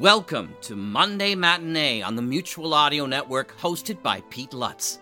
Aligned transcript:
Welcome 0.00 0.56
to 0.62 0.74
Monday 0.74 1.36
Matinee 1.36 2.02
on 2.02 2.16
the 2.16 2.22
Mutual 2.22 2.74
Audio 2.74 3.06
Network, 3.06 3.56
hosted 3.58 4.02
by 4.02 4.22
Pete 4.28 4.52
Lutz. 4.52 4.98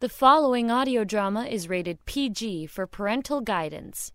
The 0.00 0.10
following 0.10 0.70
audio 0.70 1.04
drama 1.04 1.44
is 1.44 1.66
rated 1.66 2.04
PG 2.04 2.66
for 2.66 2.86
parental 2.86 3.40
guidance. 3.40 4.12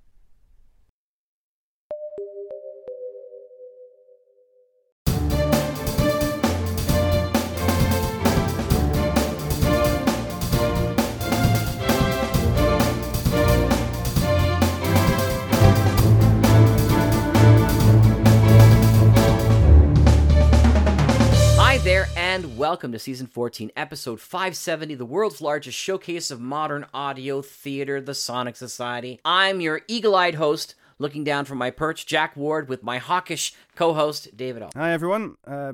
Welcome 22.73 22.91
to 22.91 22.97
season 22.97 23.27
14, 23.27 23.71
episode 23.75 24.19
570, 24.19 24.95
the 24.95 25.05
world's 25.05 25.41
largest 25.41 25.77
showcase 25.77 26.31
of 26.31 26.41
modern 26.41 26.87
audio 26.91 27.39
theater, 27.39 28.01
the 28.01 28.15
Sonic 28.15 28.55
Society. 28.55 29.19
I'm 29.23 29.61
your 29.61 29.81
eagle 29.87 30.15
eyed 30.15 30.33
host, 30.33 30.73
looking 30.97 31.23
down 31.23 31.45
from 31.45 31.59
my 31.59 31.69
perch, 31.69 32.07
Jack 32.07 32.35
Ward, 32.35 32.67
with 32.67 32.81
my 32.81 32.97
hawkish 32.97 33.53
co 33.75 33.93
host, 33.93 34.35
David 34.35 34.63
O. 34.63 34.69
Hi 34.75 34.91
everyone. 34.91 35.37
Uh, 35.45 35.73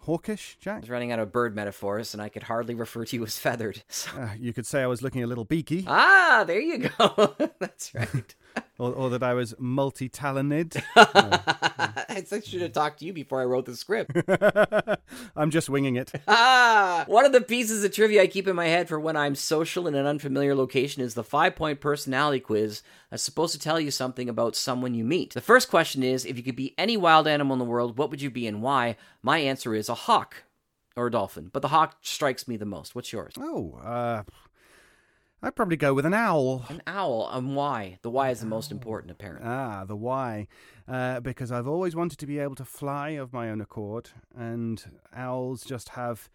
hawkish, 0.00 0.56
Jack. 0.60 0.78
I 0.78 0.80
was 0.80 0.90
running 0.90 1.12
out 1.12 1.20
of 1.20 1.30
bird 1.30 1.54
metaphors, 1.54 2.12
and 2.12 2.20
I 2.20 2.28
could 2.28 2.42
hardly 2.42 2.74
refer 2.74 3.04
to 3.04 3.16
you 3.16 3.22
as 3.22 3.38
feathered. 3.38 3.84
So- 3.88 4.10
Uh, 4.18 4.30
you 4.36 4.52
could 4.52 4.66
say 4.66 4.82
I 4.82 4.88
was 4.88 5.00
looking 5.00 5.22
a 5.22 5.28
little 5.28 5.44
beaky, 5.44 5.84
ah, 5.86 6.42
there 6.44 6.60
you 6.60 6.78
go. 6.98 7.36
That's 7.60 7.94
right. 7.94 8.34
Or, 8.78 8.92
or 8.92 9.10
that 9.10 9.22
I 9.22 9.34
was 9.34 9.54
multi-talented. 9.58 10.82
I 10.96 12.40
should 12.44 12.62
have 12.62 12.72
talked 12.72 12.98
to 13.00 13.04
you 13.04 13.12
before 13.12 13.40
I 13.40 13.44
wrote 13.44 13.66
the 13.66 13.76
script. 13.76 14.16
I'm 15.36 15.50
just 15.50 15.68
winging 15.68 15.96
it. 15.96 16.12
Ah, 16.34 17.04
one 17.08 17.24
of 17.24 17.32
the 17.32 17.40
pieces 17.40 17.84
of 17.84 17.92
trivia 17.92 18.22
I 18.22 18.26
keep 18.26 18.48
in 18.48 18.56
my 18.56 18.66
head 18.66 18.88
for 18.88 18.98
when 18.98 19.16
I'm 19.16 19.34
social 19.34 19.86
in 19.86 19.94
an 19.94 20.06
unfamiliar 20.06 20.54
location 20.54 21.02
is 21.02 21.14
the 21.14 21.24
five 21.24 21.54
point 21.56 21.80
personality 21.80 22.40
quiz 22.40 22.82
that's 23.10 23.22
supposed 23.22 23.52
to 23.52 23.58
tell 23.58 23.78
you 23.78 23.90
something 23.90 24.28
about 24.28 24.56
someone 24.56 24.94
you 24.94 25.04
meet. 25.04 25.34
The 25.34 25.40
first 25.40 25.68
question 25.68 26.02
is 26.02 26.24
if 26.24 26.36
you 26.36 26.42
could 26.42 26.56
be 26.56 26.74
any 26.78 26.96
wild 26.96 27.28
animal 27.28 27.54
in 27.54 27.58
the 27.58 27.64
world, 27.64 27.98
what 27.98 28.10
would 28.10 28.22
you 28.22 28.30
be 28.30 28.46
and 28.46 28.62
why? 28.62 28.96
My 29.22 29.38
answer 29.38 29.74
is 29.74 29.88
a 29.88 29.94
hawk 29.94 30.44
or 30.96 31.06
a 31.06 31.10
dolphin, 31.10 31.50
but 31.52 31.62
the 31.62 31.68
hawk 31.68 31.96
strikes 32.02 32.48
me 32.48 32.56
the 32.56 32.66
most. 32.66 32.94
What's 32.94 33.12
yours? 33.12 33.34
Oh, 33.38 33.74
uh, 33.82 34.22
I'd 35.42 35.56
probably 35.56 35.76
go 35.76 35.92
with 35.92 36.06
an 36.06 36.14
owl. 36.14 36.64
An 36.68 36.82
owl, 36.86 37.28
and 37.32 37.56
why? 37.56 37.98
The 38.02 38.10
why 38.10 38.30
is 38.30 38.40
the 38.40 38.46
most 38.46 38.70
important, 38.70 39.10
apparently. 39.10 39.48
Ah, 39.48 39.84
the 39.84 39.96
why. 39.96 40.46
Uh, 40.86 41.18
because 41.20 41.50
I've 41.50 41.66
always 41.66 41.96
wanted 41.96 42.18
to 42.18 42.26
be 42.26 42.38
able 42.38 42.54
to 42.56 42.64
fly 42.64 43.10
of 43.10 43.32
my 43.32 43.50
own 43.50 43.60
accord, 43.60 44.10
and 44.36 44.84
owls 45.12 45.64
just 45.64 45.90
have 45.90 46.30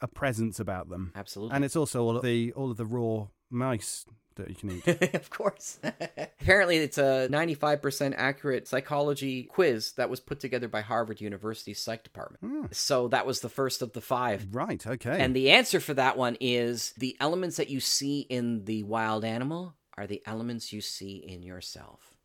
a 0.00 0.08
presence 0.08 0.58
about 0.58 0.88
them. 0.88 1.12
Absolutely. 1.14 1.54
And 1.56 1.64
it's 1.64 1.76
also 1.76 2.02
all 2.02 2.16
of 2.16 2.22
the 2.22 2.52
all 2.52 2.70
of 2.70 2.76
the 2.78 2.86
raw 2.86 3.26
mice 3.50 4.06
that 4.38 4.48
you 4.48 4.54
can 4.54 4.70
eat. 4.70 5.14
of 5.14 5.30
course. 5.30 5.78
Apparently, 6.40 6.78
it's 6.78 6.98
a 6.98 7.28
95% 7.30 8.14
accurate 8.16 8.66
psychology 8.66 9.44
quiz 9.44 9.92
that 9.92 10.10
was 10.10 10.20
put 10.20 10.40
together 10.40 10.68
by 10.68 10.80
Harvard 10.80 11.20
University's 11.20 11.80
psych 11.80 12.02
department. 12.02 12.40
Hmm. 12.42 12.66
So 12.72 13.08
that 13.08 13.26
was 13.26 13.40
the 13.40 13.48
first 13.48 13.82
of 13.82 13.92
the 13.92 14.00
five. 14.00 14.46
right. 14.52 14.84
Okay. 14.84 15.20
And 15.20 15.36
the 15.36 15.50
answer 15.50 15.80
for 15.80 15.94
that 15.94 16.16
one 16.16 16.36
is 16.40 16.92
the 16.96 17.16
elements 17.20 17.56
that 17.56 17.68
you 17.68 17.80
see 17.80 18.20
in 18.20 18.64
the 18.64 18.82
wild 18.84 19.24
animal 19.24 19.74
are 19.96 20.06
the 20.06 20.22
elements 20.26 20.72
you 20.72 20.80
see 20.80 21.16
in 21.16 21.42
yourself. 21.42 22.16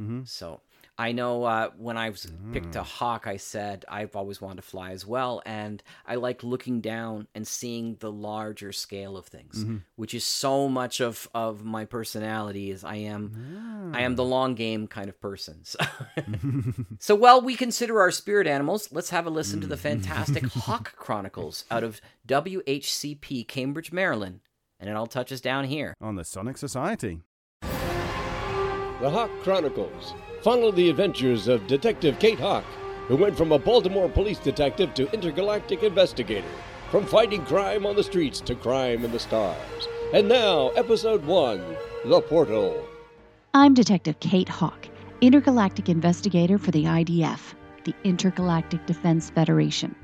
Mm-hmm. 0.00 0.22
So 0.24 0.60
I 0.98 1.12
know 1.12 1.44
uh, 1.44 1.70
when 1.76 1.98
I 1.98 2.08
was 2.08 2.26
picked 2.52 2.74
a 2.74 2.80
mm. 2.80 2.84
hawk, 2.84 3.26
I 3.26 3.36
said 3.36 3.84
I've 3.86 4.16
always 4.16 4.40
wanted 4.40 4.56
to 4.56 4.62
fly 4.62 4.92
as 4.92 5.06
well, 5.06 5.42
and 5.44 5.82
I 6.06 6.14
like 6.14 6.42
looking 6.42 6.80
down 6.80 7.28
and 7.34 7.46
seeing 7.46 7.96
the 7.96 8.10
larger 8.10 8.72
scale 8.72 9.18
of 9.18 9.26
things, 9.26 9.62
mm-hmm. 9.62 9.78
which 9.96 10.14
is 10.14 10.24
so 10.24 10.68
much 10.68 11.00
of 11.00 11.28
of 11.34 11.64
my 11.64 11.84
personality. 11.84 12.70
Is 12.70 12.82
I 12.82 12.96
am 12.96 13.92
I 13.94 14.02
am 14.02 14.16
the 14.16 14.24
ah. 14.24 14.28
long 14.28 14.54
game 14.54 14.86
kind 14.86 15.10
of 15.10 15.20
person. 15.20 15.64
So, 15.64 15.78
so 16.98 17.14
while 17.14 17.42
we 17.42 17.56
consider 17.56 18.00
our 18.00 18.10
spirit 18.10 18.46
animals, 18.46 18.88
let's 18.90 19.10
have 19.10 19.26
a 19.26 19.30
listen 19.30 19.60
to 19.60 19.66
the 19.66 19.76
mm. 19.76 19.80
fantastic 19.80 20.46
Hawk 20.52 20.96
Chronicles 20.96 21.66
out 21.70 21.84
of 21.84 22.00
WHCP 22.26 23.46
Cambridge, 23.46 23.92
Maryland, 23.92 24.40
and 24.80 24.88
it 24.88 24.96
all 24.96 25.06
touches 25.06 25.42
down 25.42 25.64
here. 25.64 25.94
on 26.00 26.16
the 26.16 26.24
Sonic 26.24 26.56
Society. 26.56 27.20
The 27.60 29.10
Hawk 29.10 29.30
Chronicles 29.42 30.14
follow 30.42 30.70
the 30.70 30.90
adventures 30.90 31.48
of 31.48 31.66
Detective 31.66 32.18
Kate 32.18 32.38
Hawk, 32.38 32.64
who 33.08 33.16
went 33.16 33.36
from 33.36 33.52
a 33.52 33.58
Baltimore 33.58 34.08
police 34.08 34.38
detective 34.38 34.94
to 34.94 35.10
intergalactic 35.12 35.82
investigator, 35.82 36.48
from 36.90 37.06
fighting 37.06 37.44
crime 37.44 37.86
on 37.86 37.96
the 37.96 38.02
streets 38.02 38.40
to 38.42 38.54
crime 38.54 39.04
in 39.04 39.12
the 39.12 39.18
stars. 39.18 39.88
And 40.12 40.28
now, 40.28 40.68
Episode 40.70 41.24
1 41.24 41.76
The 42.04 42.20
Portal. 42.20 42.86
I'm 43.54 43.74
Detective 43.74 44.20
Kate 44.20 44.48
Hawk, 44.48 44.88
intergalactic 45.20 45.88
investigator 45.88 46.58
for 46.58 46.70
the 46.70 46.84
IDF, 46.84 47.54
the 47.84 47.94
Intergalactic 48.04 48.84
Defense 48.86 49.30
Federation. 49.30 49.94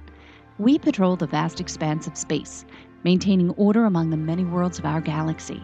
We 0.59 0.79
patrol 0.79 1.17
the 1.17 1.27
vast 1.27 1.61
expanse 1.61 2.07
of 2.07 2.17
space, 2.17 2.65
maintaining 3.05 3.51
order 3.51 3.85
among 3.85 4.11
the 4.11 4.17
many 4.17 4.45
worlds 4.45 4.79
of 4.79 4.87
our 4.87 5.01
galaxy. 5.01 5.63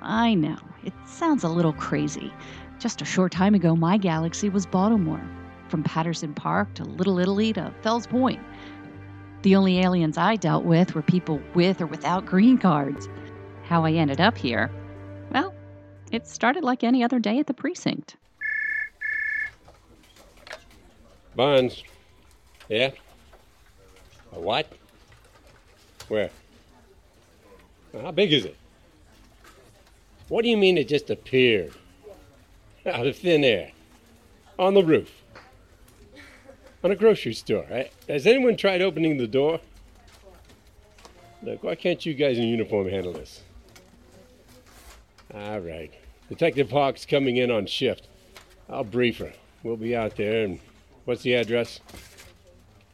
I 0.00 0.34
know, 0.34 0.58
it 0.84 0.94
sounds 1.06 1.44
a 1.44 1.48
little 1.48 1.74
crazy. 1.74 2.32
Just 2.80 3.02
a 3.02 3.04
short 3.04 3.30
time 3.30 3.54
ago, 3.54 3.76
my 3.76 3.98
galaxy 3.98 4.48
was 4.48 4.64
Baltimore, 4.64 5.22
from 5.68 5.82
Patterson 5.82 6.32
Park 6.32 6.72
to 6.76 6.84
Little 6.84 7.18
Italy 7.18 7.52
to 7.52 7.74
Fells 7.82 8.06
Point. 8.06 8.40
The 9.42 9.54
only 9.54 9.80
aliens 9.80 10.16
I 10.16 10.36
dealt 10.36 10.64
with 10.64 10.94
were 10.94 11.02
people 11.02 11.42
with 11.54 11.82
or 11.82 11.86
without 11.86 12.24
green 12.24 12.56
cards. 12.56 13.06
How 13.64 13.84
I 13.84 13.92
ended 13.92 14.18
up 14.18 14.38
here? 14.38 14.70
Well, 15.30 15.54
it 16.10 16.26
started 16.26 16.64
like 16.64 16.82
any 16.82 17.04
other 17.04 17.18
day 17.18 17.38
at 17.38 17.46
the 17.46 17.52
precinct. 17.52 18.16
Barnes. 21.36 21.84
Yeah? 22.70 22.92
A 24.32 24.40
what? 24.40 24.72
Where? 26.08 26.30
How 27.92 28.10
big 28.10 28.32
is 28.32 28.46
it? 28.46 28.56
What 30.28 30.44
do 30.44 30.48
you 30.48 30.56
mean 30.56 30.78
it 30.78 30.88
just 30.88 31.10
appeared? 31.10 31.74
Out 32.86 33.06
of 33.06 33.16
thin 33.16 33.44
air. 33.44 33.72
On 34.58 34.74
the 34.74 34.84
roof. 34.84 35.10
On 36.82 36.90
a 36.90 36.96
grocery 36.96 37.34
store. 37.34 37.66
right? 37.70 37.92
Has 38.08 38.26
anyone 38.26 38.56
tried 38.56 38.80
opening 38.80 39.18
the 39.18 39.26
door? 39.26 39.60
Look, 41.42 41.62
why 41.62 41.74
can't 41.74 42.04
you 42.04 42.14
guys 42.14 42.38
in 42.38 42.44
uniform 42.44 42.88
handle 42.88 43.12
this? 43.12 43.42
All 45.34 45.60
right. 45.60 45.92
Detective 46.28 46.70
Hawk's 46.70 47.06
coming 47.06 47.36
in 47.36 47.50
on 47.50 47.66
shift. 47.66 48.08
I'll 48.68 48.84
brief 48.84 49.18
her. 49.18 49.32
We'll 49.62 49.76
be 49.76 49.96
out 49.96 50.16
there. 50.16 50.44
And 50.44 50.60
what's 51.04 51.22
the 51.22 51.34
address? 51.34 51.80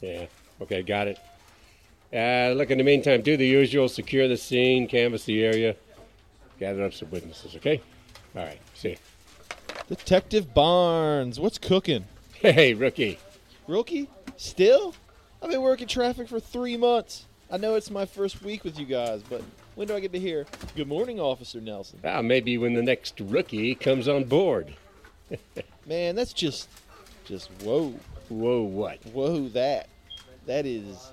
Yeah. 0.01 0.27
Okay, 0.63 0.83
got 0.83 1.09
it. 1.09 1.19
Uh, 2.13 2.55
look, 2.55 2.71
in 2.71 2.79
the 2.79 2.85
meantime, 2.85 3.23
do 3.23 3.37
the 3.37 3.47
usual. 3.47 3.89
Secure 3.89 4.29
the 4.29 4.37
scene, 4.37 4.87
canvass 4.87 5.25
the 5.25 5.45
area, 5.45 5.77
gather 6.59 6.85
up 6.85 6.95
some 6.95 7.11
witnesses, 7.11 7.57
okay? 7.57 7.81
All 8.35 8.45
right, 8.45 8.59
see 8.75 8.91
you. 8.91 8.97
Detective 9.89 10.53
Barnes, 10.53 11.39
what's 11.39 11.59
cooking? 11.59 12.07
Hey, 12.35 12.75
rookie. 12.75 13.21
Rookie? 13.69 14.09
Still? 14.37 14.97
I've 15.41 15.51
been 15.51 15.63
working 15.63 15.87
traffic 15.87 16.29
for 16.29 16.41
three 16.41 16.77
months. 16.77 17.27
I 17.53 17.57
know 17.57 17.77
it's 17.77 17.89
my 17.89 18.05
first 18.05 18.43
week 18.43 18.65
with 18.65 18.81
you 18.81 18.85
guys, 18.85 19.23
but 19.23 19.43
when 19.77 19.87
do 19.87 19.95
I 19.95 20.01
get 20.01 20.11
to 20.13 20.19
hear, 20.19 20.45
Good 20.75 20.89
morning, 20.89 21.21
Officer 21.21 21.61
Nelson? 21.61 22.01
Ah, 22.05 22.21
maybe 22.21 22.59
when 22.59 22.75
the 22.75 22.83
next 22.83 23.21
rookie 23.21 23.77
comes 23.77 24.09
on 24.09 24.25
board. 24.25 24.75
Man, 25.87 26.17
that's 26.17 26.33
just, 26.33 26.69
just 27.25 27.49
whoa. 27.63 27.95
Whoa, 28.29 28.63
what? 28.63 28.99
Whoa, 29.13 29.49
that. 29.51 29.89
That 30.47 30.67
is, 30.67 31.13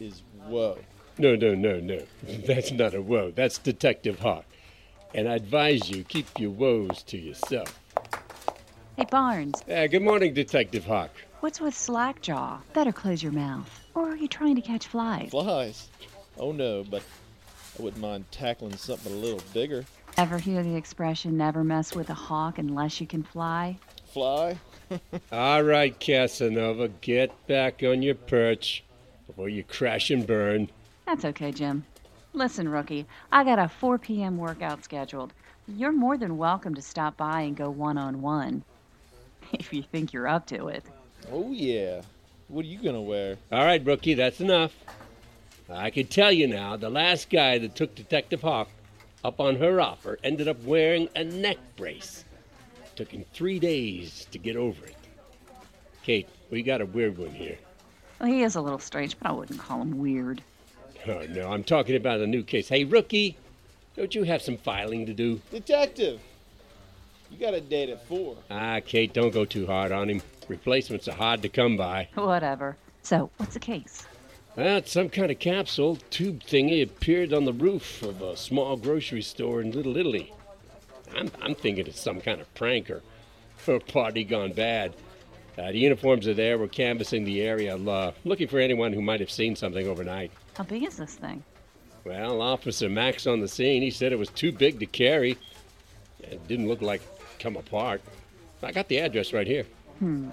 is 0.00 0.22
whoa. 0.46 0.78
No, 1.18 1.36
no, 1.36 1.54
no, 1.54 1.78
no. 1.78 2.02
That's 2.46 2.72
not 2.72 2.94
a 2.94 3.02
whoa. 3.02 3.32
That's 3.32 3.58
Detective 3.58 4.20
Hawk. 4.20 4.46
And 5.14 5.28
I 5.28 5.34
advise 5.34 5.90
you 5.90 6.04
keep 6.04 6.26
your 6.38 6.50
woes 6.50 7.02
to 7.02 7.18
yourself. 7.18 7.78
Hey, 8.96 9.06
Barnes, 9.10 9.62
Uh, 9.70 9.86
good 9.86 10.02
morning, 10.02 10.34
Detective 10.34 10.84
Hawk. 10.84 11.10
what's 11.40 11.60
with 11.60 11.74
Slackjaw? 11.74 12.58
Better 12.74 12.92
close 12.92 13.22
your 13.22 13.32
mouth. 13.32 13.68
Or 13.94 14.10
are 14.10 14.16
you 14.16 14.28
trying 14.28 14.54
to 14.56 14.60
catch 14.60 14.86
flies? 14.86 15.30
Flies. 15.30 15.88
Oh 16.38 16.52
no, 16.52 16.84
but 16.84 17.02
I 17.78 17.82
wouldn't 17.82 18.02
mind 18.02 18.26
tackling 18.30 18.76
something 18.76 19.12
a 19.12 19.16
little 19.16 19.40
bigger. 19.54 19.84
Ever 20.18 20.38
hear 20.38 20.62
the 20.62 20.76
expression, 20.76 21.36
never 21.38 21.64
mess 21.64 21.94
with 21.94 22.10
a 22.10 22.14
hawk 22.14 22.58
unless 22.58 23.00
you 23.00 23.06
can 23.06 23.22
fly? 23.22 23.78
Fly? 24.12 24.58
All 25.32 25.62
right, 25.62 25.98
Casanova, 25.98 26.88
get 27.00 27.46
back 27.46 27.82
on 27.82 28.02
your 28.02 28.14
perch 28.14 28.84
before 29.26 29.48
you 29.48 29.64
crash 29.64 30.10
and 30.10 30.26
burn. 30.26 30.68
That's 31.06 31.24
okay, 31.24 31.50
Jim. 31.50 31.84
Listen, 32.34 32.68
rookie, 32.68 33.06
I 33.30 33.42
got 33.44 33.58
a 33.58 33.68
4 33.68 33.98
p.m. 33.98 34.36
workout 34.36 34.84
scheduled. 34.84 35.32
You're 35.66 35.92
more 35.92 36.18
than 36.18 36.36
welcome 36.36 36.74
to 36.74 36.82
stop 36.82 37.16
by 37.16 37.42
and 37.42 37.56
go 37.56 37.70
one 37.70 37.96
on 37.96 38.20
one. 38.20 38.64
if 39.58 39.72
you 39.72 39.82
think 39.82 40.12
you're 40.12 40.28
up 40.28 40.46
to 40.46 40.68
it. 40.68 40.84
Oh, 41.30 41.52
yeah. 41.52 42.02
What 42.48 42.64
are 42.64 42.68
you 42.68 42.78
going 42.78 42.94
to 42.94 43.00
wear? 43.00 43.36
All 43.50 43.64
right, 43.64 43.84
rookie, 43.84 44.14
that's 44.14 44.40
enough. 44.40 44.72
I 45.70 45.90
can 45.90 46.06
tell 46.06 46.32
you 46.32 46.46
now, 46.46 46.76
the 46.76 46.90
last 46.90 47.30
guy 47.30 47.58
that 47.58 47.74
took 47.74 47.94
Detective 47.94 48.42
Hawk 48.42 48.68
up 49.24 49.40
on 49.40 49.56
her 49.56 49.80
offer 49.80 50.18
ended 50.22 50.48
up 50.48 50.62
wearing 50.64 51.08
a 51.16 51.24
neck 51.24 51.56
brace. 51.76 52.24
Took 52.96 53.10
him 53.10 53.24
three 53.32 53.58
days 53.58 54.26
to 54.32 54.38
get 54.38 54.56
over 54.56 54.84
it. 54.84 54.96
Kate, 56.02 56.28
we 56.50 56.62
got 56.62 56.80
a 56.80 56.86
weird 56.86 57.16
one 57.16 57.30
here. 57.30 57.56
Well, 58.20 58.30
he 58.30 58.42
is 58.42 58.56
a 58.56 58.60
little 58.60 58.78
strange, 58.78 59.18
but 59.18 59.30
I 59.30 59.32
wouldn't 59.32 59.60
call 59.60 59.80
him 59.80 59.98
weird. 59.98 60.42
Oh, 61.06 61.24
no, 61.30 61.50
I'm 61.50 61.64
talking 61.64 61.96
about 61.96 62.20
a 62.20 62.26
new 62.26 62.42
case. 62.42 62.68
Hey, 62.68 62.84
rookie, 62.84 63.36
don't 63.96 64.14
you 64.14 64.24
have 64.24 64.42
some 64.42 64.56
filing 64.56 65.06
to 65.06 65.14
do? 65.14 65.40
Detective! 65.50 66.20
You 67.32 67.38
got 67.38 67.54
a 67.54 67.62
date 67.62 67.88
at 67.88 68.06
4. 68.08 68.36
Ah, 68.50 68.80
Kate, 68.84 69.12
don't 69.12 69.32
go 69.32 69.46
too 69.46 69.66
hard 69.66 69.90
on 69.90 70.10
him. 70.10 70.20
Replacements 70.48 71.08
are 71.08 71.14
hard 71.14 71.40
to 71.42 71.48
come 71.48 71.78
by. 71.78 72.08
Whatever. 72.14 72.76
So, 73.02 73.30
what's 73.38 73.54
the 73.54 73.60
case? 73.60 74.06
Well, 74.54 74.76
it's 74.76 74.92
some 74.92 75.08
kind 75.08 75.30
of 75.30 75.38
capsule, 75.38 75.96
tube 76.10 76.42
thingy 76.42 76.82
appeared 76.82 77.32
on 77.32 77.46
the 77.46 77.54
roof 77.54 78.02
of 78.02 78.20
a 78.20 78.36
small 78.36 78.76
grocery 78.76 79.22
store 79.22 79.62
in 79.62 79.70
Little 79.70 79.96
Italy. 79.96 80.30
I'm, 81.16 81.30
I'm 81.40 81.54
thinking 81.54 81.86
it's 81.86 82.00
some 82.00 82.20
kind 82.20 82.38
of 82.38 82.52
prank 82.52 82.90
or, 82.90 83.02
or 83.66 83.80
party 83.80 84.24
gone 84.24 84.52
bad. 84.52 84.94
Uh, 85.56 85.72
the 85.72 85.78
uniforms 85.78 86.28
are 86.28 86.34
there. 86.34 86.58
We're 86.58 86.68
canvassing 86.68 87.24
the 87.24 87.40
area, 87.40 87.76
uh, 87.76 88.12
looking 88.24 88.46
for 88.48 88.58
anyone 88.58 88.92
who 88.92 89.00
might 89.00 89.20
have 89.20 89.30
seen 89.30 89.56
something 89.56 89.88
overnight. 89.88 90.32
How 90.54 90.64
big 90.64 90.82
is 90.82 90.98
this 90.98 91.14
thing? 91.14 91.42
Well, 92.04 92.42
Officer 92.42 92.90
Max 92.90 93.26
on 93.26 93.40
the 93.40 93.48
scene, 93.48 93.80
he 93.80 93.90
said 93.90 94.12
it 94.12 94.18
was 94.18 94.28
too 94.30 94.52
big 94.52 94.80
to 94.80 94.86
carry. 94.86 95.38
It 96.20 96.46
didn't 96.46 96.68
look 96.68 96.82
like 96.82 97.00
come 97.42 97.56
apart. 97.56 98.00
I 98.62 98.70
got 98.70 98.86
the 98.86 98.98
address 98.98 99.32
right 99.32 99.46
here. 99.46 99.64
Hmm. 99.98 100.28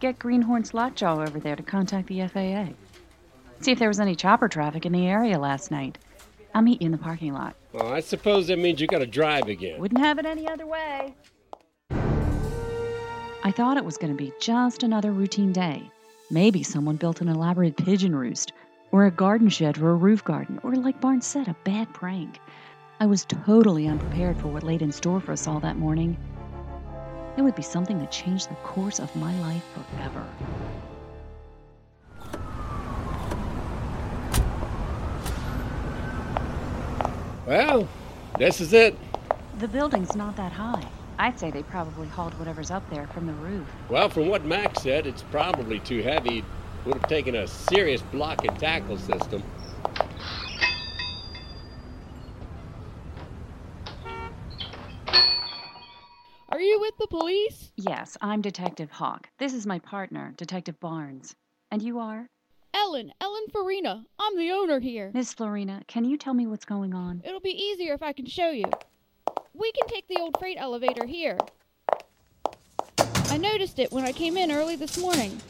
Get 0.00 0.18
Greenhorn's 0.18 0.74
Lockjaw 0.74 1.22
over 1.22 1.40
there 1.40 1.56
to 1.56 1.62
contact 1.62 2.08
the 2.08 2.26
FAA. 2.28 2.74
See 3.60 3.72
if 3.72 3.78
there 3.78 3.88
was 3.88 4.00
any 4.00 4.14
chopper 4.14 4.48
traffic 4.48 4.84
in 4.84 4.92
the 4.92 5.06
area 5.06 5.38
last 5.38 5.70
night. 5.70 5.98
I'll 6.54 6.62
meet 6.62 6.82
you 6.82 6.86
in 6.86 6.92
the 6.92 6.98
parking 6.98 7.32
lot. 7.32 7.54
Well, 7.72 7.92
I 7.92 8.00
suppose 8.00 8.48
that 8.48 8.58
means 8.58 8.80
you 8.80 8.86
got 8.86 8.98
to 8.98 9.06
drive 9.06 9.48
again. 9.48 9.80
Wouldn't 9.80 10.00
have 10.00 10.18
it 10.18 10.26
any 10.26 10.48
other 10.48 10.66
way. 10.66 11.14
I 13.42 13.50
thought 13.50 13.78
it 13.78 13.84
was 13.84 13.96
going 13.96 14.12
to 14.12 14.22
be 14.22 14.32
just 14.40 14.82
another 14.82 15.12
routine 15.12 15.52
day. 15.52 15.82
Maybe 16.30 16.62
someone 16.62 16.96
built 16.96 17.20
an 17.20 17.28
elaborate 17.28 17.76
pigeon 17.76 18.14
roost, 18.14 18.52
or 18.92 19.06
a 19.06 19.10
garden 19.10 19.48
shed 19.48 19.78
for 19.78 19.90
a 19.90 19.94
roof 19.94 20.22
garden, 20.24 20.60
or 20.62 20.74
like 20.74 21.00
Barnes 21.00 21.26
said, 21.26 21.48
a 21.48 21.56
bad 21.64 21.92
prank. 21.94 22.38
I 23.00 23.06
was 23.06 23.24
totally 23.24 23.88
unprepared 23.88 24.38
for 24.38 24.48
what 24.48 24.62
laid 24.62 24.82
in 24.82 24.92
store 24.92 25.20
for 25.20 25.32
us 25.32 25.46
all 25.46 25.60
that 25.60 25.76
morning. 25.76 26.16
It 27.40 27.42
would 27.42 27.56
be 27.56 27.62
something 27.62 27.98
that 28.00 28.12
changed 28.12 28.50
the 28.50 28.54
course 28.56 29.00
of 29.00 29.16
my 29.16 29.34
life 29.40 29.64
forever. 29.72 30.26
Well, 37.46 37.88
this 38.38 38.60
is 38.60 38.74
it. 38.74 38.94
The 39.58 39.68
building's 39.68 40.14
not 40.14 40.36
that 40.36 40.52
high. 40.52 40.86
I'd 41.18 41.40
say 41.40 41.50
they 41.50 41.62
probably 41.62 42.08
hauled 42.08 42.38
whatever's 42.38 42.70
up 42.70 42.82
there 42.90 43.06
from 43.06 43.26
the 43.26 43.32
roof. 43.32 43.66
Well, 43.88 44.10
from 44.10 44.28
what 44.28 44.44
Max 44.44 44.82
said, 44.82 45.06
it's 45.06 45.22
probably 45.22 45.78
too 45.78 46.02
heavy. 46.02 46.44
Would 46.84 46.96
have 46.96 47.08
taken 47.08 47.36
a 47.36 47.46
serious 47.46 48.02
block 48.02 48.44
and 48.44 48.58
tackle 48.58 48.98
system. 48.98 49.42
Are 56.60 56.60
you 56.60 56.78
with 56.78 56.89
the 57.00 57.06
police? 57.06 57.72
Yes, 57.76 58.18
I'm 58.20 58.42
Detective 58.42 58.90
Hawk. 58.90 59.30
This 59.38 59.54
is 59.54 59.66
my 59.66 59.78
partner, 59.78 60.34
Detective 60.36 60.78
Barnes. 60.80 61.34
And 61.70 61.80
you 61.80 61.98
are? 61.98 62.28
Ellen, 62.74 63.10
Ellen 63.22 63.44
Farina. 63.50 64.04
I'm 64.18 64.36
the 64.36 64.50
owner 64.50 64.80
here. 64.80 65.10
Miss 65.14 65.32
Florina, 65.32 65.82
can 65.86 66.04
you 66.04 66.18
tell 66.18 66.34
me 66.34 66.46
what's 66.46 66.66
going 66.66 66.92
on? 66.92 67.22
It'll 67.24 67.40
be 67.40 67.58
easier 67.58 67.94
if 67.94 68.02
I 68.02 68.12
can 68.12 68.26
show 68.26 68.50
you. 68.50 68.66
We 69.54 69.72
can 69.72 69.88
take 69.88 70.08
the 70.08 70.18
old 70.20 70.36
freight 70.38 70.58
elevator 70.60 71.06
here. 71.06 71.38
I 72.98 73.38
noticed 73.38 73.78
it 73.78 73.90
when 73.90 74.04
I 74.04 74.12
came 74.12 74.36
in 74.36 74.52
early 74.52 74.76
this 74.76 74.98
morning. 74.98 75.40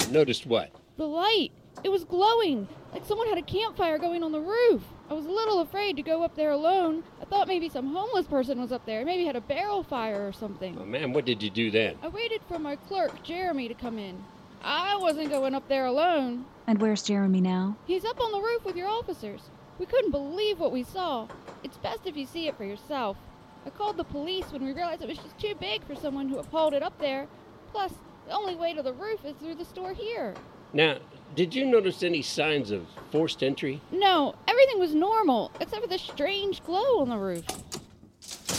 I 0.00 0.06
noticed 0.06 0.46
what? 0.46 0.70
The 0.96 1.06
light. 1.06 1.52
It 1.82 1.90
was 1.90 2.04
glowing, 2.04 2.66
like 2.94 3.04
someone 3.04 3.28
had 3.28 3.36
a 3.36 3.42
campfire 3.42 3.98
going 3.98 4.22
on 4.22 4.32
the 4.32 4.40
roof. 4.40 4.82
I 5.10 5.12
was 5.12 5.26
a 5.26 5.30
little 5.30 5.60
afraid 5.60 5.96
to 5.96 6.02
go 6.02 6.22
up 6.22 6.34
there 6.34 6.50
alone. 6.50 7.04
I 7.20 7.26
thought 7.26 7.46
maybe 7.46 7.68
some 7.68 7.92
homeless 7.92 8.26
person 8.26 8.60
was 8.60 8.72
up 8.72 8.86
there, 8.86 9.04
maybe 9.04 9.26
had 9.26 9.36
a 9.36 9.40
barrel 9.40 9.82
fire 9.82 10.26
or 10.26 10.32
something. 10.32 10.78
Oh, 10.80 10.84
man, 10.84 11.12
what 11.12 11.26
did 11.26 11.42
you 11.42 11.50
do 11.50 11.70
then? 11.70 11.96
I 12.02 12.08
waited 12.08 12.40
for 12.48 12.58
my 12.58 12.76
clerk, 12.76 13.22
Jeremy, 13.22 13.68
to 13.68 13.74
come 13.74 13.98
in. 13.98 14.24
I 14.62 14.96
wasn't 14.96 15.28
going 15.28 15.54
up 15.54 15.68
there 15.68 15.84
alone. 15.84 16.46
And 16.66 16.80
where's 16.80 17.02
Jeremy 17.02 17.42
now? 17.42 17.76
He's 17.86 18.06
up 18.06 18.18
on 18.18 18.32
the 18.32 18.40
roof 18.40 18.64
with 18.64 18.76
your 18.76 18.88
officers. 18.88 19.42
We 19.78 19.84
couldn't 19.84 20.10
believe 20.10 20.58
what 20.58 20.72
we 20.72 20.82
saw. 20.82 21.28
It's 21.62 21.76
best 21.76 22.06
if 22.06 22.16
you 22.16 22.24
see 22.24 22.48
it 22.48 22.56
for 22.56 22.64
yourself. 22.64 23.18
I 23.66 23.70
called 23.70 23.98
the 23.98 24.04
police 24.04 24.50
when 24.52 24.64
we 24.64 24.72
realized 24.72 25.02
it 25.02 25.08
was 25.08 25.18
just 25.18 25.38
too 25.38 25.54
big 25.60 25.84
for 25.84 25.94
someone 25.94 26.28
who 26.30 26.42
hauled 26.42 26.72
it 26.72 26.82
up 26.82 26.98
there. 26.98 27.26
Plus, 27.72 27.92
the 28.26 28.32
only 28.32 28.54
way 28.54 28.72
to 28.72 28.82
the 28.82 28.92
roof 28.94 29.24
is 29.24 29.34
through 29.36 29.56
the 29.56 29.64
store 29.66 29.92
here. 29.92 30.34
Now, 30.72 30.96
did 31.34 31.54
you 31.54 31.64
notice 31.64 32.02
any 32.02 32.22
signs 32.22 32.70
of 32.70 32.86
forced 33.10 33.42
entry? 33.42 33.80
No, 33.90 34.34
everything 34.46 34.78
was 34.78 34.94
normal, 34.94 35.50
except 35.60 35.82
for 35.82 35.88
the 35.88 35.98
strange 35.98 36.62
glow 36.62 37.00
on 37.00 37.08
the 37.08 37.18
roof. 37.18 37.44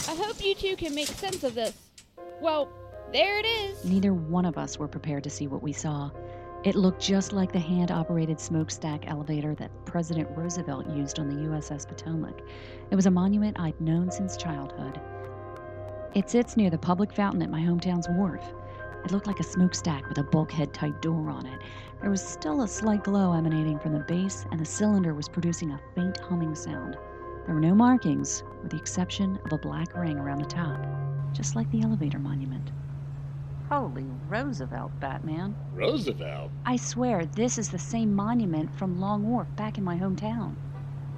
I 0.10 0.16
hope 0.16 0.44
you 0.44 0.56
two 0.56 0.76
can 0.76 0.94
make 0.94 1.08
sense 1.08 1.44
of 1.44 1.56
this. 1.56 1.74
Well, 2.42 2.70
there 3.14 3.40
it 3.40 3.46
is. 3.46 3.86
Neither 3.86 4.14
one 4.14 4.46
of 4.46 4.58
us 4.58 4.78
were 4.78 4.88
prepared 4.88 5.24
to 5.24 5.30
see 5.30 5.48
what 5.48 5.64
we 5.64 5.72
saw. 5.72 6.12
It 6.64 6.76
looked 6.76 7.02
just 7.02 7.32
like 7.32 7.52
the 7.52 7.60
hand 7.60 7.92
operated 7.92 8.40
smokestack 8.40 9.08
elevator 9.08 9.56
that 9.56 9.72
President 9.86 10.28
Roosevelt 10.36 10.90
used 10.90 11.20
on 11.20 11.30
the 11.30 11.48
USS 11.48 11.88
Potomac. 11.88 12.42
It 12.90 12.96
was 12.96 13.06
a 13.06 13.12
monument 13.12 13.60
I'd 13.60 13.80
known 13.80 14.12
since 14.12 14.36
childhood. 14.36 15.00
It 16.16 16.30
sits 16.30 16.58
near 16.58 16.70
the 16.70 16.78
public 16.78 17.14
fountain 17.14 17.42
at 17.42 17.52
my 17.52 17.62
hometown's 17.62 18.08
wharf. 18.10 18.44
It 19.06 19.12
looked 19.12 19.28
like 19.28 19.40
a 19.40 19.44
smokestack 19.44 20.10
with 20.10 20.18
a 20.18 20.24
bulkhead 20.24 20.74
type 20.74 21.00
door 21.02 21.30
on 21.30 21.46
it. 21.46 21.62
There 22.02 22.10
was 22.12 22.22
still 22.22 22.62
a 22.62 22.68
slight 22.68 23.04
glow 23.04 23.34
emanating 23.34 23.80
from 23.80 23.94
the 23.94 24.00
base, 24.00 24.46
and 24.52 24.60
the 24.60 24.66
cylinder 24.66 25.14
was 25.14 25.30
producing 25.30 25.72
a 25.72 25.80
faint 25.96 26.18
humming 26.20 26.54
sound. 26.54 26.98
There 27.46 27.56
were 27.56 27.62
no 27.62 27.74
markings, 27.74 28.44
with 28.62 28.72
the 28.72 28.78
exception 28.78 29.40
of 29.46 29.54
a 29.54 29.58
black 29.58 29.96
ring 29.96 30.18
around 30.18 30.40
the 30.40 30.46
top, 30.46 30.86
just 31.34 31.56
like 31.56 31.70
the 31.72 31.82
elevator 31.82 32.20
monument. 32.20 32.72
Holy 33.70 34.06
Roosevelt, 34.28 34.92
Batman. 35.00 35.56
Roosevelt? 35.74 36.52
I 36.66 36.76
swear 36.76 37.26
this 37.26 37.58
is 37.58 37.70
the 37.70 37.80
same 37.80 38.14
monument 38.14 38.76
from 38.76 39.00
Long 39.00 39.24
Wharf 39.24 39.48
back 39.56 39.78
in 39.78 39.84
my 39.84 39.98
hometown. 39.98 40.56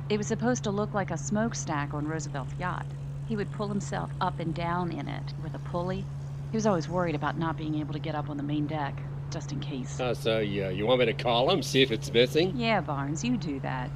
It 0.10 0.18
was 0.18 0.28
supposed 0.28 0.64
to 0.64 0.72
look 0.72 0.94
like 0.94 1.12
a 1.12 1.18
smokestack 1.18 1.94
on 1.94 2.08
Roosevelt's 2.08 2.54
yacht. 2.60 2.86
He 3.28 3.36
would 3.36 3.52
pull 3.52 3.68
himself 3.68 4.12
up 4.22 4.40
and 4.40 4.54
down 4.54 4.92
in 4.92 5.08
it 5.10 5.34
with 5.44 5.56
a 5.56 5.60
pulley. 5.60 6.06
He 6.52 6.56
was 6.56 6.66
always 6.66 6.88
worried 6.88 7.16
about 7.16 7.38
not 7.38 7.58
being 7.58 7.76
able 7.76 7.94
to 7.94 8.00
get 8.00 8.16
up 8.16 8.30
on 8.30 8.38
the 8.38 8.44
main 8.44 8.68
deck, 8.68 9.02
just 9.32 9.52
in 9.52 9.60
case. 9.60 10.00
Oh, 10.00 10.14
so 10.14 10.40
you, 10.40 10.70
you 10.70 10.86
want 10.86 11.00
me 11.00 11.06
to 11.06 11.14
call 11.14 11.50
him, 11.50 11.62
see 11.62 11.82
if 11.82 11.92
it's 11.92 12.12
missing? 12.12 12.54
Yeah, 12.56 12.82
Barnes, 12.82 13.24
you 13.24 13.38
do 13.38 13.60
that. 13.62 13.90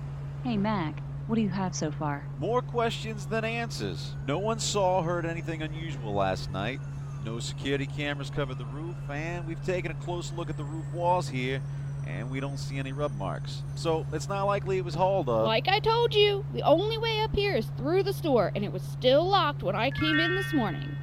Hey, 0.44 0.58
Mac, 0.58 1.00
what 1.28 1.36
do 1.36 1.42
you 1.42 1.50
have 1.50 1.76
so 1.76 1.92
far? 1.92 2.24
More 2.40 2.62
questions 2.62 3.26
than 3.26 3.46
answers. 3.46 4.14
No 4.28 4.40
one 4.40 4.60
saw 4.60 5.00
or 5.00 5.04
heard 5.04 5.26
anything 5.26 5.62
unusual 5.62 6.14
last 6.14 6.52
night. 6.52 6.80
No 7.24 7.40
security 7.40 7.86
cameras 7.86 8.32
covered 8.32 8.58
the 8.58 8.66
roof, 8.66 8.96
and 9.10 9.48
we've 9.48 9.64
taken 9.64 9.92
a 9.92 9.96
close 9.96 10.34
look 10.34 10.50
at 10.50 10.58
the 10.58 10.64
roof 10.64 10.86
walls 10.94 11.30
here, 11.30 11.62
and 12.08 12.32
we 12.32 12.40
don't 12.40 12.58
see 12.58 12.80
any 12.80 12.92
rub 12.92 13.16
marks. 13.18 13.62
So 13.76 14.06
it's 14.12 14.28
not 14.28 14.46
likely 14.46 14.80
it 14.80 14.86
was 14.86 14.96
hauled 14.96 15.30
up. 15.30 15.46
Like 15.46 15.68
I 15.68 15.80
told 15.80 16.16
you, 16.16 16.44
the 16.54 16.64
only 16.64 16.98
way 16.98 17.22
up 17.22 17.36
here 17.36 17.56
is 17.56 17.68
through 17.78 18.04
the 18.04 18.14
store, 18.14 18.52
and 18.56 18.66
it 18.66 18.74
was 18.74 18.82
still 18.82 19.28
locked 19.28 19.62
when 19.62 19.76
I 19.76 19.92
came 19.92 20.20
in 20.20 20.36
this 20.36 20.52
morning. 20.54 20.96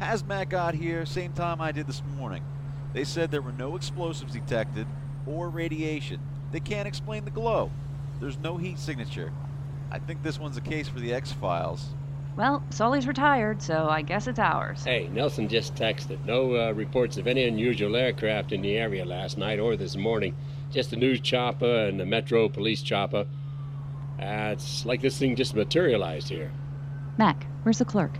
Hazmat 0.00 0.48
got 0.48 0.74
here 0.74 1.04
same 1.04 1.32
time 1.32 1.60
I 1.60 1.72
did 1.72 1.86
this 1.86 2.02
morning. 2.16 2.44
They 2.94 3.04
said 3.04 3.30
there 3.30 3.42
were 3.42 3.52
no 3.52 3.74
explosives 3.74 4.32
detected 4.32 4.86
or 5.26 5.50
radiation. 5.50 6.20
They 6.52 6.60
can't 6.60 6.88
explain 6.88 7.24
the 7.24 7.30
glow. 7.30 7.70
There's 8.20 8.38
no 8.38 8.56
heat 8.56 8.78
signature. 8.78 9.32
I 9.90 9.98
think 9.98 10.22
this 10.22 10.38
one's 10.38 10.56
a 10.56 10.60
case 10.60 10.88
for 10.88 11.00
the 11.00 11.12
X 11.12 11.32
Files. 11.32 11.88
Well, 12.36 12.62
Sully's 12.70 13.06
retired, 13.06 13.60
so 13.60 13.88
I 13.88 14.02
guess 14.02 14.26
it's 14.28 14.38
ours. 14.38 14.84
Hey, 14.84 15.08
Nelson 15.08 15.48
just 15.48 15.74
texted. 15.74 16.24
No 16.24 16.54
uh, 16.56 16.72
reports 16.72 17.16
of 17.16 17.26
any 17.26 17.44
unusual 17.44 17.96
aircraft 17.96 18.52
in 18.52 18.62
the 18.62 18.76
area 18.76 19.04
last 19.04 19.38
night 19.38 19.58
or 19.58 19.76
this 19.76 19.96
morning. 19.96 20.36
Just 20.70 20.92
a 20.92 20.96
news 20.96 21.20
chopper 21.20 21.86
and 21.86 22.00
a 22.00 22.06
Metro 22.06 22.48
police 22.48 22.82
chopper. 22.82 23.26
Uh, 24.20 24.52
it's 24.52 24.86
like 24.86 25.00
this 25.00 25.18
thing 25.18 25.34
just 25.34 25.54
materialized 25.54 26.28
here. 26.28 26.52
Mac, 27.18 27.46
where's 27.62 27.78
the 27.78 27.84
clerk? 27.84 28.18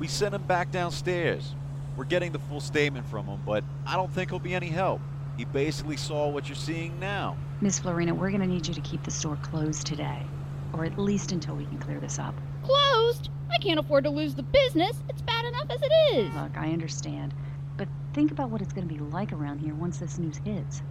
We 0.00 0.08
sent 0.08 0.34
him 0.34 0.42
back 0.42 0.70
downstairs. 0.70 1.54
We're 1.98 2.04
getting 2.04 2.30
the 2.30 2.38
full 2.38 2.60
statement 2.60 3.06
from 3.08 3.26
him, 3.26 3.40
but 3.44 3.64
I 3.84 3.96
don't 3.96 4.08
think 4.12 4.30
he'll 4.30 4.38
be 4.38 4.54
any 4.54 4.68
help. 4.68 5.00
He 5.36 5.44
basically 5.44 5.96
saw 5.96 6.28
what 6.28 6.48
you're 6.48 6.54
seeing 6.54 6.98
now. 7.00 7.36
Miss 7.60 7.80
Florina, 7.80 8.14
we're 8.14 8.30
going 8.30 8.40
to 8.40 8.46
need 8.46 8.68
you 8.68 8.74
to 8.74 8.80
keep 8.82 9.02
the 9.02 9.10
store 9.10 9.34
closed 9.42 9.84
today, 9.84 10.22
or 10.72 10.84
at 10.84 10.96
least 10.96 11.32
until 11.32 11.56
we 11.56 11.64
can 11.66 11.78
clear 11.78 11.98
this 11.98 12.20
up. 12.20 12.36
Closed? 12.62 13.30
I 13.50 13.58
can't 13.58 13.80
afford 13.80 14.04
to 14.04 14.10
lose 14.10 14.36
the 14.36 14.44
business. 14.44 14.96
It's 15.08 15.22
bad 15.22 15.44
enough 15.46 15.66
as 15.70 15.80
it 15.82 15.92
is. 16.16 16.32
Look, 16.34 16.56
I 16.56 16.70
understand. 16.70 17.34
but 17.76 17.88
think 18.14 18.30
about 18.30 18.50
what 18.50 18.62
it's 18.62 18.72
going 18.72 18.86
to 18.86 18.94
be 18.94 19.00
like 19.00 19.32
around 19.32 19.58
here 19.58 19.74
once 19.74 19.98
this 19.98 20.18
news 20.18 20.40
hits. 20.44 20.82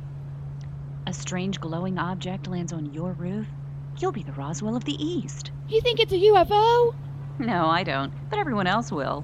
A 1.05 1.13
strange 1.13 1.61
glowing 1.61 1.97
object 1.97 2.47
lands 2.47 2.73
on 2.73 2.93
your 2.93 3.13
roof. 3.13 3.47
You'll 3.99 4.11
be 4.11 4.23
the 4.23 4.33
Roswell 4.33 4.75
of 4.75 4.83
the 4.83 5.01
East. 5.01 5.51
You 5.69 5.79
think 5.79 6.01
it's 6.01 6.11
a 6.11 6.17
UFO? 6.17 6.93
No, 7.39 7.67
I 7.67 7.83
don't, 7.83 8.11
but 8.29 8.39
everyone 8.39 8.67
else 8.67 8.91
will. 8.91 9.23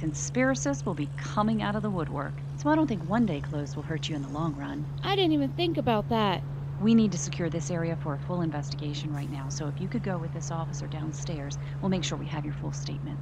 Conspiracists 0.00 0.86
will 0.86 0.94
be 0.94 1.08
coming 1.16 1.60
out 1.60 1.74
of 1.74 1.82
the 1.82 1.90
woodwork, 1.90 2.32
so 2.56 2.70
I 2.70 2.76
don't 2.76 2.86
think 2.86 3.02
one 3.08 3.26
day 3.26 3.40
closed 3.40 3.74
will 3.74 3.82
hurt 3.82 4.08
you 4.08 4.14
in 4.14 4.22
the 4.22 4.28
long 4.28 4.54
run. 4.54 4.86
I 5.02 5.16
didn't 5.16 5.32
even 5.32 5.50
think 5.50 5.76
about 5.76 6.08
that. 6.10 6.40
We 6.80 6.94
need 6.94 7.10
to 7.10 7.18
secure 7.18 7.50
this 7.50 7.68
area 7.68 7.98
for 8.00 8.14
a 8.14 8.18
full 8.20 8.42
investigation 8.42 9.12
right 9.12 9.28
now, 9.28 9.48
so 9.48 9.66
if 9.66 9.80
you 9.80 9.88
could 9.88 10.04
go 10.04 10.16
with 10.16 10.32
this 10.32 10.52
officer 10.52 10.86
downstairs, 10.86 11.58
we'll 11.82 11.88
make 11.88 12.04
sure 12.04 12.16
we 12.16 12.26
have 12.26 12.44
your 12.44 12.54
full 12.54 12.70
statement. 12.70 13.18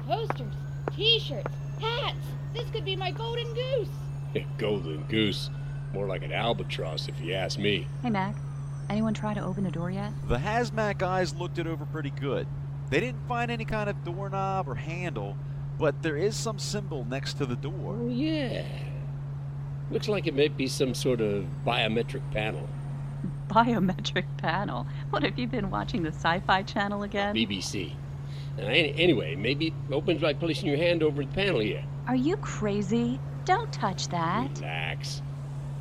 Posters, 0.00 0.52
t-shirts, 0.94 1.54
hats. 1.80 2.18
This 2.52 2.68
could 2.68 2.84
be 2.84 2.94
my 2.94 3.12
golden 3.12 3.54
goose. 3.54 3.88
Golden 4.58 5.04
goose. 5.04 5.48
More 5.94 6.06
like 6.06 6.22
an 6.22 6.32
albatross, 6.32 7.08
if 7.08 7.18
you 7.20 7.32
ask 7.32 7.58
me. 7.58 7.86
Hey, 8.02 8.10
Mac. 8.10 8.34
Anyone 8.90 9.14
try 9.14 9.32
to 9.32 9.42
open 9.42 9.64
the 9.64 9.70
door 9.70 9.90
yet? 9.90 10.12
The 10.28 10.36
hazmat 10.36 10.98
guys 10.98 11.34
looked 11.34 11.58
it 11.58 11.66
over 11.66 11.86
pretty 11.86 12.10
good. 12.10 12.46
They 12.92 13.00
didn't 13.00 13.26
find 13.26 13.50
any 13.50 13.64
kind 13.64 13.88
of 13.88 14.04
doorknob 14.04 14.68
or 14.68 14.74
handle, 14.74 15.34
but 15.78 16.02
there 16.02 16.18
is 16.18 16.36
some 16.36 16.58
symbol 16.58 17.06
next 17.06 17.38
to 17.38 17.46
the 17.46 17.56
door. 17.56 17.96
Oh, 17.98 18.06
yeah. 18.06 18.66
Looks 19.90 20.08
like 20.08 20.26
it 20.26 20.36
might 20.36 20.58
be 20.58 20.66
some 20.66 20.94
sort 20.94 21.22
of 21.22 21.46
biometric 21.66 22.20
panel. 22.32 22.68
Biometric 23.48 24.26
panel. 24.36 24.86
What 25.08 25.22
have 25.22 25.38
you 25.38 25.46
been 25.46 25.70
watching 25.70 26.02
the 26.02 26.10
Sci 26.10 26.40
Fi 26.40 26.62
channel 26.64 27.02
again? 27.02 27.34
BBC. 27.34 27.94
Uh, 28.58 28.62
any- 28.64 28.94
anyway, 29.00 29.36
maybe 29.36 29.68
it 29.68 29.74
opens 29.90 30.20
by 30.20 30.34
placing 30.34 30.68
your 30.68 30.76
hand 30.76 31.02
over 31.02 31.24
the 31.24 31.32
panel 31.32 31.60
here. 31.60 31.82
Are 32.06 32.14
you 32.14 32.36
crazy? 32.36 33.18
Don't 33.46 33.72
touch 33.72 34.08
that. 34.08 34.50
Relax. 34.58 35.22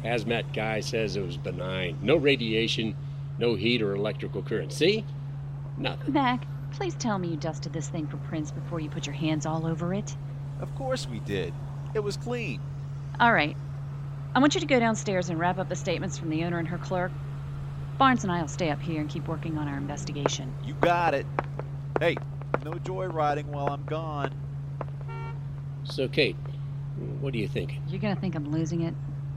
Hazmat 0.05 0.53
guy 0.53 0.79
says 0.79 1.17
it 1.17 1.25
was 1.25 1.35
benign. 1.35 1.97
No 2.01 2.15
radiation, 2.15 2.95
no 3.37 3.55
heat 3.55 3.81
or 3.81 3.95
electrical 3.95 4.41
current. 4.41 4.71
See? 4.71 5.03
Nothing. 5.77 6.13
Mac, 6.13 6.45
please 6.71 6.95
tell 6.95 7.19
me 7.19 7.29
you 7.29 7.37
dusted 7.37 7.73
this 7.73 7.89
thing 7.89 8.07
for 8.07 8.17
prints 8.17 8.51
before 8.51 8.79
you 8.79 8.89
put 8.89 9.05
your 9.05 9.15
hands 9.15 9.45
all 9.45 9.67
over 9.67 9.93
it. 9.93 10.15
Of 10.59 10.73
course 10.75 11.07
we 11.07 11.19
did. 11.19 11.53
It 11.93 11.99
was 11.99 12.17
clean. 12.17 12.61
All 13.19 13.33
right. 13.33 13.55
I 14.33 14.39
want 14.39 14.55
you 14.55 14.61
to 14.61 14.67
go 14.67 14.79
downstairs 14.79 15.29
and 15.29 15.39
wrap 15.39 15.59
up 15.59 15.69
the 15.69 15.75
statements 15.75 16.17
from 16.17 16.29
the 16.29 16.43
owner 16.43 16.57
and 16.57 16.67
her 16.67 16.77
clerk. 16.77 17.11
Barnes 17.97 18.23
and 18.23 18.31
I 18.31 18.41
will 18.41 18.47
stay 18.47 18.69
up 18.69 18.81
here 18.81 19.01
and 19.01 19.09
keep 19.09 19.27
working 19.27 19.57
on 19.57 19.67
our 19.67 19.77
investigation. 19.77 20.53
You 20.63 20.73
got 20.75 21.13
it. 21.13 21.25
Hey, 21.99 22.15
no 22.63 22.71
joyriding 22.71 23.45
while 23.45 23.67
I'm 23.67 23.83
gone. 23.85 24.33
So, 25.83 26.07
Kate, 26.07 26.37
what 27.19 27.33
do 27.33 27.39
you 27.39 27.47
think? 27.47 27.75
You're 27.89 28.01
gonna 28.01 28.15
think 28.15 28.35
I'm 28.35 28.49
losing 28.51 28.81
it, 28.81 28.93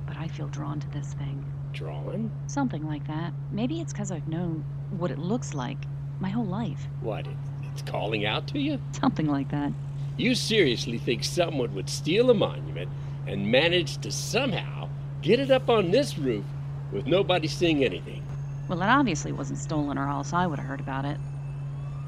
but 0.07 0.17
I 0.17 0.29
feel 0.29 0.47
drawn 0.49 0.79
to 0.81 0.89
this 0.91 1.15
thing. 1.15 1.45
Drawing? 1.73 2.31
Something 2.47 2.87
like 2.87 3.07
that. 3.09 3.33
Maybe 3.51 3.81
it's 3.81 3.93
because 3.93 4.13
I've 4.13 4.29
known 4.29 4.65
what 4.97 5.11
it 5.11 5.19
looks 5.19 5.53
like 5.53 5.79
my 6.21 6.29
whole 6.29 6.47
life. 6.47 6.87
What? 7.01 7.27
It, 7.27 7.37
it's 7.73 7.83
calling 7.83 8.27
out 8.27 8.47
to 8.49 8.59
you? 8.59 8.81
Something 8.93 9.27
like 9.27 9.51
that. 9.51 9.73
You 10.17 10.35
seriously 10.35 10.99
think 10.99 11.25
someone 11.25 11.75
would 11.75 11.91
steal 11.91 12.31
a 12.31 12.35
monument 12.35 12.91
and 13.27 13.51
manage 13.51 13.99
to 13.99 14.13
somehow 14.13 14.89
get 15.23 15.41
it 15.41 15.51
up 15.51 15.69
on 15.69 15.91
this 15.91 16.19
roof 16.19 16.45
with 16.93 17.07
nobody 17.07 17.49
seeing 17.49 17.85
anything? 17.85 18.23
Well, 18.69 18.81
it 18.81 18.87
obviously 18.87 19.33
wasn't 19.33 19.59
stolen, 19.59 19.99
or 19.99 20.09
else 20.09 20.33
I 20.33 20.47
would 20.47 20.59
have 20.59 20.69
heard 20.69 20.81
about 20.81 21.05
it. 21.05 21.19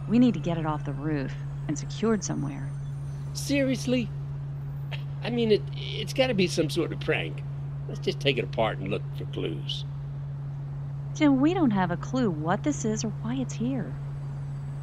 We 0.08 0.18
need 0.18 0.34
to 0.34 0.40
get 0.40 0.58
it 0.58 0.66
off 0.66 0.84
the 0.84 0.92
roof 0.92 1.32
and 1.68 1.78
secured 1.78 2.22
somewhere. 2.22 2.70
Seriously? 3.32 4.08
I 5.22 5.30
mean, 5.30 5.50
it, 5.50 5.62
it's 5.74 6.12
got 6.12 6.28
to 6.28 6.34
be 6.34 6.46
some 6.46 6.70
sort 6.70 6.92
of 6.92 7.00
prank. 7.00 7.42
Let's 7.88 8.00
just 8.00 8.20
take 8.20 8.38
it 8.38 8.44
apart 8.44 8.78
and 8.78 8.90
look 8.90 9.02
for 9.18 9.24
clues. 9.26 9.84
Jim, 11.16 11.40
we 11.40 11.54
don't 11.54 11.70
have 11.70 11.90
a 11.90 11.96
clue 11.96 12.28
what 12.28 12.62
this 12.62 12.84
is 12.84 13.02
or 13.02 13.08
why 13.22 13.36
it's 13.36 13.54
here. 13.54 13.90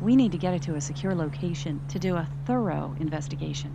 We 0.01 0.15
need 0.15 0.31
to 0.31 0.37
get 0.39 0.55
it 0.55 0.63
to 0.63 0.73
a 0.73 0.81
secure 0.81 1.13
location 1.13 1.79
to 1.89 1.99
do 1.99 2.15
a 2.15 2.27
thorough 2.45 2.95
investigation. 2.99 3.71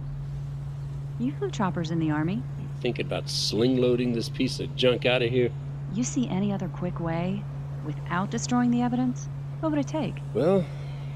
You 1.20 1.30
flew 1.30 1.52
choppers 1.52 1.92
in 1.92 2.00
the 2.00 2.10
Army. 2.10 2.42
Thinking 2.80 3.06
about 3.06 3.28
sling 3.28 3.76
loading 3.76 4.12
this 4.12 4.28
piece 4.28 4.58
of 4.58 4.74
junk 4.74 5.06
out 5.06 5.22
of 5.22 5.30
here? 5.30 5.52
You 5.94 6.02
see 6.02 6.28
any 6.28 6.52
other 6.52 6.66
quick 6.66 6.98
way 6.98 7.44
without 7.86 8.32
destroying 8.32 8.72
the 8.72 8.82
evidence? 8.82 9.28
What 9.60 9.70
would 9.70 9.78
it 9.78 9.86
take? 9.86 10.16
Well, 10.34 10.66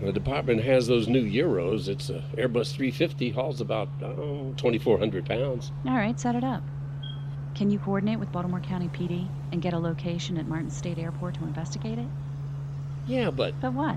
the 0.00 0.12
department 0.12 0.62
has 0.62 0.86
those 0.86 1.08
new 1.08 1.24
Euros. 1.24 1.88
It's 1.88 2.08
a 2.08 2.22
Airbus 2.36 2.72
350, 2.72 3.30
hauls 3.30 3.60
about 3.60 3.88
oh, 4.00 4.54
2,400 4.58 5.26
pounds. 5.26 5.72
All 5.86 5.96
right, 5.96 6.20
set 6.20 6.36
it 6.36 6.44
up. 6.44 6.62
Can 7.62 7.70
you 7.70 7.78
coordinate 7.78 8.18
with 8.18 8.32
Baltimore 8.32 8.58
County 8.58 8.88
PD 8.88 9.28
and 9.52 9.62
get 9.62 9.72
a 9.72 9.78
location 9.78 10.36
at 10.36 10.48
Martin 10.48 10.68
State 10.68 10.98
Airport 10.98 11.34
to 11.34 11.44
investigate 11.44 11.96
it? 11.96 12.08
Yeah, 13.06 13.30
but 13.30 13.54
But 13.60 13.72
what? 13.72 13.94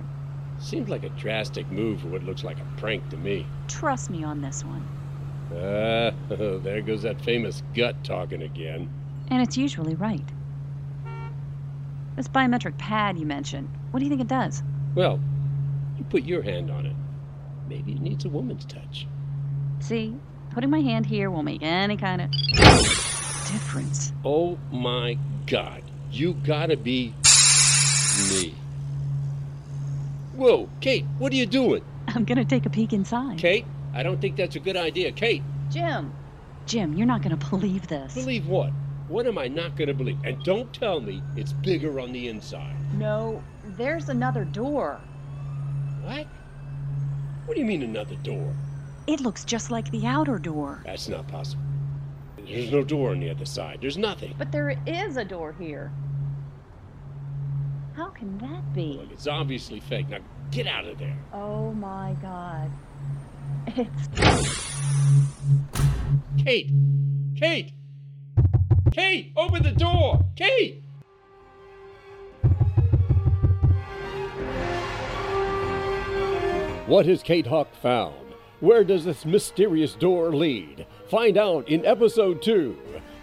seems 0.59 0.87
like 0.87 1.01
a 1.01 1.09
drastic 1.09 1.71
move 1.71 2.01
for 2.01 2.09
what 2.09 2.21
looks 2.21 2.43
like 2.43 2.59
a 2.59 2.79
prank 2.79 3.09
to 3.09 3.17
me. 3.17 3.47
Trust 3.67 4.11
me 4.11 4.23
on 4.23 4.39
this 4.39 4.63
one. 4.63 4.87
Ah, 5.51 6.11
there 6.29 6.79
goes 6.83 7.01
that 7.01 7.19
famous 7.19 7.63
gut 7.73 8.03
talking 8.03 8.43
again. 8.43 8.87
And 9.29 9.41
it's 9.41 9.57
usually 9.57 9.95
right. 9.95 10.29
This 12.15 12.27
biometric 12.27 12.77
pad 12.77 13.17
you 13.17 13.25
mentioned, 13.25 13.67
what 13.89 13.99
do 13.99 14.05
you 14.05 14.09
think 14.11 14.21
it 14.21 14.27
does? 14.27 14.61
Well, 14.93 15.19
you 15.97 16.03
put 16.03 16.23
your 16.23 16.43
hand 16.43 16.69
on 16.69 16.85
it. 16.85 16.95
Maybe 17.67 17.93
it 17.93 18.01
needs 18.01 18.25
a 18.25 18.29
woman's 18.29 18.65
touch. 18.65 19.07
See, 19.79 20.15
putting 20.51 20.69
my 20.69 20.81
hand 20.81 21.07
here 21.07 21.31
won't 21.31 21.45
make 21.45 21.63
any 21.63 21.97
kind 21.97 22.21
of 22.21 22.29
difference. 23.51 24.11
Oh 24.23 24.57
my 24.71 25.17
god, 25.47 25.83
you 26.11 26.33
gotta 26.33 26.77
be 26.77 27.13
me. 28.29 28.55
Whoa, 30.35 30.69
Kate, 30.81 31.05
what 31.17 31.31
are 31.31 31.35
you 31.35 31.45
doing? 31.45 31.83
I'm 32.07 32.25
gonna 32.25 32.45
take 32.45 32.65
a 32.65 32.69
peek 32.69 32.93
inside. 32.93 33.37
Kate, 33.37 33.65
I 33.93 34.03
don't 34.03 34.19
think 34.19 34.35
that's 34.35 34.55
a 34.55 34.59
good 34.59 34.77
idea. 34.77 35.11
Kate, 35.11 35.43
Jim! 35.69 36.11
Jim, 36.65 36.93
you're 36.93 37.07
not 37.07 37.21
gonna 37.21 37.37
believe 37.37 37.87
this. 37.87 38.13
believe 38.13 38.47
what? 38.47 38.71
What 39.07 39.27
am 39.27 39.37
I 39.37 39.47
not 39.47 39.75
gonna 39.75 39.93
believe? 39.93 40.17
And 40.23 40.41
don't 40.43 40.73
tell 40.73 40.99
me 40.99 41.21
it's 41.35 41.53
bigger 41.53 41.99
on 41.99 42.11
the 42.11 42.27
inside. 42.27 42.75
No, 42.97 43.43
there's 43.77 44.09
another 44.09 44.45
door. 44.45 44.99
What? 46.03 46.25
What 47.45 47.53
do 47.53 47.59
you 47.59 47.67
mean 47.67 47.83
another 47.83 48.15
door? 48.23 48.53
It 49.07 49.19
looks 49.19 49.45
just 49.45 49.69
like 49.69 49.91
the 49.91 50.07
outer 50.07 50.39
door. 50.39 50.81
That's 50.85 51.07
not 51.07 51.27
possible. 51.27 51.61
There's 52.47 52.71
no 52.71 52.83
door 52.83 53.11
on 53.11 53.19
the 53.19 53.29
other 53.29 53.45
side. 53.45 53.79
There's 53.81 53.97
nothing. 53.97 54.33
But 54.37 54.51
there 54.51 54.79
is 54.85 55.17
a 55.17 55.25
door 55.25 55.55
here. 55.59 55.91
How 57.95 58.09
can 58.09 58.37
that 58.39 58.73
be? 58.73 58.97
Look, 58.99 59.11
it's 59.11 59.27
obviously 59.27 59.79
fake. 59.79 60.09
Now 60.09 60.19
get 60.51 60.67
out 60.67 60.85
of 60.85 60.97
there. 60.97 61.17
Oh 61.33 61.71
my 61.73 62.15
god. 62.21 62.69
It's. 63.67 64.09
Kate! 66.43 66.71
Kate! 67.35 67.71
Kate! 68.91 69.31
Open 69.35 69.63
the 69.63 69.71
door! 69.71 70.23
Kate! 70.35 70.83
What 76.87 77.07
has 77.07 77.23
Kate 77.23 77.47
Hawk 77.47 77.73
found? 77.73 78.13
Where 78.59 78.83
does 78.83 79.05
this 79.05 79.25
mysterious 79.25 79.95
door 79.95 80.35
lead? 80.35 80.85
Find 81.09 81.37
out 81.37 81.69
in 81.69 81.85
episode 81.85 82.41
2 82.41 82.75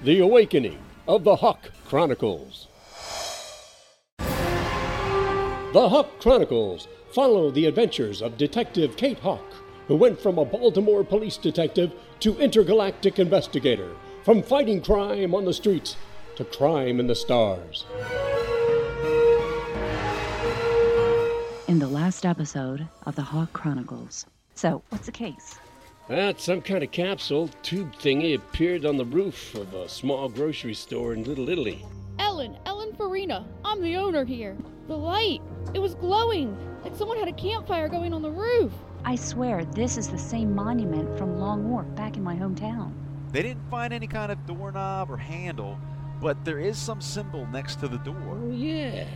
The 0.05 0.21
Awakening 0.21 0.79
of 1.09 1.25
the 1.25 1.35
Hawk 1.35 1.73
Chronicles. 1.85 2.69
The 4.19 5.89
Hawk 5.89 6.21
Chronicles 6.21 6.87
follow 7.13 7.51
the 7.51 7.67
adventures 7.67 8.23
of 8.23 8.39
Detective 8.39 8.97
Kate 8.97 9.19
Hawk, 9.19 9.45
who 9.89 9.97
went 9.97 10.21
from 10.21 10.39
a 10.39 10.45
Baltimore 10.45 11.03
police 11.03 11.37
detective 11.37 11.93
to 12.21 12.39
intergalactic 12.39 13.19
investigator, 13.19 13.91
from 14.23 14.45
fighting 14.45 14.81
crime 14.81 15.35
on 15.35 15.45
the 15.45 15.53
streets 15.53 15.97
to 16.37 16.45
crime 16.45 17.01
in 17.01 17.09
the 17.09 17.17
stars. 17.17 17.85
In 21.67 21.81
the 21.81 21.89
last 21.89 22.25
episode 22.25 22.87
of 23.07 23.17
the 23.17 23.23
Hawk 23.23 23.53
Chronicles. 23.53 24.27
So, 24.55 24.83
what's 24.91 25.07
the 25.07 25.13
case? 25.13 25.59
That 26.09 26.41
some 26.41 26.61
kind 26.61 26.83
of 26.83 26.91
capsule 26.91 27.49
tube 27.63 27.95
thingy 27.95 28.35
appeared 28.35 28.85
on 28.85 28.97
the 28.97 29.05
roof 29.05 29.55
of 29.55 29.73
a 29.73 29.89
small 29.89 30.29
grocery 30.29 30.75
store 30.75 31.13
in 31.13 31.23
Little 31.23 31.49
Italy. 31.49 31.87
Ellen, 32.19 32.59
Ellen 32.67 32.93
Farina. 32.95 33.47
I'm 33.65 33.81
the 33.81 33.97
owner 33.97 34.25
here. 34.25 34.57
The 34.89 34.97
light. 34.97 35.41
It 35.75 35.79
was 35.79 35.95
glowing, 35.95 36.57
like 36.83 36.97
someone 36.97 37.19
had 37.19 37.29
a 37.29 37.33
campfire 37.33 37.89
going 37.89 38.13
on 38.13 38.21
the 38.21 38.31
roof. 38.31 38.73
I 39.05 39.15
swear 39.15 39.65
this 39.65 39.97
is 39.97 40.09
the 40.09 40.19
same 40.19 40.53
monument 40.55 41.17
from 41.17 41.39
Long 41.39 41.71
Wharf 41.71 41.87
back 41.95 42.17
in 42.17 42.25
my 42.25 42.35
hometown. 42.35 42.93
They 43.31 43.43
didn't 43.43 43.71
find 43.71 43.93
any 43.93 44.09
kind 44.09 44.33
of 44.33 44.45
doorknob 44.45 45.09
or 45.09 45.17
handle, 45.17 45.79
but 46.21 46.45
there 46.45 46.59
is 46.59 46.77
some 46.79 47.01
symbol 47.01 47.47
next 47.47 47.77
to 47.77 47.89
the 47.89 47.99
door. 47.99 48.41
Oh, 48.43 48.51
yeah. 48.51 49.07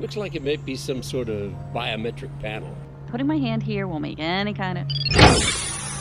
Looks 0.00 0.16
like 0.16 0.34
it 0.34 0.42
might 0.42 0.64
be 0.64 0.76
some 0.76 1.02
sort 1.02 1.28
of 1.28 1.52
biometric 1.74 2.36
panel. 2.40 2.74
Putting 3.10 3.26
my 3.26 3.38
hand 3.38 3.62
here 3.62 3.88
won't 3.88 4.02
make 4.02 4.18
any 4.18 4.52
kind 4.52 4.76
of 4.76 4.86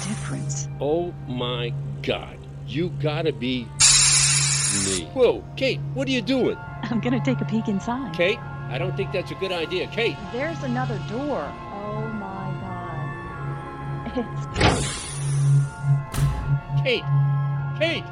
difference. 0.06 0.68
Oh 0.82 1.14
my 1.26 1.74
god. 2.02 2.38
You 2.68 2.90
gotta 3.02 3.32
be 3.32 3.64
me. 4.86 5.06
Whoa, 5.14 5.42
Kate, 5.56 5.80
what 5.94 6.06
are 6.10 6.12
you 6.12 6.22
doing? 6.22 6.58
I'm 6.84 7.00
gonna 7.00 7.24
take 7.24 7.40
a 7.40 7.46
peek 7.46 7.70
inside. 7.70 8.14
Kate, 8.14 8.40
I 8.40 8.78
don't 8.78 8.98
think 8.98 9.14
that's 9.14 9.32
a 9.32 9.36
good 9.36 9.54
idea. 9.54 9.88
Kate, 9.88 10.18
There's 10.34 10.62
another 10.64 10.98
door. 11.10 11.50
Oh 11.72 12.08
my 12.14 12.52
god. 12.60 14.18
It's 14.18 15.08
Kate, 16.84 17.04
Kate, 17.80 18.04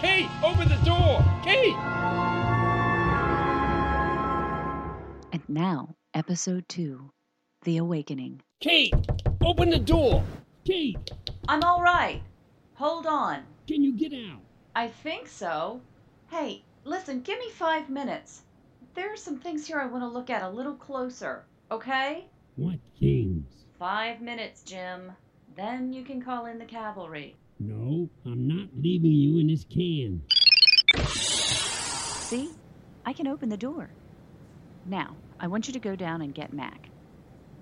Kate, 0.00 0.28
open 0.44 0.68
the 0.68 0.78
door. 0.84 1.24
Kate! 1.42 1.74
And 5.32 5.42
now, 5.48 5.96
episode 6.14 6.68
two 6.68 7.10
The 7.64 7.78
Awakening. 7.78 8.42
Kate, 8.60 8.94
open 9.42 9.70
the 9.70 9.78
door. 9.78 10.22
Kate, 10.66 11.10
I'm 11.48 11.62
all 11.62 11.82
right. 11.82 12.20
Hold 12.74 13.06
on. 13.06 13.42
can 13.66 13.82
you 13.82 13.96
get 13.96 14.12
out? 14.12 14.40
I 14.76 14.88
think 14.88 15.26
so. 15.28 15.80
Hey, 16.28 16.62
listen, 16.84 17.22
give 17.22 17.38
me 17.38 17.48
five 17.48 17.88
minutes. 17.88 18.42
There 18.92 19.10
are 19.10 19.16
some 19.16 19.38
things 19.38 19.66
here 19.66 19.80
I 19.80 19.86
want 19.86 20.02
to 20.02 20.08
look 20.08 20.28
at 20.28 20.42
a 20.42 20.48
little 20.50 20.74
closer, 20.74 21.46
okay? 21.70 22.26
What 22.56 22.78
things? 23.00 23.46
Five 23.78 24.20
minutes, 24.20 24.62
Jim. 24.62 25.12
Then 25.56 25.90
you 25.90 26.04
can 26.04 26.20
call 26.20 26.44
in 26.44 26.58
the 26.58 26.66
cavalry. 26.66 27.34
No, 27.58 28.10
I'm 28.26 28.46
not 28.46 28.68
leaving 28.78 29.12
you 29.12 29.38
in 29.38 29.46
this 29.46 29.64
can. 29.64 30.20
See? 31.06 32.50
I 33.06 33.14
can 33.14 33.26
open 33.26 33.48
the 33.48 33.56
door. 33.56 33.88
Now, 34.84 35.16
I 35.40 35.46
want 35.46 35.66
you 35.66 35.72
to 35.72 35.78
go 35.80 35.96
down 35.96 36.20
and 36.20 36.34
get 36.34 36.52
Mac. 36.52 36.90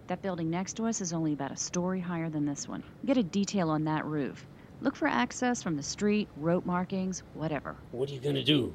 That 0.08 0.22
building 0.22 0.50
next 0.50 0.74
to 0.74 0.86
us 0.86 1.00
is 1.00 1.12
only 1.12 1.32
about 1.32 1.52
a 1.52 1.56
story 1.56 2.00
higher 2.00 2.28
than 2.28 2.44
this 2.44 2.68
one. 2.68 2.82
Get 3.06 3.16
a 3.16 3.22
detail 3.22 3.70
on 3.70 3.84
that 3.84 4.04
roof. 4.04 4.46
Look 4.80 4.96
for 4.96 5.06
access 5.06 5.62
from 5.62 5.76
the 5.76 5.82
street, 5.82 6.28
rope 6.36 6.66
markings, 6.66 7.22
whatever. 7.34 7.76
What 7.92 8.10
are 8.10 8.14
you 8.14 8.20
gonna 8.20 8.42
do? 8.42 8.74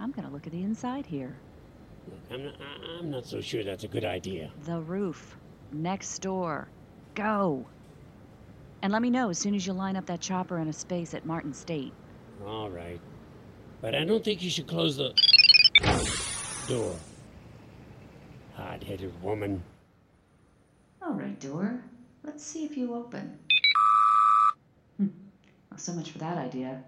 I'm 0.00 0.10
gonna 0.10 0.30
look 0.30 0.46
at 0.46 0.52
the 0.52 0.62
inside 0.62 1.06
here. 1.06 1.36
Look, 2.08 2.20
I'm 2.32 2.44
not, 2.44 2.54
I'm 2.98 3.10
not 3.10 3.26
so 3.26 3.40
sure 3.40 3.62
that's 3.62 3.84
a 3.84 3.88
good 3.88 4.04
idea. 4.04 4.50
The 4.64 4.80
roof. 4.80 5.36
Next 5.72 6.18
door. 6.18 6.68
Go. 7.14 7.66
And 8.82 8.92
let 8.92 9.02
me 9.02 9.10
know 9.10 9.30
as 9.30 9.38
soon 9.38 9.54
as 9.54 9.66
you 9.66 9.72
line 9.72 9.96
up 9.96 10.06
that 10.06 10.20
chopper 10.20 10.58
in 10.58 10.68
a 10.68 10.72
space 10.72 11.14
at 11.14 11.24
Martin 11.26 11.52
State. 11.52 11.92
All 12.44 12.70
right. 12.70 13.00
But 13.80 13.94
I 13.94 14.04
don't 14.04 14.24
think 14.24 14.42
you 14.42 14.50
should 14.50 14.66
close 14.66 14.96
the 14.96 15.12
door. 16.66 16.96
Hard 18.54 18.82
headed 18.82 19.12
woman. 19.22 19.62
Door. 21.40 21.84
Let's 22.24 22.42
see 22.42 22.64
if 22.64 22.76
you 22.76 22.94
open. 22.94 23.38
Hmm. 24.96 25.08
Well, 25.70 25.78
so 25.78 25.92
much 25.92 26.10
for 26.10 26.18
that 26.18 26.36
idea. 26.36 26.82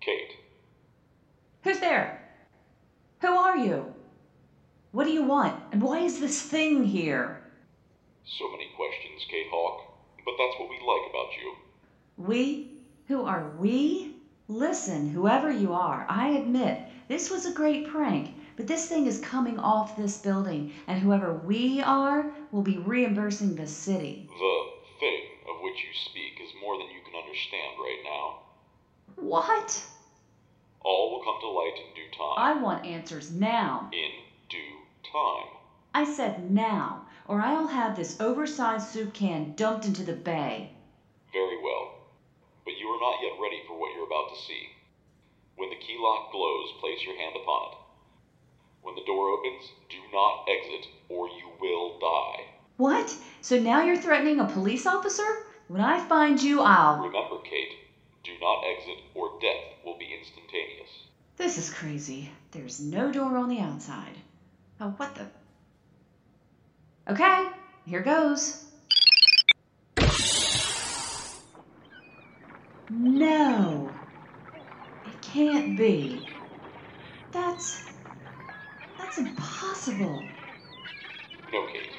Kate, 0.00 0.32
Who's 1.62 1.78
there? 1.78 2.20
Who 3.20 3.28
are 3.28 3.56
you? 3.56 3.94
What 4.90 5.04
do 5.04 5.12
you 5.12 5.22
want? 5.22 5.62
And 5.70 5.80
why 5.80 6.00
is 6.00 6.18
this 6.20 6.42
thing 6.42 6.84
here? 6.84 7.38
so 8.24 8.50
many 8.50 8.68
questions, 8.76 9.26
Kate 9.30 9.46
Hawk, 9.50 9.82
but 10.24 10.34
that's 10.38 10.58
what 10.58 10.70
we 10.70 10.76
like 10.76 11.10
about 11.10 11.30
you. 11.40 11.54
We? 12.16 12.70
Who 13.08 13.24
are 13.24 13.50
we? 13.58 14.16
Listen, 14.48 15.08
whoever 15.10 15.50
you 15.50 15.72
are, 15.72 16.06
I 16.08 16.28
admit 16.30 16.80
this 17.08 17.30
was 17.30 17.46
a 17.46 17.52
great 17.52 17.88
prank, 17.88 18.34
but 18.56 18.66
this 18.66 18.86
thing 18.86 19.06
is 19.06 19.18
coming 19.20 19.58
off 19.58 19.96
this 19.96 20.18
building, 20.18 20.72
and 20.86 21.00
whoever 21.00 21.32
we 21.34 21.80
are 21.80 22.30
will 22.50 22.62
be 22.62 22.78
reimbursing 22.78 23.56
the 23.56 23.66
city. 23.66 24.28
The 24.28 24.64
thing 25.00 25.24
of 25.48 25.62
which 25.62 25.82
you 25.82 25.92
speak 25.92 26.40
is 26.42 26.52
more 26.60 26.76
than 26.78 26.88
you 26.88 27.00
can 27.04 27.14
understand 27.14 27.78
right 27.78 28.00
now. 28.04 28.38
What? 29.16 29.84
All 30.84 31.12
will 31.12 31.24
come 31.24 31.40
to 31.40 31.48
light 31.48 31.74
in 31.76 31.94
due 31.94 32.10
time. 32.10 32.34
I 32.36 32.60
want 32.60 32.84
answers 32.84 33.30
now. 33.30 33.88
In 33.92 34.10
due 34.48 34.82
time. 35.10 35.48
I 35.94 36.04
said 36.04 36.50
now, 36.50 37.06
or 37.26 37.40
I'll 37.40 37.68
have 37.68 37.96
this 37.96 38.20
oversized 38.20 38.88
soup 38.88 39.14
can 39.14 39.54
dumped 39.54 39.86
into 39.86 40.02
the 40.02 40.12
bay. 40.12 40.72
Very 41.32 41.62
well. 41.62 41.94
But 42.64 42.74
you 42.78 42.86
are 42.88 43.00
not 43.00 43.22
yet 43.22 43.40
ready 43.40 43.62
for 43.66 43.78
what 43.78 43.94
you're 43.94 44.06
about 44.06 44.34
to 44.34 44.42
see. 44.42 44.68
When 45.56 45.70
the 45.70 45.76
key 45.76 45.96
lock 46.00 46.32
glows, 46.32 46.72
place 46.80 47.04
your 47.04 47.16
hand 47.16 47.36
upon 47.36 47.72
it. 47.72 47.78
When 48.82 48.94
the 48.94 49.04
door 49.06 49.28
opens, 49.30 49.70
do 49.88 49.98
not 50.12 50.44
exit, 50.48 50.88
or 51.08 51.28
you 51.28 51.48
will 51.60 51.98
die. 51.98 52.44
What? 52.76 53.16
So 53.40 53.60
now 53.60 53.82
you're 53.84 53.96
threatening 53.96 54.40
a 54.40 54.46
police 54.46 54.86
officer? 54.86 55.46
When 55.68 55.80
I 55.80 56.00
find 56.00 56.42
you, 56.42 56.60
I'll. 56.60 56.96
Remember, 56.96 57.38
Kate, 57.44 57.72
do 58.24 58.32
not 58.40 58.62
exit, 58.76 58.98
or 59.14 59.38
death 59.40 59.84
will 59.84 59.98
be 59.98 60.14
instantaneous. 60.18 60.90
This 61.36 61.58
is 61.58 61.70
crazy. 61.72 62.30
There's 62.50 62.80
no 62.80 63.10
door 63.12 63.36
on 63.36 63.48
the 63.48 63.60
outside. 63.60 64.18
Oh, 64.80 64.90
what 64.96 65.14
the? 65.14 65.26
Okay, 67.12 67.48
here 67.86 68.02
goes. 68.02 68.64
No. 72.90 73.90
It 75.06 75.22
can't 75.22 75.76
be. 75.78 76.28
That's. 77.30 77.91
That's 79.14 79.28
impossible. 79.28 80.24
No, 81.52 81.66
Kate. 81.66 81.90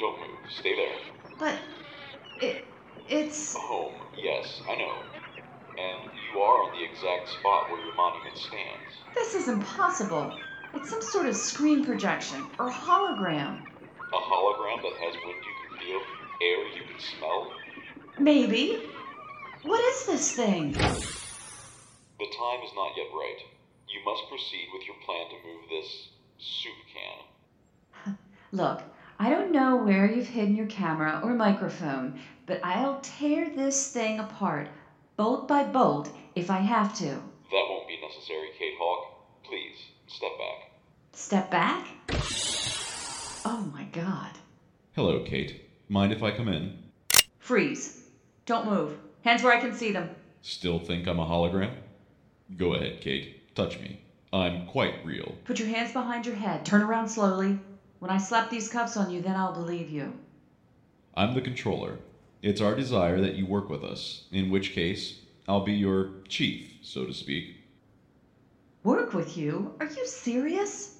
Don't 0.00 0.18
move. 0.18 0.50
Stay 0.50 0.74
there. 0.74 0.96
But. 1.38 1.54
It. 2.42 2.64
It's. 3.08 3.54
Home, 3.54 3.94
yes, 4.16 4.60
I 4.68 4.74
know. 4.74 4.92
And 5.78 6.10
you 6.10 6.40
are 6.40 6.64
on 6.64 6.72
the 6.76 6.82
exact 6.84 7.28
spot 7.38 7.70
where 7.70 7.80
your 7.84 7.94
monument 7.94 8.36
stands. 8.36 8.98
This 9.14 9.36
is 9.36 9.46
impossible. 9.46 10.36
It's 10.74 10.90
some 10.90 11.02
sort 11.02 11.26
of 11.26 11.36
screen 11.36 11.84
projection 11.84 12.44
or 12.58 12.68
hologram. 12.68 13.62
A 13.62 14.16
hologram 14.16 14.82
that 14.82 14.96
has 14.98 15.14
wind 15.24 15.44
you 15.46 15.54
can 15.68 15.78
feel, 15.78 16.00
air 16.42 16.66
you 16.74 16.82
can 16.82 16.98
smell. 16.98 17.52
Maybe. 18.18 18.82
What 19.62 19.84
is 19.84 20.06
this 20.06 20.32
thing? 20.32 20.72
The 20.72 20.78
time 22.26 22.60
is 22.66 22.72
not 22.74 22.96
yet 22.96 23.06
right. 23.14 23.38
You 23.86 24.00
must 24.04 24.28
proceed 24.28 24.66
with 24.74 24.84
your 24.88 24.96
plan 25.06 25.30
to 25.30 25.36
move 25.46 25.68
this 25.70 26.08
soup 26.40 26.72
can. 26.92 28.16
Look, 28.52 28.82
I 29.18 29.30
don't 29.30 29.52
know 29.52 29.76
where 29.76 30.10
you've 30.10 30.26
hidden 30.26 30.56
your 30.56 30.66
camera 30.66 31.20
or 31.22 31.34
microphone, 31.34 32.18
but 32.46 32.60
I'll 32.64 33.00
tear 33.00 33.50
this 33.50 33.92
thing 33.92 34.18
apart, 34.18 34.68
bolt 35.16 35.46
by 35.46 35.64
bolt, 35.64 36.10
if 36.34 36.50
I 36.50 36.58
have 36.58 36.96
to. 36.98 37.04
That 37.04 37.66
won't 37.68 37.86
be 37.86 38.00
necessary, 38.00 38.48
Kate 38.58 38.74
Hawk. 38.78 39.44
Please, 39.44 39.76
step 40.06 40.30
back. 40.38 40.70
Step 41.12 41.50
back? 41.50 41.86
Oh 43.44 43.70
my 43.72 43.84
god. 43.92 44.30
Hello, 44.92 45.22
Kate. 45.22 45.68
Mind 45.88 46.12
if 46.12 46.22
I 46.22 46.30
come 46.30 46.48
in? 46.48 46.78
Freeze. 47.38 48.04
Don't 48.46 48.66
move. 48.66 48.96
Hands 49.22 49.42
where 49.42 49.56
I 49.56 49.60
can 49.60 49.74
see 49.74 49.92
them. 49.92 50.10
Still 50.40 50.78
think 50.78 51.06
I'm 51.06 51.20
a 51.20 51.26
hologram? 51.26 51.74
Go 52.56 52.74
ahead, 52.74 53.00
Kate. 53.00 53.54
Touch 53.54 53.78
me. 53.78 54.00
I'm 54.32 54.66
quite 54.66 55.04
real. 55.04 55.34
Put 55.44 55.58
your 55.58 55.68
hands 55.68 55.92
behind 55.92 56.24
your 56.24 56.36
head. 56.36 56.64
Turn 56.64 56.82
around 56.82 57.08
slowly. 57.08 57.58
When 57.98 58.10
I 58.10 58.18
slap 58.18 58.48
these 58.48 58.68
cuffs 58.68 58.96
on 58.96 59.10
you, 59.10 59.20
then 59.20 59.34
I'll 59.34 59.52
believe 59.52 59.90
you. 59.90 60.12
I'm 61.14 61.34
the 61.34 61.40
controller. 61.40 61.98
It's 62.40 62.60
our 62.60 62.74
desire 62.74 63.20
that 63.20 63.34
you 63.34 63.44
work 63.44 63.68
with 63.68 63.82
us, 63.82 64.24
in 64.30 64.50
which 64.50 64.72
case, 64.72 65.20
I'll 65.48 65.64
be 65.64 65.72
your 65.72 66.12
chief, 66.28 66.74
so 66.80 67.04
to 67.04 67.12
speak. 67.12 67.56
Work 68.84 69.12
with 69.12 69.36
you? 69.36 69.74
Are 69.80 69.86
you 69.86 70.06
serious? 70.06 70.96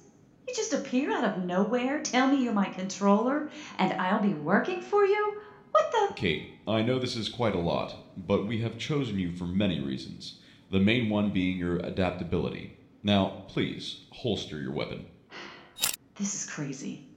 You 0.47 0.53
just 0.53 0.73
appear 0.73 1.11
out 1.11 1.23
of 1.23 1.45
nowhere, 1.45 2.03
tell 2.03 2.27
me 2.27 2.43
you're 2.43 2.53
my 2.53 2.69
controller, 2.69 3.49
and 3.79 3.93
I'll 3.93 4.21
be 4.21 4.33
working 4.33 4.81
for 4.81 5.05
you? 5.05 5.41
What 5.71 5.91
the? 5.91 6.13
Kate, 6.15 6.51
I 6.67 6.81
know 6.81 6.99
this 6.99 7.15
is 7.15 7.29
quite 7.29 7.55
a 7.55 7.59
lot, 7.59 7.95
but 8.17 8.45
we 8.45 8.59
have 8.59 8.77
chosen 8.77 9.17
you 9.17 9.31
for 9.31 9.45
many 9.45 9.79
reasons. 9.79 10.41
The 10.69 10.79
main 10.79 11.09
one 11.09 11.31
being 11.31 11.57
your 11.57 11.77
adaptability. 11.77 12.77
Now, 13.03 13.43
please, 13.47 14.01
holster 14.11 14.61
your 14.61 14.73
weapon. 14.73 15.05
This 16.15 16.35
is 16.35 16.49
crazy. 16.49 17.07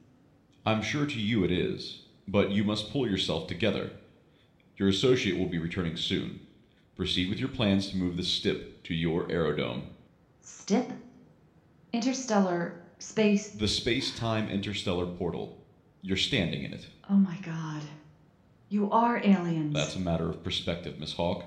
I'm 0.65 0.83
sure 0.83 1.05
to 1.05 1.21
you 1.21 1.45
it 1.45 1.53
is, 1.53 2.05
but 2.27 2.51
you 2.51 2.65
must 2.65 2.91
pull 2.91 3.09
yourself 3.09 3.47
together. 3.47 3.91
Your 4.77 4.89
associate 4.89 5.39
will 5.39 5.49
be 5.49 5.59
returning 5.59 5.97
soon. 5.97 6.41
Proceed 6.97 7.29
with 7.29 7.39
your 7.39 7.51
plans 7.51 7.91
to 7.91 7.97
move 7.97 8.17
the 8.17 8.23
STIP 8.23 8.83
to 8.85 8.95
your 8.95 9.31
aerodome. 9.31 9.83
STIP? 10.41 10.91
Interstellar 11.93 12.81
space. 12.99 13.51
The 13.51 13.69
space 13.69 14.17
time 14.17 14.49
interstellar 14.49 15.07
portal. 15.07 15.59
You're 16.01 16.17
standing 16.17 16.63
in 16.63 16.73
it. 16.73 16.87
Oh 17.11 17.15
my 17.15 17.37
god. 17.45 17.83
You 18.71 18.91
are 18.91 19.19
aliens. 19.19 19.75
That's 19.75 19.97
a 19.97 20.01
matter 20.01 20.31
of 20.31 20.43
perspective, 20.43 20.99
Miss 20.99 21.13
Hawk. 21.13 21.45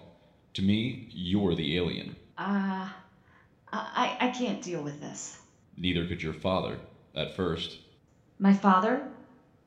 To 0.53 0.61
me, 0.61 1.09
you're 1.11 1.55
the 1.55 1.75
alien. 1.77 2.15
Ah. 2.37 2.95
I, 3.93 4.17
I 4.19 4.27
can't 4.29 4.61
deal 4.61 4.83
with 4.83 4.99
this. 5.01 5.37
Neither 5.77 6.05
could 6.05 6.23
your 6.23 6.33
father, 6.33 6.79
at 7.15 7.35
first. 7.35 7.79
My 8.39 8.53
father? 8.53 9.11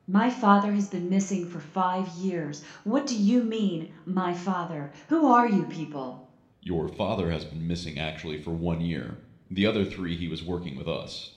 My 0.08 0.28
father 0.28 0.72
has 0.72 0.88
been 0.88 1.08
missing 1.08 1.46
for 1.46 1.60
five 1.60 2.08
years. 2.08 2.64
What 2.84 3.06
do 3.06 3.16
you 3.16 3.42
mean, 3.42 3.92
my 4.06 4.34
father? 4.34 4.92
Who 5.08 5.26
are 5.26 5.46
you 5.46 5.66
people? 5.66 6.26
Your 6.62 6.88
father 6.88 7.30
has 7.30 7.44
been 7.44 7.66
missing 7.66 7.98
actually 7.98 8.38
for 8.38 8.50
one 8.50 8.80
year. 8.80 9.18
The 9.50 9.66
other 9.66 9.84
three 9.84 10.16
he 10.16 10.28
was 10.28 10.42
working 10.42 10.76
with 10.76 10.88
us. 10.88 11.32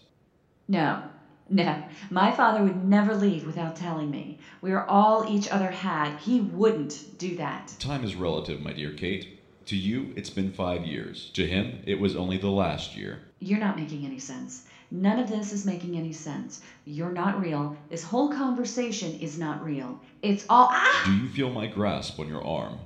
No, 0.67 1.03
no. 1.49 1.83
My 2.09 2.31
father 2.31 2.63
would 2.63 2.83
never 2.83 3.15
leave 3.15 3.45
without 3.45 3.75
telling 3.75 4.09
me. 4.09 4.39
We 4.61 4.71
are 4.71 4.87
all 4.87 5.23
each 5.27 5.47
other 5.47 5.71
had. 5.71 6.17
He 6.19 6.41
wouldn't 6.41 7.17
do 7.17 7.35
that. 7.35 7.75
Time 7.79 8.03
is 8.03 8.15
relative, 8.15 8.61
my 8.61 8.73
dear 8.73 8.91
Kate. 8.91 9.27
To 9.65 9.77
you, 9.77 10.13
it's 10.17 10.29
been 10.29 10.51
five 10.51 10.85
years. 10.85 11.29
To 11.33 11.47
him, 11.47 11.79
it 11.85 11.99
was 11.99 12.15
only 12.15 12.37
the 12.37 12.49
last 12.49 12.97
year. 12.97 13.21
You're 13.39 13.59
not 13.59 13.77
making 13.77 14.05
any 14.05 14.19
sense. 14.19 14.63
None 14.91 15.19
of 15.19 15.29
this 15.29 15.53
is 15.53 15.65
making 15.65 15.95
any 15.97 16.11
sense. 16.11 16.61
You're 16.85 17.11
not 17.11 17.39
real. 17.39 17.75
This 17.89 18.03
whole 18.03 18.29
conversation 18.29 19.15
is 19.15 19.37
not 19.37 19.63
real. 19.63 19.99
It's 20.21 20.45
all. 20.49 20.67
Ah! 20.71 21.03
Do 21.05 21.13
you 21.13 21.29
feel 21.29 21.49
my 21.49 21.67
grasp 21.67 22.19
on 22.19 22.27
your 22.27 22.45
arm? 22.45 22.79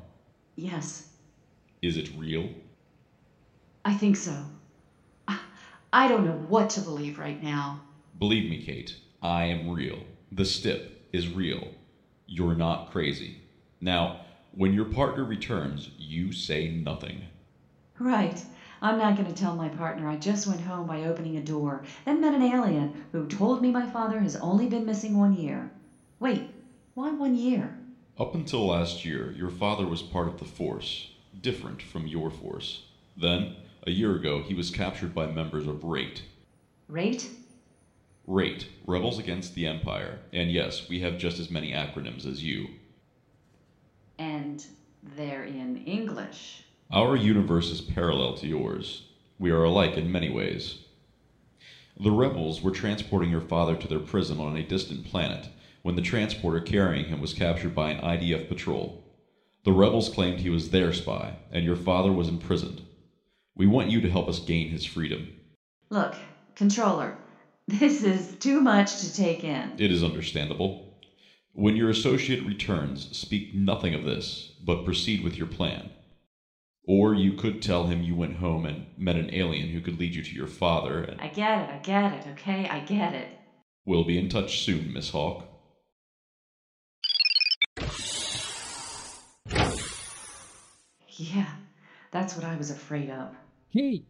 Yes, 0.56 1.04
Is 1.82 1.98
it 1.98 2.10
real? 2.16 2.50
I 3.86 3.94
think 3.94 4.16
so. 4.16 4.48
I- 5.28 5.38
I 5.94 6.08
don't 6.08 6.26
know 6.26 6.34
what 6.48 6.70
to 6.72 6.82
believe 6.82 7.20
right 7.20 7.42
now. 7.42 7.82
Believe 8.18 8.50
me, 8.50 8.58
Kate, 8.58 8.96
I 9.22 9.46
am 9.46 9.70
real. 9.70 10.06
The 10.32 10.46
stip 10.46 11.08
is 11.14 11.28
real. 11.28 11.72
You're 12.26 12.56
not 12.56 12.90
crazy. 12.92 13.38
Now, 13.80 14.18
when 14.58 14.74
your 14.74 14.86
partner 14.86 15.24
returns, 15.24 15.92
you 16.00 16.32
say 16.32 16.68
nothing. 16.70 17.22
Right. 18.00 18.44
I'm 18.82 18.98
not 18.98 19.16
going 19.16 19.32
to 19.32 19.40
tell 19.40 19.56
my 19.56 19.70
partner 19.70 20.10
I 20.10 20.18
just 20.18 20.48
went 20.48 20.62
home 20.62 20.88
by 20.88 21.04
opening 21.04 21.38
a 21.38 21.42
door, 21.42 21.84
then 22.06 22.22
met 22.22 22.34
an 22.34 22.42
alien 22.42 23.06
who 23.12 23.28
told 23.28 23.62
me 23.62 23.70
my 23.70 23.88
father 23.88 24.20
has 24.20 24.36
only 24.36 24.68
been 24.68 24.86
missing 24.86 25.18
one 25.18 25.34
year. 25.34 25.72
Wait, 26.20 26.50
why 26.96 27.12
one 27.12 27.36
year? 27.36 27.78
Up 28.20 28.34
until 28.34 28.66
last 28.66 29.06
year, 29.06 29.32
your 29.32 29.52
father 29.52 29.86
was 29.86 30.02
part 30.02 30.28
of 30.28 30.40
the 30.40 30.46
Force, 30.46 31.12
different 31.40 31.82
from 31.82 32.08
your 32.08 32.32
force. 32.32 32.86
Then, 33.16 33.58
a 33.86 33.92
year 33.92 34.16
ago, 34.16 34.42
he 34.42 34.56
was 34.56 34.72
captured 34.72 35.14
by 35.14 35.28
members 35.28 35.68
of 35.68 35.84
RAIT. 35.84 36.24
Rate? 36.88 37.30
RAIT, 38.26 38.68
Rebels 38.88 39.20
Against 39.20 39.54
the 39.54 39.68
Empire. 39.68 40.20
And 40.34 40.52
yes, 40.52 40.90
we 40.90 41.02
have 41.02 41.20
just 41.20 41.40
as 41.40 41.52
many 41.52 41.74
acronyms 41.74 42.26
as 42.26 42.44
you. 42.44 42.70
And 44.20 44.66
they're 45.16 45.44
in 45.44 45.78
English. 45.86 46.64
Our 46.92 47.16
universe 47.16 47.70
is 47.70 47.82
parallel 47.82 48.36
to 48.38 48.48
yours. 48.48 49.04
We 49.40 49.52
are 49.52 49.64
alike 49.64 49.98
in 49.98 50.12
many 50.12 50.30
ways. 50.30 50.80
The 52.00 52.12
rebels 52.12 52.62
were 52.62 52.72
transporting 52.72 53.32
your 53.32 53.42
father 53.42 53.76
to 53.76 53.88
their 53.88 54.00
prison 54.00 54.40
on 54.40 54.56
a 54.56 54.64
distant 54.64 55.06
planet 55.06 55.50
when 55.82 55.96
the 55.96 56.02
transporter 56.02 56.60
carrying 56.60 57.06
him 57.06 57.20
was 57.20 57.34
captured 57.34 57.74
by 57.74 57.92
an 57.92 58.02
IDF 58.02 58.48
patrol. 58.48 59.04
The 59.64 59.72
rebels 59.72 60.10
claimed 60.10 60.40
he 60.40 60.50
was 60.50 60.70
their 60.70 60.94
spy, 60.94 61.38
and 61.52 61.66
your 61.66 61.76
father 61.76 62.12
was 62.12 62.30
imprisoned. 62.30 62.82
We 63.56 63.68
want 63.68 63.90
you 63.90 64.00
to 64.02 64.10
help 64.10 64.30
us 64.30 64.40
gain 64.40 64.70
his 64.70 64.86
freedom. 64.86 65.34
Look, 65.90 66.16
controller, 66.56 67.18
this 67.68 68.04
is 68.04 68.36
too 68.36 68.62
much 68.62 69.00
to 69.00 69.14
take 69.14 69.44
in. 69.44 69.74
It 69.78 69.92
is 69.92 70.04
understandable. 70.04 70.87
When 71.58 71.76
your 71.76 71.90
associate 71.90 72.46
returns, 72.46 73.18
speak 73.18 73.56
nothing 73.56 73.96
of 73.96 74.04
this, 74.04 74.52
but 74.64 74.86
proceed 74.86 75.24
with 75.24 75.40
your 75.40 75.48
plan. 75.48 75.90
Or 76.84 77.16
you 77.16 77.34
could 77.34 77.64
tell 77.64 77.88
him 77.88 78.04
you 78.04 78.14
went 78.14 78.36
home 78.36 78.64
and 78.68 78.86
met 78.96 79.16
an 79.16 79.34
alien 79.34 79.70
who 79.70 79.82
could 79.82 80.00
lead 80.00 80.14
you 80.14 80.22
to 80.22 80.36
your 80.36 80.46
father, 80.46 81.02
and 81.02 81.20
I 81.20 81.30
get 81.30 81.64
it, 81.64 81.70
I 81.72 81.80
get 81.80 82.14
it, 82.14 82.28
okay? 82.34 82.70
I 82.70 82.82
get 82.82 83.16
it. 83.16 83.30
we'll 83.88 84.04
be 84.04 84.20
in 84.20 84.30
touch 84.30 84.60
soon, 84.60 84.94
Miss 84.94 85.10
Hawk. 85.10 85.46
Yeah, 91.10 91.50
that's 92.12 92.36
what 92.36 92.46
I 92.46 92.56
was 92.56 92.70
afraid 92.70 93.10
of. 93.10 93.36
Kate, 93.74 94.06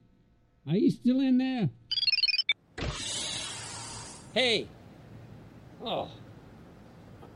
are 0.67 0.75
you 0.75 0.91
still 0.91 1.21
in 1.21 1.37
there? 1.37 1.69
Hey. 4.33 4.67
Oh. 5.81 6.09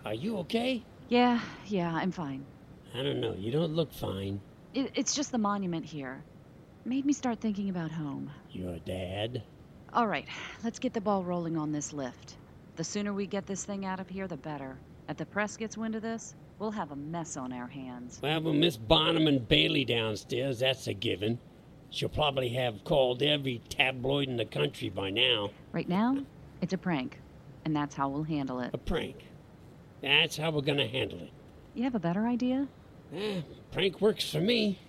Are 0.04 0.14
you 0.16 0.38
okay? 0.40 0.84
Yeah, 1.10 1.40
yeah, 1.68 1.94
I'm 1.94 2.12
fine. 2.12 2.44
I 2.96 3.04
don't 3.04 3.22
know. 3.22 3.36
You 3.38 3.52
don't 3.52 3.76
look 3.76 3.94
fine. 3.94 4.42
It, 4.74 4.92
it's 4.96 5.14
just 5.14 5.32
the 5.32 5.38
monument 5.38 5.86
here. 5.86 6.24
Made 6.86 7.06
me 7.06 7.14
start 7.14 7.40
thinking 7.40 7.70
about 7.70 7.92
home. 7.92 8.32
Your 8.52 8.80
dad? 8.80 9.44
All 9.94 10.08
right, 10.08 10.26
let's 10.64 10.80
get 10.80 10.94
the 10.94 11.02
ball 11.02 11.24
rolling 11.24 11.56
on 11.56 11.72
this 11.72 11.94
lift. 11.94 12.38
The 12.78 12.84
sooner 12.84 13.14
we 13.14 13.28
get 13.28 13.46
this 13.46 13.64
thing 13.64 13.86
out 13.86 14.00
of 14.00 14.10
here, 14.10 14.28
the 14.28 14.38
better. 14.38 14.80
If 15.08 15.18
the 15.18 15.26
press 15.26 15.56
gets 15.56 15.78
wind 15.78 15.94
of 15.96 16.02
this, 16.02 16.34
we'll 16.58 16.72
have 16.72 16.92
a 16.92 16.96
mess 16.96 17.38
on 17.38 17.54
our 17.54 17.68
hands. 17.68 18.20
Well, 18.24 18.42
with 18.42 18.56
Miss 18.56 18.78
Barnum 18.78 19.28
and 19.28 19.48
Bailey 19.48 19.86
downstairs, 19.86 20.60
that's 20.60 20.88
a 20.88 20.94
given. 20.94 21.38
She'll 21.92 22.10
probably 22.10 22.50
have 22.50 22.84
called 22.86 23.22
every 23.22 23.62
tabloid 23.70 24.30
in 24.30 24.38
the 24.38 24.46
country 24.46 24.90
by 24.90 25.12
now. 25.12 25.52
Right 25.74 25.90
now, 25.90 26.18
it's 26.62 26.74
a 26.74 26.78
prank, 26.78 27.20
and 27.66 27.76
that's 27.76 27.94
how 27.94 28.10
we'll 28.10 28.24
handle 28.24 28.62
it. 28.62 28.72
A 28.74 28.78
prank. 28.78 29.18
That's 30.02 30.38
how 30.38 30.52
we're 30.52 30.62
gonna 30.62 30.88
handle 30.88 31.20
it. 31.20 31.30
You 31.76 31.84
have 31.84 31.96
a 31.96 32.00
better 32.00 32.26
idea? 32.26 32.68
Eh, 33.16 33.42
prank 33.72 34.02
works 34.02 34.30
for 34.30 34.42
me. 34.42 34.80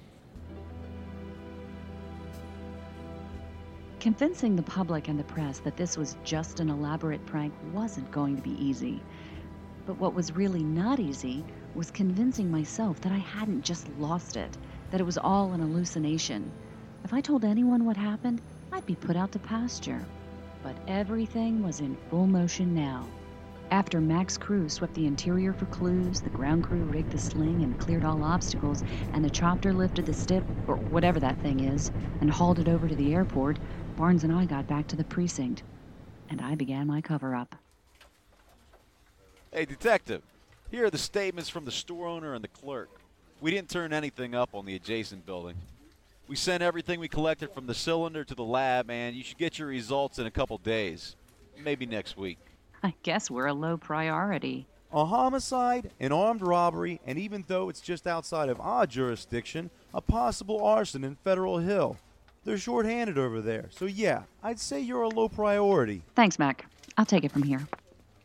Convincing 4.00 4.56
the 4.56 4.62
public 4.62 5.06
and 5.06 5.18
the 5.18 5.24
press 5.24 5.60
that 5.60 5.76
this 5.76 5.96
was 5.96 6.16
just 6.24 6.58
an 6.58 6.70
elaborate 6.70 7.24
prank 7.24 7.54
wasn't 7.72 8.10
going 8.10 8.34
to 8.36 8.42
be 8.42 8.60
easy. 8.60 9.00
But 9.86 9.98
what 9.98 10.14
was 10.14 10.34
really 10.34 10.62
not 10.62 10.98
easy 10.98 11.44
was 11.74 11.90
convincing 11.90 12.50
myself 12.50 13.00
that 13.02 13.12
I 13.12 13.18
hadn't 13.18 13.64
just 13.64 13.88
lost 13.98 14.36
it, 14.36 14.58
that 14.90 15.00
it 15.00 15.04
was 15.04 15.18
all 15.18 15.52
an 15.52 15.60
hallucination. 15.60 16.50
If 17.04 17.12
I 17.12 17.20
told 17.20 17.44
anyone 17.44 17.84
what 17.84 17.96
happened, 17.96 18.40
I'd 18.72 18.86
be 18.86 18.96
put 18.96 19.16
out 19.16 19.30
to 19.32 19.38
pasture. 19.38 20.04
But 20.62 20.76
everything 20.88 21.62
was 21.62 21.80
in 21.80 21.96
full 22.10 22.26
motion 22.26 22.74
now. 22.74 23.06
After 23.72 24.02
Mac's 24.02 24.36
crew 24.36 24.68
swept 24.68 24.92
the 24.92 25.06
interior 25.06 25.54
for 25.54 25.64
clues, 25.64 26.20
the 26.20 26.28
ground 26.28 26.62
crew 26.62 26.84
rigged 26.84 27.10
the 27.10 27.16
sling 27.16 27.62
and 27.62 27.80
cleared 27.80 28.04
all 28.04 28.22
obstacles, 28.22 28.84
and 29.14 29.24
the 29.24 29.30
chopper 29.30 29.72
lifted 29.72 30.04
the 30.04 30.12
stip, 30.12 30.44
or 30.68 30.76
whatever 30.76 31.18
that 31.20 31.40
thing 31.40 31.60
is, 31.60 31.90
and 32.20 32.30
hauled 32.30 32.58
it 32.58 32.68
over 32.68 32.86
to 32.86 32.94
the 32.94 33.14
airport, 33.14 33.58
Barnes 33.96 34.24
and 34.24 34.32
I 34.32 34.44
got 34.44 34.66
back 34.68 34.88
to 34.88 34.96
the 34.96 35.04
precinct. 35.04 35.62
And 36.28 36.42
I 36.42 36.54
began 36.54 36.86
my 36.86 37.00
cover 37.00 37.34
up. 37.34 37.56
Hey, 39.50 39.64
detective. 39.64 40.20
Here 40.70 40.84
are 40.84 40.90
the 40.90 40.98
statements 40.98 41.48
from 41.48 41.64
the 41.64 41.72
store 41.72 42.06
owner 42.06 42.34
and 42.34 42.44
the 42.44 42.48
clerk. 42.48 42.90
We 43.40 43.52
didn't 43.52 43.70
turn 43.70 43.94
anything 43.94 44.34
up 44.34 44.50
on 44.52 44.66
the 44.66 44.74
adjacent 44.74 45.24
building. 45.24 45.56
We 46.28 46.36
sent 46.36 46.62
everything 46.62 47.00
we 47.00 47.08
collected 47.08 47.54
from 47.54 47.66
the 47.66 47.74
cylinder 47.74 48.22
to 48.22 48.34
the 48.34 48.44
lab, 48.44 48.90
and 48.90 49.16
you 49.16 49.24
should 49.24 49.38
get 49.38 49.58
your 49.58 49.68
results 49.68 50.18
in 50.18 50.26
a 50.26 50.30
couple 50.30 50.58
days. 50.58 51.16
Maybe 51.64 51.86
next 51.86 52.18
week. 52.18 52.36
I 52.84 52.94
guess 53.02 53.30
we're 53.30 53.46
a 53.46 53.54
low 53.54 53.76
priority. 53.76 54.66
A 54.92 55.04
homicide, 55.04 55.90
an 56.00 56.12
armed 56.12 56.42
robbery, 56.42 57.00
and 57.06 57.18
even 57.18 57.44
though 57.46 57.68
it's 57.68 57.80
just 57.80 58.06
outside 58.06 58.48
of 58.48 58.60
our 58.60 58.86
jurisdiction, 58.86 59.70
a 59.94 60.00
possible 60.00 60.64
arson 60.64 61.04
in 61.04 61.16
Federal 61.16 61.58
Hill. 61.58 61.96
They're 62.44 62.58
short-handed 62.58 63.18
over 63.18 63.40
there, 63.40 63.68
so 63.70 63.84
yeah, 63.86 64.22
I'd 64.42 64.58
say 64.58 64.80
you're 64.80 65.02
a 65.02 65.08
low 65.08 65.28
priority. 65.28 66.02
Thanks, 66.16 66.38
Mac. 66.38 66.66
I'll 66.98 67.06
take 67.06 67.24
it 67.24 67.30
from 67.30 67.44
here. 67.44 67.66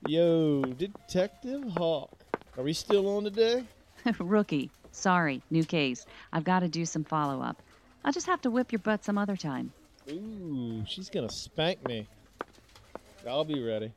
Yo, 0.07 0.63
Detective 0.63 1.63
Hawk. 1.77 2.11
Are 2.57 2.63
we 2.63 2.73
still 2.73 3.07
on 3.15 3.23
today? 3.23 3.63
Rookie. 4.19 4.71
Sorry, 4.91 5.43
new 5.51 5.63
case. 5.63 6.07
I've 6.33 6.43
got 6.43 6.61
to 6.61 6.67
do 6.67 6.83
some 6.83 7.03
follow 7.03 7.41
up. 7.41 7.61
I'll 8.03 8.11
just 8.11 8.25
have 8.25 8.41
to 8.41 8.49
whip 8.49 8.71
your 8.71 8.79
butt 8.79 9.05
some 9.05 9.17
other 9.17 9.35
time. 9.35 9.71
Ooh, 10.09 10.83
she's 10.87 11.09
gonna 11.09 11.29
spank 11.29 11.85
me. 11.87 12.07
I'll 13.27 13.43
be 13.43 13.61
ready. 13.61 13.91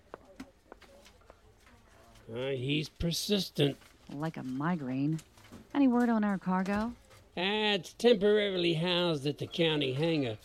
Uh, 2.33 2.51
he's 2.51 2.89
persistent. 2.89 3.77
Like 4.13 4.37
a 4.37 4.43
migraine. 4.43 5.21
Any 5.75 5.89
word 5.89 6.09
on 6.09 6.25
our 6.25 6.39
cargo? 6.39 6.93
Ah, 7.37 7.75
it's 7.75 7.93
temporarily 7.95 8.75
housed 8.75 9.27
at 9.27 9.39
the 9.39 9.47
county 9.47 9.93
hangar. 9.93 10.37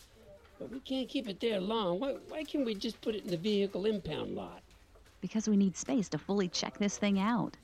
But 0.58 0.70
we 0.70 0.80
can't 0.80 1.08
keep 1.08 1.28
it 1.28 1.40
there 1.40 1.60
long. 1.60 2.00
Why, 2.00 2.16
why 2.28 2.44
can't 2.44 2.64
we 2.64 2.74
just 2.74 3.00
put 3.00 3.14
it 3.14 3.24
in 3.24 3.30
the 3.30 3.36
vehicle 3.36 3.86
impound 3.86 4.34
lot? 4.34 4.62
Because 5.20 5.48
we 5.48 5.56
need 5.56 5.76
space 5.76 6.08
to 6.10 6.18
fully 6.18 6.48
check 6.48 6.78
this 6.78 6.98
thing 6.98 7.18
out. 7.18 7.56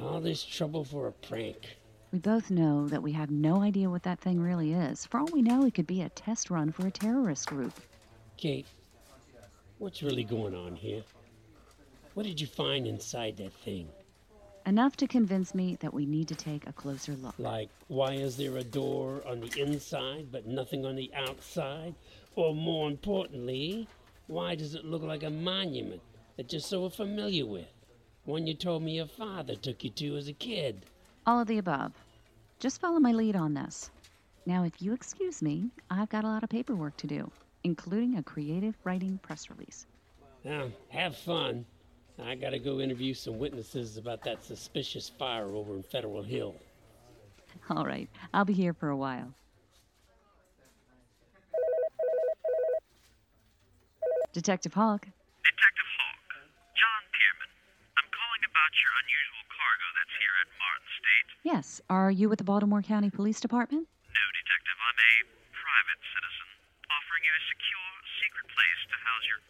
All 0.00 0.20
this 0.20 0.44
trouble 0.44 0.84
for 0.84 1.08
a 1.08 1.12
prank. 1.12 1.76
We 2.12 2.18
both 2.18 2.50
know 2.50 2.86
that 2.88 3.02
we 3.02 3.12
have 3.12 3.30
no 3.30 3.62
idea 3.62 3.90
what 3.90 4.02
that 4.04 4.20
thing 4.20 4.40
really 4.40 4.72
is. 4.72 5.04
For 5.06 5.18
all 5.18 5.28
we 5.32 5.42
know, 5.42 5.64
it 5.64 5.74
could 5.74 5.86
be 5.86 6.02
a 6.02 6.08
test 6.10 6.50
run 6.50 6.72
for 6.72 6.86
a 6.86 6.90
terrorist 6.90 7.46
group. 7.48 7.72
Kate, 8.36 8.66
what's 9.78 10.02
really 10.02 10.24
going 10.24 10.54
on 10.54 10.74
here? 10.76 11.02
What 12.18 12.26
did 12.26 12.40
you 12.40 12.48
find 12.48 12.84
inside 12.84 13.36
that 13.36 13.52
thing? 13.52 13.88
Enough 14.66 14.96
to 14.96 15.06
convince 15.06 15.54
me 15.54 15.76
that 15.78 15.94
we 15.94 16.04
need 16.04 16.26
to 16.26 16.34
take 16.34 16.66
a 16.66 16.72
closer 16.72 17.12
look. 17.12 17.38
Like, 17.38 17.68
why 17.86 18.14
is 18.14 18.36
there 18.36 18.56
a 18.56 18.64
door 18.64 19.22
on 19.24 19.38
the 19.38 19.62
inside 19.62 20.32
but 20.32 20.44
nothing 20.44 20.84
on 20.84 20.96
the 20.96 21.12
outside? 21.14 21.94
Or 22.34 22.56
more 22.56 22.88
importantly, 22.88 23.86
why 24.26 24.56
does 24.56 24.74
it 24.74 24.84
look 24.84 25.04
like 25.04 25.22
a 25.22 25.30
monument 25.30 26.02
that 26.36 26.52
you're 26.52 26.60
so 26.60 26.88
familiar 26.88 27.46
with? 27.46 27.72
One 28.24 28.48
you 28.48 28.54
told 28.54 28.82
me 28.82 28.96
your 28.96 29.06
father 29.06 29.54
took 29.54 29.84
you 29.84 29.90
to 29.90 30.16
as 30.16 30.26
a 30.26 30.32
kid. 30.32 30.86
All 31.24 31.42
of 31.42 31.46
the 31.46 31.58
above. 31.58 31.92
Just 32.58 32.80
follow 32.80 32.98
my 32.98 33.12
lead 33.12 33.36
on 33.36 33.54
this. 33.54 33.92
Now, 34.44 34.64
if 34.64 34.82
you 34.82 34.92
excuse 34.92 35.40
me, 35.40 35.70
I've 35.88 36.08
got 36.08 36.24
a 36.24 36.26
lot 36.26 36.42
of 36.42 36.50
paperwork 36.50 36.96
to 36.96 37.06
do, 37.06 37.30
including 37.62 38.16
a 38.16 38.24
creative 38.24 38.74
writing 38.82 39.20
press 39.22 39.48
release. 39.48 39.86
Now, 40.42 40.72
have 40.88 41.14
fun. 41.14 41.64
I 42.24 42.34
gotta 42.34 42.58
go 42.58 42.80
interview 42.80 43.14
some 43.14 43.38
witnesses 43.38 43.96
about 43.96 44.22
that 44.24 44.42
suspicious 44.44 45.08
fire 45.08 45.46
over 45.54 45.76
in 45.76 45.82
Federal 45.82 46.22
Hill. 46.22 46.54
All 47.70 47.84
right, 47.84 48.08
I'll 48.34 48.44
be 48.44 48.54
here 48.54 48.74
for 48.74 48.88
a 48.88 48.96
while. 48.96 49.32
Detective 54.32 54.74
Hawk. 54.74 55.06
Detective 55.06 55.88
Hawk, 55.98 56.26
John 56.74 57.02
Pierman. 57.14 57.50
I'm 57.96 58.08
calling 58.12 58.42
about 58.44 58.72
your 58.82 58.92
unusual 59.02 59.44
cargo 59.48 59.86
that's 59.96 60.14
here 60.18 60.34
at 60.42 60.48
Martin 60.58 60.88
State. 61.00 61.28
Yes, 61.48 61.66
are 61.88 62.10
you 62.10 62.28
with 62.28 62.38
the 62.38 62.44
Baltimore 62.44 62.82
County 62.82 63.10
Police 63.10 63.40
Department? 63.40 63.86
No, 63.86 64.24
Detective, 64.42 64.78
I'm 64.78 64.98
a 64.98 65.14
private 65.54 66.00
citizen 66.12 66.48
offering 66.92 67.22
you 67.24 67.32
a 67.32 67.42
secure, 67.46 67.90
secret 68.20 68.46
place 68.52 68.80
to 68.90 68.96
house 69.06 69.24
your 69.26 69.40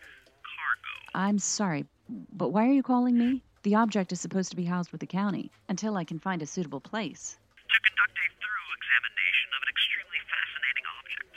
cargo. 0.47 0.95
I'm 1.17 1.39
sorry, 1.43 1.85
but 2.09 2.51
why 2.51 2.67
are 2.67 2.73
you 2.73 2.83
calling 2.83 3.19
me? 3.19 3.43
The 3.63 3.75
object 3.75 4.13
is 4.13 4.21
supposed 4.21 4.51
to 4.51 4.57
be 4.57 4.65
housed 4.65 4.93
with 4.93 5.01
the 5.01 5.11
county 5.11 5.51
until 5.69 5.97
I 5.97 6.05
can 6.05 6.19
find 6.19 6.41
a 6.41 6.47
suitable 6.47 6.81
place. 6.81 7.37
To 7.69 7.79
conduct 7.85 8.17
a 8.17 8.27
thorough 8.41 8.71
examination 8.81 9.49
of 9.53 9.61
an 9.61 9.71
extremely 9.75 10.21
fascinating 10.25 10.87
object. 10.97 11.33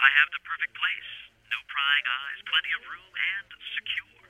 I 0.00 0.08
have 0.08 0.28
the 0.32 0.40
perfect 0.46 0.72
place. 0.72 1.10
No 1.52 1.58
prying 1.68 2.06
eyes, 2.06 2.38
plenty 2.48 2.72
of 2.78 2.82
room, 2.88 3.12
and 3.12 3.46
secure. 3.76 4.24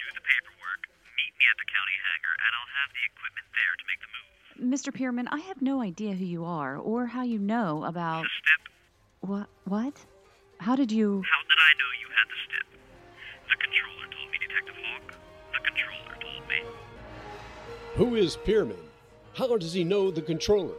Do 0.00 0.06
the 0.16 0.24
paperwork, 0.24 0.88
meet 1.18 1.32
me 1.36 1.44
at 1.44 1.58
the 1.60 1.68
county 1.68 1.96
hangar, 1.98 2.34
and 2.40 2.50
I'll 2.56 2.72
have 2.78 2.90
the 2.96 3.04
equipment 3.04 3.48
there 3.52 3.74
to 3.76 3.84
make 3.84 4.00
the 4.00 4.10
move. 4.14 4.32
Mr. 4.72 4.88
Pierman, 4.94 5.28
I 5.28 5.44
have 5.50 5.60
no 5.60 5.82
idea 5.82 6.14
who 6.14 6.24
you 6.24 6.48
are 6.48 6.78
or 6.78 7.04
how 7.04 7.26
you 7.26 7.38
know 7.38 7.84
about. 7.84 8.24
The 8.24 8.32
stip? 8.38 8.62
What? 9.26 9.46
What? 9.66 9.96
How 10.62 10.74
did 10.78 10.88
you. 10.94 11.20
How 11.26 11.42
did 11.42 11.60
I 11.60 11.72
know 11.76 11.90
you 12.00 12.08
had 12.16 12.26
the 12.32 12.38
stip? 12.48 12.66
The 13.50 13.58
controller 13.58 14.06
told 14.08 14.28
me, 14.30 14.38
Detective 14.40 14.78
Hawk. 14.78 15.17
Controller 15.78 16.18
told 16.20 16.48
me. 16.48 16.56
Who 17.94 18.16
is 18.16 18.36
Pierman? 18.36 18.76
How 19.34 19.56
does 19.56 19.72
he 19.72 19.84
know 19.84 20.10
the 20.10 20.22
controller? 20.22 20.74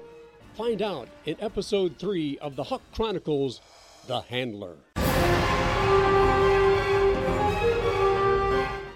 Find 0.56 0.82
out 0.82 1.08
in 1.26 1.38
episode 1.40 1.98
3 1.98 2.38
of 2.40 2.56
the 2.56 2.64
Hawk 2.64 2.82
Chronicles 2.94 3.62
The 4.08 4.22
Handler. 4.22 4.76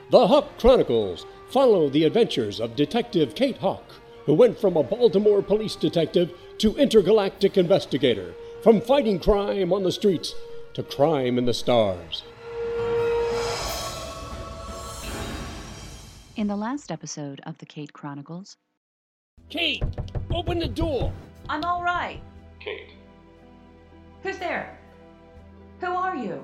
The 0.10 0.28
Hawk 0.28 0.58
Chronicles 0.60 1.26
follow 1.50 1.90
the 1.90 2.04
adventures 2.04 2.60
of 2.60 2.76
Detective 2.76 3.34
Kate 3.36 3.58
Hawk, 3.58 3.86
who 4.26 4.34
went 4.34 4.60
from 4.60 4.76
a 4.76 4.84
Baltimore 4.84 5.42
police 5.42 5.76
detective 5.76 6.34
to 6.58 6.76
intergalactic 6.76 7.58
investigator, 7.58 8.34
from 8.62 8.82
fighting 8.82 9.20
crime 9.20 9.72
on 9.72 9.84
the 9.84 9.92
streets 9.92 10.36
to 10.74 10.84
crime 10.84 11.38
in 11.38 11.46
the 11.46 11.54
stars. 11.54 12.24
In 16.36 16.48
the 16.48 16.56
last 16.56 16.92
episode 16.92 17.42
of 17.46 17.60
the 17.60 17.66
Kate 17.68 17.94
Chronicles. 17.94 18.58
Kate, 19.50 19.84
open 20.34 20.58
the 20.58 20.68
door. 20.68 21.14
I'm 21.48 21.64
all 21.64 21.84
right. 21.84 22.20
Kate, 22.60 22.90
Who's 24.24 24.40
there? 24.40 24.76
Who 25.80 25.88
are 25.88 26.16
you? 26.16 26.44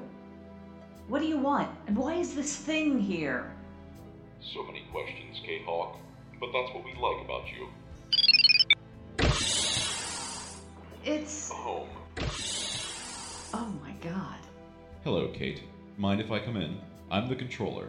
What 1.08 1.21
do 1.21 1.28
you 1.28 1.39
want? 1.39 1.71
And 1.88 1.97
why 1.97 2.13
is 2.13 2.36
this 2.36 2.56
thing 2.56 2.99
here? 2.99 3.52
so 4.54 4.63
many 4.63 4.84
questions, 4.91 5.41
Kate 5.43 5.63
Hawk. 5.65 5.97
But 6.39 6.49
that's 6.54 6.71
what 6.73 6.86
we 6.86 6.93
like 6.93 7.25
about 7.25 7.45
you. 7.52 7.67
It's. 11.04 11.49
Home. 11.49 11.89
Oh 13.56 13.73
my 13.82 13.93
god. 14.02 14.38
Hello, 15.04 15.30
Kate. 15.34 15.63
Mind 15.97 16.21
if 16.21 16.30
I 16.30 16.38
come 16.38 16.58
in? 16.58 16.78
I'm 17.10 17.28
the 17.28 17.36
controller. 17.36 17.88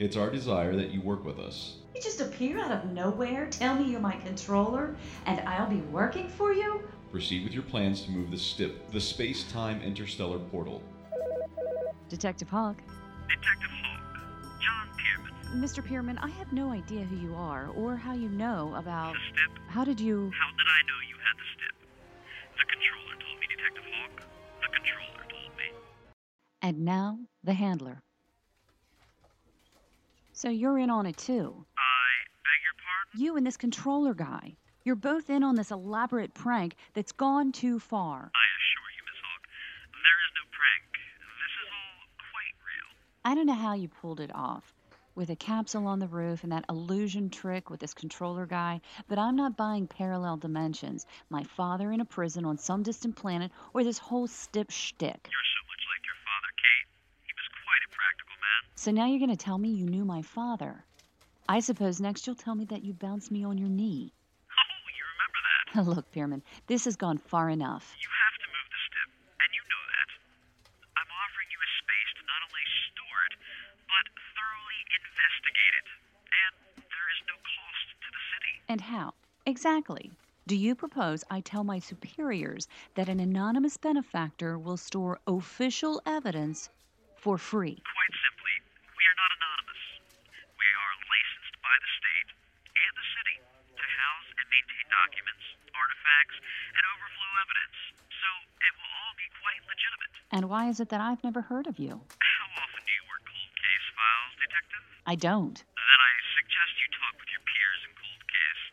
It's 0.00 0.16
our 0.16 0.30
desire 0.30 0.74
that 0.76 0.92
you 0.92 1.02
work 1.02 1.26
with 1.26 1.38
us. 1.38 1.76
You 1.94 2.00
just 2.00 2.22
appear 2.22 2.58
out 2.58 2.70
of 2.72 2.90
nowhere, 2.90 3.46
tell 3.50 3.74
me 3.74 3.90
you're 3.90 4.00
my 4.00 4.16
controller, 4.16 4.96
and 5.26 5.46
I'll 5.46 5.68
be 5.68 5.82
working 5.92 6.26
for 6.26 6.54
you? 6.54 6.80
Proceed 7.10 7.44
with 7.44 7.52
your 7.52 7.64
plans 7.64 8.00
to 8.06 8.10
move 8.10 8.30
the 8.30 8.38
STIP, 8.38 8.92
the 8.92 9.00
space 9.00 9.44
time 9.52 9.82
interstellar 9.82 10.38
portal. 10.38 10.82
Detective 12.08 12.48
Hawk. 12.48 12.78
Detective 13.28 13.70
Hawk, 13.82 14.00
John 14.62 14.88
Pierman. 14.96 15.62
Mr. 15.62 15.86
Pierman, 15.86 16.16
I 16.22 16.30
have 16.30 16.50
no 16.50 16.70
idea 16.70 17.04
who 17.04 17.16
you 17.16 17.34
are 17.34 17.68
or 17.76 17.94
how 17.94 18.14
you 18.14 18.30
know 18.30 18.72
about. 18.76 19.12
The 19.12 19.20
stip? 19.34 19.58
How 19.68 19.84
did 19.84 20.00
you. 20.00 20.32
How 20.34 20.48
did 20.48 20.66
I 20.66 20.80
know 20.88 20.98
you 21.10 21.16
had 21.20 21.36
the 21.36 21.44
stip? 21.52 21.76
The 22.56 22.64
controller 22.72 23.16
told 23.20 23.38
me, 23.38 23.46
Detective 23.54 23.84
Hawk. 23.92 24.24
The 24.62 24.68
controller 24.78 25.24
told 25.28 25.58
me. 25.58 25.76
And 26.62 26.86
now, 26.86 27.18
the 27.44 27.52
handler. 27.52 28.02
So 30.40 30.48
you're 30.48 30.78
in 30.78 30.88
on 30.88 31.04
it 31.04 31.18
too. 31.18 31.66
I 31.76 32.08
beg 32.48 32.60
your 32.64 32.72
pardon? 32.80 33.20
You 33.20 33.36
and 33.36 33.46
this 33.46 33.58
controller 33.58 34.14
guy. 34.14 34.56
You're 34.84 34.96
both 34.96 35.28
in 35.28 35.42
on 35.42 35.54
this 35.54 35.70
elaborate 35.70 36.32
prank 36.32 36.76
that's 36.94 37.12
gone 37.12 37.52
too 37.52 37.78
far. 37.78 38.32
I 38.34 38.46
assure 38.56 38.88
you, 38.96 39.02
Miss 39.04 39.20
Hawk, 39.20 39.44
there 39.92 40.20
is 40.24 40.32
no 40.40 40.44
prank. 40.56 40.96
This 41.44 41.54
is 41.60 41.68
all 41.76 42.08
quite 42.32 42.56
real. 42.64 42.88
I 43.22 43.34
don't 43.34 43.44
know 43.44 43.52
how 43.52 43.74
you 43.74 43.88
pulled 43.88 44.18
it 44.18 44.34
off 44.34 44.72
with 45.14 45.28
a 45.28 45.36
capsule 45.36 45.86
on 45.86 45.98
the 45.98 46.08
roof 46.08 46.42
and 46.42 46.52
that 46.52 46.64
illusion 46.70 47.28
trick 47.28 47.68
with 47.68 47.80
this 47.80 47.92
controller 47.92 48.46
guy, 48.46 48.80
but 49.08 49.18
I'm 49.18 49.36
not 49.36 49.58
buying 49.58 49.86
parallel 49.86 50.38
dimensions. 50.38 51.04
My 51.28 51.42
father 51.42 51.92
in 51.92 52.00
a 52.00 52.06
prison 52.06 52.46
on 52.46 52.56
some 52.56 52.82
distant 52.82 53.14
planet, 53.14 53.50
or 53.74 53.84
this 53.84 53.98
whole 53.98 54.26
stip 54.26 54.70
shtick. 54.70 55.20
You're 55.28 55.52
so 55.52 55.62
much 55.68 55.84
like 55.92 56.00
your 56.08 56.16
father, 56.24 56.48
Kate. 56.56 56.88
He 57.28 57.32
was 57.36 57.44
quite 57.60 57.84
a 57.84 57.90
practical 57.92 58.36
man. 58.40 58.49
So 58.74 58.90
now 58.90 59.06
you're 59.06 59.18
going 59.18 59.30
to 59.30 59.36
tell 59.36 59.58
me 59.58 59.68
you 59.68 59.86
knew 59.86 60.04
my 60.04 60.22
father. 60.22 60.84
I 61.48 61.60
suppose 61.60 62.00
next 62.00 62.26
you'll 62.26 62.36
tell 62.36 62.54
me 62.54 62.64
that 62.66 62.84
you 62.84 62.92
bounced 62.94 63.30
me 63.30 63.44
on 63.44 63.58
your 63.58 63.68
knee. 63.68 64.12
Oh, 64.50 64.86
you 64.96 65.04
remember 65.14 65.40
that? 65.50 65.90
Look, 65.96 66.06
Pierman, 66.12 66.42
this 66.66 66.84
has 66.84 66.96
gone 66.96 67.18
far 67.18 67.50
enough. 67.50 67.94
You 68.00 68.08
have 68.08 68.36
to 68.40 68.46
move 68.48 68.68
the 68.70 68.80
stip, 68.88 69.10
and 69.42 69.50
you 69.52 69.62
know 69.68 69.84
that. 69.84 70.08
I'm 70.96 71.10
offering 71.10 71.48
you 71.50 71.58
a 71.60 71.70
space 71.82 72.10
to 72.18 72.22
not 72.24 72.40
only 72.46 72.66
store 72.92 73.20
it, 73.28 73.34
but 73.90 74.04
thoroughly 74.32 74.80
investigate 74.96 75.74
it. 75.76 75.88
And 76.30 76.52
there 76.88 77.08
is 77.10 77.20
no 77.26 77.36
cost 77.36 77.86
to 78.00 78.08
the 78.14 78.22
city. 78.32 78.54
And 78.70 78.80
how? 78.80 79.12
Exactly. 79.44 80.12
Do 80.46 80.56
you 80.56 80.74
propose 80.74 81.22
I 81.30 81.40
tell 81.46 81.62
my 81.62 81.78
superiors 81.78 82.66
that 82.98 83.08
an 83.08 83.20
anonymous 83.20 83.76
benefactor 83.76 84.58
will 84.58 84.76
store 84.76 85.20
official 85.26 86.02
evidence 86.06 86.70
for 87.14 87.38
free? 87.38 87.78
Quite 87.78 88.14
simply, 88.18 88.54
we 88.98 89.04
are 89.06 89.18
not 89.20 89.30
anonymous. 89.30 89.82
We 90.58 90.66
are 90.66 90.94
licensed 91.06 91.54
by 91.62 91.76
the 91.78 91.90
state 92.02 92.28
and 92.34 92.92
the 92.98 93.06
city 93.14 93.36
to 93.78 93.84
house 93.84 94.28
and 94.42 94.46
maintain 94.50 94.86
documents, 94.90 95.44
artifacts, 95.70 96.36
and 96.74 96.82
overflow 96.98 97.32
evidence. 97.46 97.78
So 98.10 98.28
it 98.58 98.72
will 98.74 98.92
all 99.06 99.14
be 99.14 99.28
quite 99.38 99.62
legitimate. 99.70 100.19
And 100.30 100.46
why 100.46 100.70
is 100.70 100.78
it 100.78 100.88
that 100.94 101.02
I've 101.02 101.22
never 101.26 101.42
heard 101.42 101.66
of 101.66 101.78
you? 101.82 101.90
How 101.98 102.46
often 102.62 102.82
do 102.86 102.92
you 102.94 103.04
work 103.10 103.22
cold 103.26 103.52
case 103.58 103.86
files, 103.98 104.32
Detective? 104.38 104.84
I 105.10 105.14
don't. 105.18 105.58
Then 105.58 106.00
I 106.00 106.12
suggest 106.38 106.70
you 106.78 106.86
talk 107.02 107.14
with 107.18 107.30
your 107.34 107.42
peers 107.42 107.80
in 107.82 107.92
cold 107.98 108.22
case. 108.30 108.64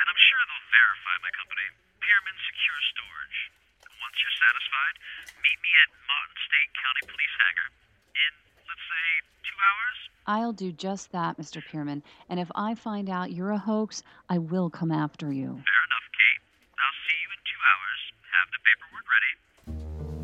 And 0.00 0.04
I'm 0.08 0.16
sure 0.16 0.40
they'll 0.48 0.72
verify 0.72 1.14
my 1.20 1.32
company, 1.36 1.66
Pierman 2.00 2.36
Secure 2.48 2.80
Storage. 2.96 3.38
Once 4.00 4.16
you're 4.24 4.38
satisfied, 4.40 4.96
meet 5.44 5.58
me 5.60 5.72
at 5.84 5.88
Martin 6.08 6.36
State 6.48 6.70
County 6.80 7.04
Police 7.12 7.36
Hangar 7.44 7.68
in, 8.16 8.32
let's 8.64 8.86
say, 8.88 9.06
two 9.44 9.58
hours. 9.60 9.98
I'll 10.26 10.56
do 10.56 10.72
just 10.72 11.12
that, 11.12 11.36
Mr. 11.36 11.60
Pierman. 11.60 12.00
And 12.32 12.40
if 12.40 12.48
I 12.56 12.72
find 12.74 13.08
out 13.12 13.32
you're 13.36 13.52
a 13.52 13.60
hoax, 13.60 14.00
I 14.32 14.38
will 14.40 14.72
come 14.72 14.92
after 14.92 15.28
you. 15.32 15.60
Fair 15.60 15.82
enough, 15.92 15.95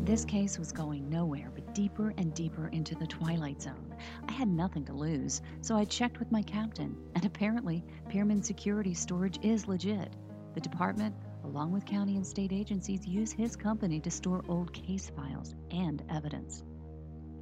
This 0.03 0.25
case 0.25 0.59
was 0.59 0.73
going 0.73 1.09
nowhere 1.09 1.49
but 1.55 1.73
deeper 1.73 2.13
and 2.17 2.33
deeper 2.33 2.67
into 2.67 2.93
the 2.93 3.07
twilight 3.07 3.61
zone. 3.61 3.95
I 4.27 4.33
had 4.33 4.49
nothing 4.49 4.83
to 4.85 4.93
lose, 4.93 5.41
so 5.61 5.77
I 5.77 5.85
checked 5.85 6.19
with 6.19 6.29
my 6.29 6.41
captain, 6.41 6.97
and 7.15 7.23
apparently, 7.23 7.85
Pierman 8.09 8.43
Security 8.43 8.93
Storage 8.93 9.39
is 9.43 9.65
legit. 9.65 10.13
The 10.55 10.59
department, 10.59 11.15
along 11.45 11.71
with 11.71 11.85
county 11.85 12.17
and 12.17 12.27
state 12.27 12.51
agencies, 12.51 13.07
use 13.07 13.31
his 13.31 13.55
company 13.55 14.01
to 14.01 14.11
store 14.11 14.43
old 14.49 14.73
case 14.73 15.09
files 15.15 15.55
and 15.71 16.03
evidence. 16.09 16.63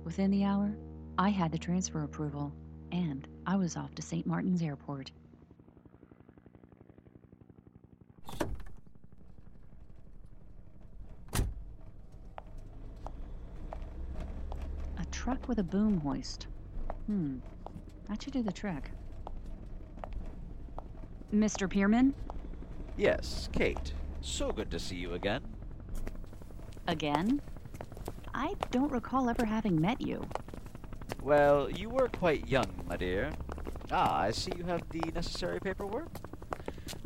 Within 0.04 0.30
the 0.30 0.44
hour, 0.44 0.78
I 1.18 1.30
had 1.30 1.52
the 1.52 1.58
transfer 1.58 2.04
approval, 2.04 2.54
and 2.92 3.28
I 3.48 3.56
was 3.56 3.76
off 3.76 3.96
to 3.96 4.04
St. 4.04 4.28
Martin's 4.28 4.62
Airport. 4.62 5.12
A 14.98 15.06
truck 15.22 15.48
with 15.48 15.60
a 15.60 15.64
boom 15.64 16.00
hoist. 16.00 16.48
Hmm, 17.06 17.36
that 18.10 18.24
should 18.24 18.34
do 18.34 18.42
the 18.42 18.52
trick. 18.52 18.90
Mr. 21.32 21.70
Pierman? 21.70 22.14
Yes, 22.98 23.48
Kate. 23.54 23.94
So 24.22 24.52
good 24.52 24.72
to 24.72 24.80
see 24.80 24.96
you 24.96 25.14
again. 25.14 25.44
Again? 26.88 27.40
I 28.34 28.56
don't 28.72 28.92
recall 28.92 29.30
ever 29.30 29.46
having 29.46 29.80
met 29.80 30.02
you. 30.02 30.26
Well, 31.22 31.70
you 31.70 31.90
were 31.90 32.08
quite 32.08 32.48
young, 32.48 32.84
my 32.90 32.98
dear. 32.98 33.30
Ah, 33.92 34.22
I 34.22 34.32
see 34.32 34.52
you 34.58 34.64
have 34.64 34.82
the 34.90 35.02
necessary 35.14 35.60
paperwork. 35.60 36.10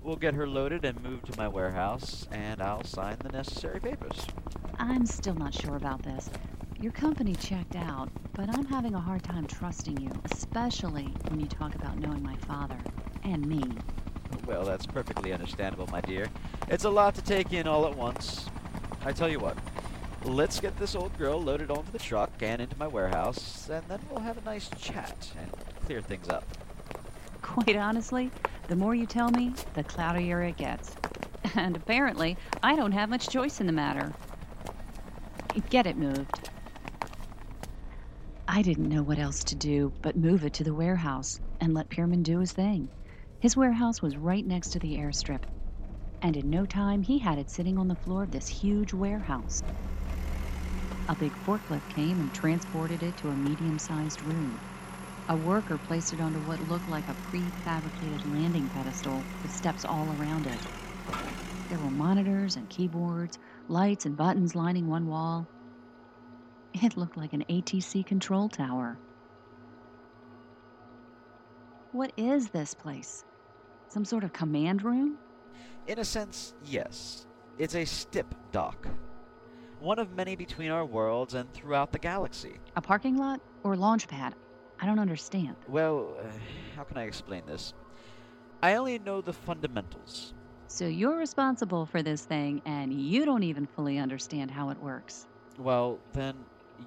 We'll 0.01 0.15
get 0.15 0.35
her 0.35 0.47
loaded 0.47 0.85
and 0.85 1.03
moved 1.03 1.33
to 1.33 1.37
my 1.37 1.49
warehouse, 1.49 2.29
and 2.31 2.61
I'll 2.61 2.85
sign 2.85 3.17
the 3.19 3.33
necessary 3.33 3.81
papers. 3.81 4.25
I'm 4.79 5.05
still 5.05 5.35
not 5.35 5.53
sure 5.53 5.75
about 5.75 6.01
this. 6.01 6.29
Your 6.81 6.91
company 6.91 7.35
checked 7.35 7.77
out, 7.77 8.09
but 8.33 8.49
I'm 8.53 8.65
having 8.65 8.95
a 8.95 8.99
hard 8.99 9.23
time 9.23 9.47
trusting 9.47 9.97
you, 9.97 10.11
especially 10.25 11.05
when 11.29 11.39
you 11.39 11.47
talk 11.47 11.73
about 11.73 11.97
knowing 11.97 12.21
my 12.21 12.35
father 12.35 12.77
and 13.23 13.45
me. 13.45 13.63
Well, 14.45 14.65
that's 14.65 14.85
perfectly 14.85 15.31
understandable, 15.31 15.87
my 15.87 16.01
dear. 16.01 16.27
It's 16.67 16.83
a 16.83 16.89
lot 16.89 17.15
to 17.15 17.21
take 17.21 17.53
in 17.53 17.65
all 17.65 17.87
at 17.87 17.95
once. 17.95 18.47
I 19.05 19.13
tell 19.13 19.29
you 19.29 19.39
what, 19.39 19.57
let's 20.25 20.59
get 20.59 20.77
this 20.77 20.95
old 20.95 21.17
girl 21.17 21.41
loaded 21.41 21.71
onto 21.71 21.91
the 21.93 21.99
truck 21.99 22.31
and 22.41 22.61
into 22.61 22.77
my 22.77 22.87
warehouse, 22.87 23.69
and 23.71 23.83
then 23.87 23.99
we'll 24.11 24.19
have 24.19 24.37
a 24.37 24.43
nice 24.43 24.69
chat 24.77 25.31
and 25.39 25.49
clear 25.85 26.01
things 26.01 26.27
up. 26.27 26.43
Quite 27.41 27.77
honestly, 27.77 28.31
the 28.67 28.75
more 28.75 28.93
you 28.93 29.05
tell 29.05 29.31
me, 29.31 29.53
the 29.75 29.83
cloudier 29.83 30.41
it 30.41 30.57
gets. 30.57 30.95
And 31.55 31.77
apparently, 31.77 32.35
I 32.61 32.75
don't 32.75 32.91
have 32.91 33.07
much 33.07 33.29
choice 33.29 33.61
in 33.61 33.67
the 33.67 33.71
matter. 33.71 34.11
Get 35.69 35.85
it 35.87 35.95
moved. 35.95 36.49
I 38.57 38.61
didn't 38.61 38.87
know 38.87 39.03
what 39.03 39.19
else 39.19 39.43
to 39.43 39.55
do 39.57 39.93
but 40.01 40.15
move 40.15 40.45
it 40.45 40.53
to 40.53 40.63
the 40.63 40.73
warehouse 40.73 41.41
and 41.59 41.73
let 41.73 41.89
Pierman 41.89 42.23
do 42.23 42.39
his 42.39 42.53
thing. 42.53 42.89
His 43.41 43.57
warehouse 43.57 44.01
was 44.01 44.15
right 44.15 44.45
next 44.45 44.69
to 44.69 44.79
the 44.79 44.95
airstrip, 44.95 45.43
and 46.21 46.37
in 46.37 46.49
no 46.49 46.65
time 46.65 47.01
he 47.01 47.19
had 47.19 47.37
it 47.37 47.49
sitting 47.49 47.77
on 47.77 47.89
the 47.89 47.97
floor 47.97 48.23
of 48.23 48.31
this 48.31 48.47
huge 48.47 48.93
warehouse. 48.93 49.61
A 51.09 51.17
big 51.17 51.35
forklift 51.35 51.89
came 51.89 52.21
and 52.21 52.33
transported 52.33 53.03
it 53.03 53.17
to 53.17 53.27
a 53.27 53.35
medium 53.35 53.77
sized 53.77 54.23
room. 54.23 54.61
A 55.27 55.35
worker 55.35 55.77
placed 55.77 56.13
it 56.13 56.21
onto 56.21 56.39
what 56.41 56.61
looked 56.61 56.87
like 56.87 57.09
a 57.09 57.15
prefabricated 57.15 58.23
landing 58.23 58.69
pedestal 58.69 59.27
with 59.43 59.51
steps 59.51 59.83
all 59.83 60.13
around 60.13 60.47
it. 60.47 60.65
There 61.67 61.81
were 61.81 61.91
monitors 61.91 62.55
and 62.55 62.69
keyboards, 62.69 63.37
lights 63.67 64.05
and 64.05 64.15
buttons 64.15 64.55
lining 64.55 64.87
one 64.87 65.07
wall. 65.07 65.49
It 66.83 66.97
looked 66.97 67.15
like 67.15 67.31
an 67.31 67.45
ATC 67.49 68.05
control 68.05 68.49
tower. 68.49 68.97
What 71.93 72.11
is 72.17 72.49
this 72.49 72.73
place? 72.73 73.23
Some 73.87 74.03
sort 74.03 74.25
of 74.25 74.33
command 74.33 74.83
room? 74.83 75.17
In 75.87 75.99
a 75.99 76.03
sense, 76.03 76.53
yes. 76.65 77.27
It's 77.57 77.75
a 77.75 77.85
stip 77.85 78.35
dock. 78.51 78.89
One 79.79 79.99
of 79.99 80.11
many 80.11 80.35
between 80.35 80.69
our 80.69 80.83
worlds 80.83 81.33
and 81.33 81.51
throughout 81.53 81.93
the 81.93 81.99
galaxy. 81.99 82.59
A 82.75 82.81
parking 82.81 83.15
lot 83.15 83.39
or 83.63 83.77
launch 83.77 84.09
pad? 84.09 84.35
I 84.77 84.85
don't 84.85 84.99
understand. 84.99 85.55
Well, 85.69 86.17
uh, 86.19 86.27
how 86.75 86.83
can 86.83 86.97
I 86.97 87.03
explain 87.03 87.43
this? 87.45 87.73
I 88.61 88.75
only 88.75 88.99
know 88.99 89.21
the 89.21 89.31
fundamentals. 89.31 90.33
So 90.67 90.87
you're 90.87 91.17
responsible 91.17 91.85
for 91.85 92.03
this 92.03 92.25
thing, 92.25 92.61
and 92.65 92.91
you 92.91 93.23
don't 93.23 93.43
even 93.43 93.65
fully 93.65 93.97
understand 93.97 94.51
how 94.51 94.71
it 94.71 94.81
works. 94.81 95.25
Well, 95.57 95.99
then, 96.11 96.35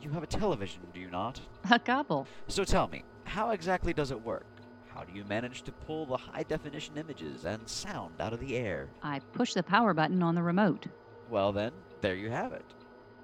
you 0.01 0.11
have 0.11 0.23
a 0.23 0.27
television, 0.27 0.83
do 0.93 1.01
you 1.01 1.11
not? 1.11 1.41
A 1.71 1.79
couple. 1.79 2.27
So 2.49 2.65
tell 2.65 2.89
me, 2.89 3.05
how 3.25 3.51
exactly 3.51 3.93
does 3.93 4.11
it 4.11 4.21
work? 4.23 4.47
How 4.89 5.05
do 5.05 5.13
you 5.13 5.25
manage 5.25 5.63
to 5.63 5.73
pull 5.73 6.07
the 6.07 6.17
high 6.17 6.43
definition 6.43 6.97
images 6.97 7.45
and 7.45 7.69
sound 7.69 8.21
out 8.21 8.33
of 8.33 8.41
the 8.41 8.57
air? 8.57 8.89
I 9.03 9.21
push 9.33 9.55
the 9.55 9.63
power 9.63 9.95
button 9.95 10.23
on 10.23 10.35
the 10.35 10.43
remote. 10.43 10.87
Well, 11.31 11.53
then, 11.53 11.73
there 12.01 12.17
you 12.17 12.31
have 12.31 12.53
it. 12.53 12.65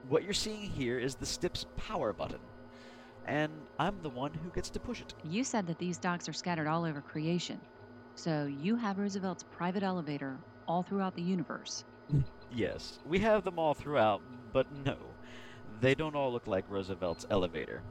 What 0.09 0.25
you're 0.25 0.33
seeing 0.35 0.61
here 0.61 0.99
is 0.99 1.15
the 1.15 1.27
STIP's 1.27 1.67
power 1.77 2.13
button. 2.13 2.39
And 3.27 3.51
I'm 3.79 4.01
the 4.03 4.11
one 4.11 4.33
who 4.35 4.51
gets 4.51 4.69
to 4.71 4.81
push 4.81 5.01
it. 5.01 5.15
You 5.25 5.43
said 5.45 5.67
that 5.67 5.79
these 5.79 5.97
docks 5.99 6.29
are 6.29 6.35
scattered 6.35 6.67
all 6.67 6.85
over 6.85 7.01
creation. 7.01 7.59
So 8.15 8.45
you 8.45 8.77
have 8.77 8.99
Roosevelt's 8.99 9.45
private 9.51 9.83
elevator 9.83 10.37
all 10.69 10.83
throughout 10.83 11.15
the 11.17 11.23
universe. 11.23 11.85
Yes, 12.57 13.01
we 13.05 13.19
have 13.19 13.43
them 13.43 13.59
all 13.59 13.75
throughout, 13.75 14.23
but 14.53 14.71
no. 14.85 14.97
They 15.81 15.95
don't 15.95 16.17
all 16.17 16.33
look 16.33 16.47
like 16.47 16.65
Roosevelt's 16.69 17.27
elevator. 17.31 17.83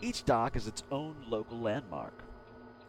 Each 0.00 0.24
dock 0.24 0.56
is 0.56 0.66
its 0.66 0.82
own 0.90 1.16
local 1.28 1.58
landmark. 1.58 2.22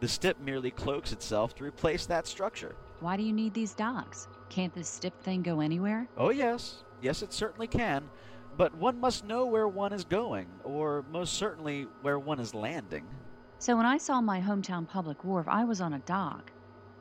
The 0.00 0.08
STIP 0.08 0.38
merely 0.40 0.70
cloaks 0.70 1.12
itself 1.12 1.54
to 1.56 1.64
replace 1.64 2.06
that 2.06 2.26
structure. 2.26 2.76
Why 3.00 3.16
do 3.16 3.22
you 3.22 3.32
need 3.32 3.54
these 3.54 3.74
docks? 3.74 4.28
Can't 4.48 4.72
this 4.74 4.88
STIP 4.88 5.20
thing 5.22 5.42
go 5.42 5.60
anywhere? 5.60 6.08
Oh, 6.16 6.30
yes. 6.30 6.84
Yes, 7.00 7.22
it 7.22 7.32
certainly 7.32 7.66
can. 7.66 8.08
But 8.56 8.74
one 8.74 9.00
must 9.00 9.24
know 9.24 9.46
where 9.46 9.68
one 9.68 9.92
is 9.92 10.04
going, 10.04 10.48
or 10.64 11.04
most 11.10 11.34
certainly 11.34 11.86
where 12.02 12.18
one 12.18 12.40
is 12.40 12.54
landing. 12.54 13.06
So 13.58 13.76
when 13.76 13.86
I 13.86 13.98
saw 13.98 14.20
my 14.20 14.40
hometown 14.40 14.86
public 14.86 15.24
wharf, 15.24 15.46
I 15.48 15.64
was 15.64 15.80
on 15.80 15.94
a 15.94 16.00
dock. 16.00 16.52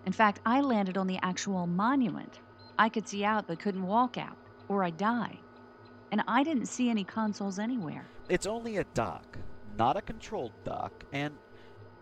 In 0.05 0.13
fact, 0.13 0.39
I 0.45 0.61
landed 0.61 0.97
on 0.97 1.07
the 1.07 1.19
actual 1.21 1.67
monument. 1.67 2.39
I 2.79 2.89
could 2.89 3.07
see 3.07 3.23
out 3.23 3.47
but 3.47 3.59
couldn't 3.59 3.85
walk 3.85 4.17
out, 4.17 4.37
or 4.67 4.83
I'd 4.83 4.97
die. 4.97 5.39
And 6.11 6.23
I 6.27 6.43
didn't 6.43 6.67
see 6.67 6.89
any 6.89 7.03
consoles 7.03 7.59
anywhere. 7.59 8.05
It's 8.29 8.45
only 8.45 8.77
a 8.77 8.85
dock, 8.93 9.37
not 9.77 9.97
a 9.97 10.01
controlled 10.01 10.53
dock, 10.63 11.03
and 11.11 11.33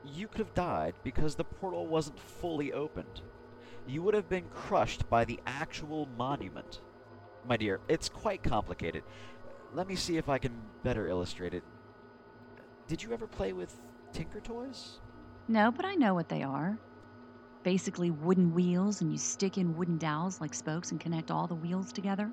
you 0.03 0.27
could 0.27 0.39
have 0.39 0.53
died 0.53 0.93
because 1.03 1.35
the 1.35 1.43
portal 1.43 1.87
wasn't 1.87 2.19
fully 2.19 2.71
opened. 2.73 3.21
You 3.87 4.01
would 4.03 4.13
have 4.13 4.29
been 4.29 4.45
crushed 4.49 5.09
by 5.09 5.25
the 5.25 5.39
actual 5.45 6.07
monument. 6.17 6.81
My 7.47 7.57
dear, 7.57 7.79
it's 7.87 8.09
quite 8.09 8.43
complicated. 8.43 9.03
Let 9.73 9.87
me 9.87 9.95
see 9.95 10.17
if 10.17 10.29
I 10.29 10.37
can 10.37 10.53
better 10.83 11.07
illustrate 11.07 11.53
it. 11.53 11.63
Did 12.87 13.03
you 13.03 13.13
ever 13.13 13.27
play 13.27 13.53
with 13.53 13.75
Tinker 14.13 14.39
Toys? 14.39 14.99
No, 15.47 15.71
but 15.71 15.85
I 15.85 15.95
know 15.95 16.13
what 16.13 16.29
they 16.29 16.43
are. 16.43 16.77
Basically, 17.65 18.12
wooden 18.12 18.54
wheels, 18.54 19.01
and 19.01 19.12
you 19.12 19.17
stick 19.17 19.58
in 19.58 19.75
wooden 19.75 19.97
dowels 19.97 20.39
like 20.39 20.54
spokes 20.54 20.91
and 20.91 20.99
connect 20.99 21.32
all 21.32 21.47
the 21.47 21.56
wheels 21.56 21.91
together. 21.91 22.32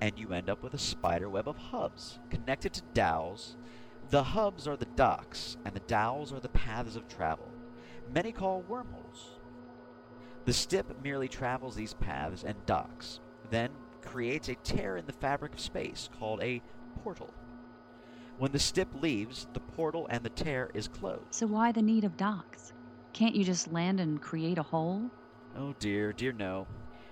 And 0.00 0.16
you 0.16 0.32
end 0.32 0.48
up 0.48 0.62
with 0.62 0.72
a 0.72 0.78
spider 0.78 1.28
web 1.28 1.48
of 1.48 1.56
hubs 1.56 2.20
connected 2.30 2.74
to 2.74 2.82
dowels. 2.94 3.56
The 4.10 4.22
hubs 4.22 4.68
are 4.68 4.76
the 4.76 4.86
docks, 4.94 5.56
and 5.64 5.74
the 5.74 5.80
dowels 5.80 6.32
are 6.32 6.38
the 6.38 6.48
paths 6.50 6.94
of 6.94 7.08
travel. 7.08 7.52
Many 8.14 8.30
call 8.30 8.62
wormholes. 8.62 9.40
The 10.44 10.52
stip 10.52 11.02
merely 11.02 11.26
travels 11.26 11.74
these 11.74 11.94
paths 11.94 12.44
and 12.44 12.64
docks, 12.64 13.18
then 13.50 13.70
creates 14.00 14.48
a 14.48 14.54
tear 14.54 14.96
in 14.96 15.06
the 15.06 15.12
fabric 15.12 15.54
of 15.54 15.60
space 15.60 16.08
called 16.16 16.40
a 16.40 16.62
portal. 17.02 17.34
When 18.38 18.52
the 18.52 18.60
stip 18.60 18.94
leaves, 18.94 19.48
the 19.54 19.60
portal 19.60 20.06
and 20.08 20.22
the 20.22 20.30
tear 20.30 20.70
is 20.72 20.86
closed. 20.86 21.34
So 21.34 21.48
why 21.48 21.72
the 21.72 21.82
need 21.82 22.04
of 22.04 22.16
docks? 22.16 22.72
Can't 23.12 23.34
you 23.34 23.44
just 23.44 23.72
land 23.72 24.00
and 24.00 24.20
create 24.20 24.58
a 24.58 24.62
hole? 24.62 25.10
Oh 25.56 25.74
dear, 25.78 26.12
dear 26.12 26.32
no. 26.32 26.66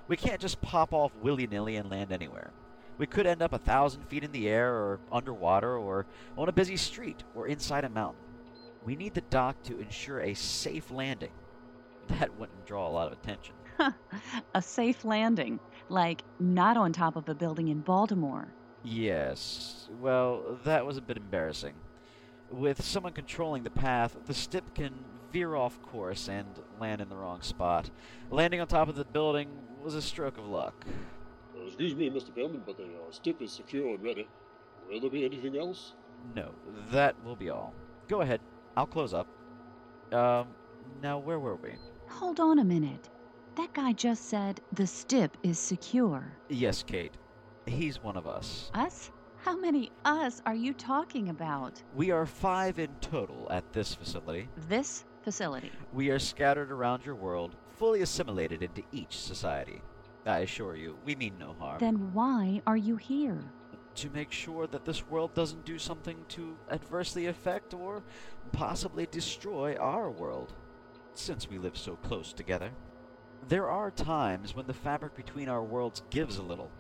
We 0.09 0.17
can't 0.17 0.41
just 0.41 0.61
pop 0.61 0.93
off 0.93 1.13
willy 1.21 1.47
nilly 1.47 1.77
and 1.77 1.91
land 1.91 2.13
anywhere. 2.13 2.53
We 2.99 3.07
could 3.07 3.27
end 3.27 3.43
up 3.43 3.53
a 3.53 3.59
thousand 3.59 4.03
feet 4.05 4.25
in 4.25 4.33
the 4.33 4.49
air, 4.49 4.73
or 4.73 5.01
underwater, 5.13 5.77
or 5.77 6.07
on 6.39 6.49
a 6.49 6.53
busy 6.53 6.77
street, 6.77 7.25
or 7.35 7.47
inside 7.47 7.85
a 7.85 7.89
mountain. 7.89 8.23
We 8.85 8.97
need 8.97 9.15
the 9.15 9.21
dock 9.23 9.63
to 9.65 9.79
ensure 9.79 10.21
a 10.21 10.33
safe 10.35 10.91
landing. 10.91 11.33
That 12.09 12.39
wouldn't 12.39 12.67
draw 12.67 12.89
a 12.89 12.91
lot 12.91 13.09
of 13.09 13.13
attention. 13.15 13.55
a 14.55 14.63
safe 14.63 15.05
landing. 15.05 15.59
Like, 15.89 16.23
not 16.39 16.77
on 16.77 16.93
top 16.93 17.17
of 17.17 17.29
a 17.29 17.35
building 17.35 17.69
in 17.69 17.81
Baltimore. 17.81 18.49
Yes. 18.85 19.89
Well, 20.01 20.59
that 20.65 20.87
was 20.87 20.97
a 20.97 21.03
bit 21.03 21.17
embarrassing. 21.17 21.75
With 22.51 22.83
someone 22.83 23.13
controlling 23.13 23.65
the 23.65 23.71
path, 23.71 24.17
the 24.27 24.35
stip 24.35 24.73
can 24.75 24.95
veer 25.37 25.55
off 25.55 25.83
course 25.83 26.29
and 26.29 26.47
land 26.81 27.03
in 27.03 27.11
the 27.11 27.17
wrong 27.17 27.43
spot. 27.43 27.91
Landing 28.31 28.59
on 28.59 28.67
top 28.67 28.89
of 28.89 28.95
the 28.95 29.05
building 29.05 29.51
was 29.83 29.95
a 29.95 30.01
stroke 30.01 30.39
of 30.39 30.47
luck. 30.47 30.87
Uh, 31.55 31.67
excuse 31.67 31.95
me, 31.95 32.09
Mr. 32.09 32.31
Pillman, 32.31 32.63
but 32.65 32.79
the 32.79 32.85
uh, 32.85 33.11
stip 33.11 33.43
is 33.43 33.53
secure 33.53 33.87
and 33.95 34.03
ready. 34.03 34.27
Will 34.89 34.99
there 34.99 35.11
be 35.11 35.27
anything 35.27 35.59
else? 35.59 35.93
No, 36.35 36.53
that 36.91 37.23
will 37.23 37.37
be 37.37 37.51
all. 37.51 37.75
Go 38.09 38.23
ahead. 38.23 38.41
I'll 38.79 38.87
close 38.87 39.13
up. 39.13 39.27
Um, 40.11 40.47
now 41.03 41.19
where 41.19 41.39
were 41.39 41.57
we? 41.57 41.75
Hold 42.09 42.41
on 42.41 42.61
a 42.61 42.65
minute. 42.65 43.11
That 43.57 43.75
guy 43.75 43.93
just 43.93 44.31
said 44.31 44.63
the 44.73 44.87
stip 44.87 45.37
is 45.43 45.59
secure. 45.59 46.33
Yes, 46.49 46.83
Kate. 46.83 47.13
He's 47.67 48.03
one 48.03 48.17
of 48.17 48.27
us. 48.27 48.71
Us? 48.73 49.11
How 49.47 49.57
many 49.57 49.93
us 50.05 50.43
are 50.45 50.55
you 50.55 50.73
talking 50.73 51.29
about? 51.29 51.81
We 51.95 52.11
are 52.11 52.27
five 52.27 52.79
in 52.79 52.91
total 53.01 53.47
at 53.51 53.73
this 53.73 53.95
facility. 53.95 54.49
This 54.69 55.05
facility. 55.27 55.73
We 55.93 56.11
are 56.11 56.21
scattered 56.21 56.71
around 56.71 57.05
your 57.05 57.17
world, 57.17 57.57
fully 57.79 58.03
assimilated 58.03 58.63
into 58.63 58.85
each 58.93 59.19
society. 59.19 59.83
I 60.25 60.39
assure 60.39 60.77
you, 60.77 60.97
we 61.05 61.17
mean 61.17 61.35
no 61.37 61.57
harm. 61.59 61.79
Then 61.81 62.13
why 62.13 62.63
are 62.65 62.77
you 62.77 62.95
here? 62.95 63.41
To 63.97 64.11
make 64.11 64.31
sure 64.31 64.69
that 64.69 64.85
this 64.85 65.05
world 65.09 65.35
doesn't 65.35 65.65
do 65.65 65.81
something 65.81 66.25
to 66.29 66.57
adversely 66.71 67.27
affect 67.27 67.75
or 67.75 68.05
possibly 68.53 69.07
destroy 69.11 69.75
our 69.75 70.13
world, 70.13 70.53
since 71.15 71.51
we 71.51 71.59
live 71.59 71.77
so 71.77 71.97
close 71.97 72.33
together. 72.33 72.71
There 73.49 73.69
are 73.69 73.91
times 73.91 74.55
when 74.55 74.69
the 74.69 74.75
fabric 74.75 75.17
between 75.17 75.49
our 75.49 75.65
worlds 75.65 76.03
gives 76.09 76.39
a 76.39 76.43
little. 76.45 76.71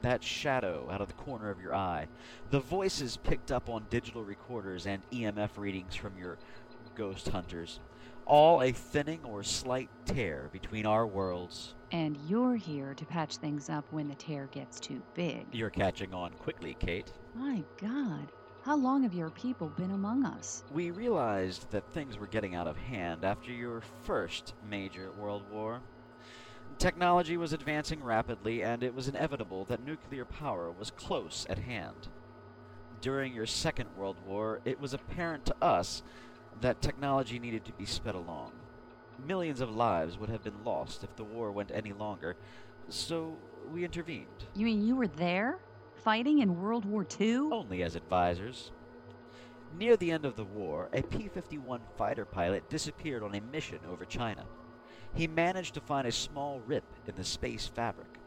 That 0.00 0.24
shadow 0.24 0.88
out 0.90 1.00
of 1.00 1.06
the 1.06 1.14
corner 1.14 1.50
of 1.50 1.60
your 1.60 1.76
eye, 1.76 2.08
the 2.50 2.58
voices 2.58 3.16
picked 3.16 3.52
up 3.52 3.68
on 3.68 3.86
digital 3.90 4.24
recorders 4.24 4.88
and 4.88 5.08
EMF 5.12 5.50
readings 5.56 5.94
from 5.94 6.18
your 6.18 6.38
ghost 6.94 7.28
hunters, 7.28 7.80
all 8.32 8.62
a 8.62 8.72
thinning 8.72 9.20
or 9.24 9.42
slight 9.42 9.90
tear 10.06 10.48
between 10.52 10.86
our 10.86 11.06
worlds. 11.06 11.74
And 11.90 12.16
you're 12.26 12.56
here 12.56 12.94
to 12.94 13.04
patch 13.04 13.36
things 13.36 13.68
up 13.68 13.84
when 13.90 14.08
the 14.08 14.14
tear 14.14 14.48
gets 14.52 14.80
too 14.80 15.02
big. 15.12 15.44
You're 15.52 15.68
catching 15.68 16.14
on 16.14 16.32
quickly, 16.32 16.74
Kate. 16.80 17.12
My 17.34 17.62
God, 17.78 18.32
how 18.62 18.74
long 18.74 19.02
have 19.02 19.12
your 19.12 19.28
people 19.28 19.68
been 19.76 19.90
among 19.90 20.24
us? 20.24 20.64
We 20.72 20.90
realized 20.90 21.70
that 21.72 21.92
things 21.92 22.16
were 22.16 22.26
getting 22.26 22.54
out 22.54 22.66
of 22.66 22.78
hand 22.78 23.22
after 23.22 23.52
your 23.52 23.82
first 24.04 24.54
major 24.66 25.12
world 25.12 25.42
war. 25.50 25.82
Technology 26.78 27.36
was 27.36 27.52
advancing 27.52 28.02
rapidly, 28.02 28.62
and 28.62 28.82
it 28.82 28.94
was 28.94 29.08
inevitable 29.08 29.66
that 29.66 29.84
nuclear 29.84 30.24
power 30.24 30.70
was 30.70 30.90
close 30.90 31.44
at 31.50 31.58
hand. 31.58 32.08
During 33.02 33.34
your 33.34 33.44
second 33.44 33.90
world 33.94 34.16
war, 34.24 34.62
it 34.64 34.80
was 34.80 34.94
apparent 34.94 35.44
to 35.44 35.56
us 35.60 36.02
that 36.60 36.80
technology 36.80 37.38
needed 37.38 37.64
to 37.64 37.72
be 37.72 37.86
sped 37.86 38.14
along. 38.14 38.52
Millions 39.26 39.60
of 39.60 39.74
lives 39.74 40.18
would 40.18 40.28
have 40.28 40.42
been 40.42 40.64
lost 40.64 41.04
if 41.04 41.14
the 41.16 41.24
war 41.24 41.52
went 41.52 41.70
any 41.72 41.92
longer, 41.92 42.36
so 42.88 43.36
we 43.72 43.84
intervened. 43.84 44.26
You 44.54 44.66
mean 44.66 44.86
you 44.86 44.96
were 44.96 45.06
there? 45.06 45.58
Fighting 46.04 46.40
in 46.40 46.60
World 46.60 46.84
War 46.84 47.06
II? 47.20 47.50
Only 47.52 47.82
as 47.82 47.94
advisors. 47.94 48.72
Near 49.78 49.96
the 49.96 50.10
end 50.10 50.24
of 50.24 50.36
the 50.36 50.44
war, 50.44 50.88
a 50.92 51.02
P 51.02 51.28
51 51.28 51.80
fighter 51.96 52.24
pilot 52.24 52.68
disappeared 52.68 53.22
on 53.22 53.34
a 53.34 53.40
mission 53.40 53.78
over 53.88 54.04
China. 54.04 54.44
He 55.14 55.26
managed 55.26 55.74
to 55.74 55.80
find 55.80 56.06
a 56.06 56.12
small 56.12 56.60
rip 56.66 56.84
in 57.06 57.14
the 57.14 57.24
space 57.24 57.66
fabric. 57.66 58.18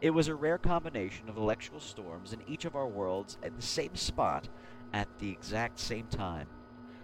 It 0.00 0.10
was 0.10 0.28
a 0.28 0.34
rare 0.34 0.58
combination 0.58 1.28
of 1.28 1.36
electrical 1.36 1.80
storms 1.80 2.32
in 2.32 2.42
each 2.46 2.64
of 2.64 2.76
our 2.76 2.86
worlds 2.86 3.38
at 3.42 3.56
the 3.56 3.62
same 3.62 3.94
spot 3.96 4.48
at 4.92 5.08
the 5.18 5.30
exact 5.30 5.78
same 5.78 6.06
time. 6.08 6.48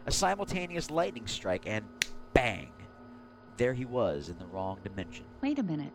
A 0.07 0.11
simultaneous 0.11 0.91
lightning 0.91 1.29
strike, 1.29 1.63
and 1.67 1.87
bang! 2.35 2.73
There 3.57 3.73
he 3.73 3.85
was 3.85 4.29
in 4.29 4.39
the 4.39 4.47
wrong 4.47 4.81
dimension. 4.83 5.25
Wait 5.43 5.61
a 5.61 5.63
minute. 5.63 5.93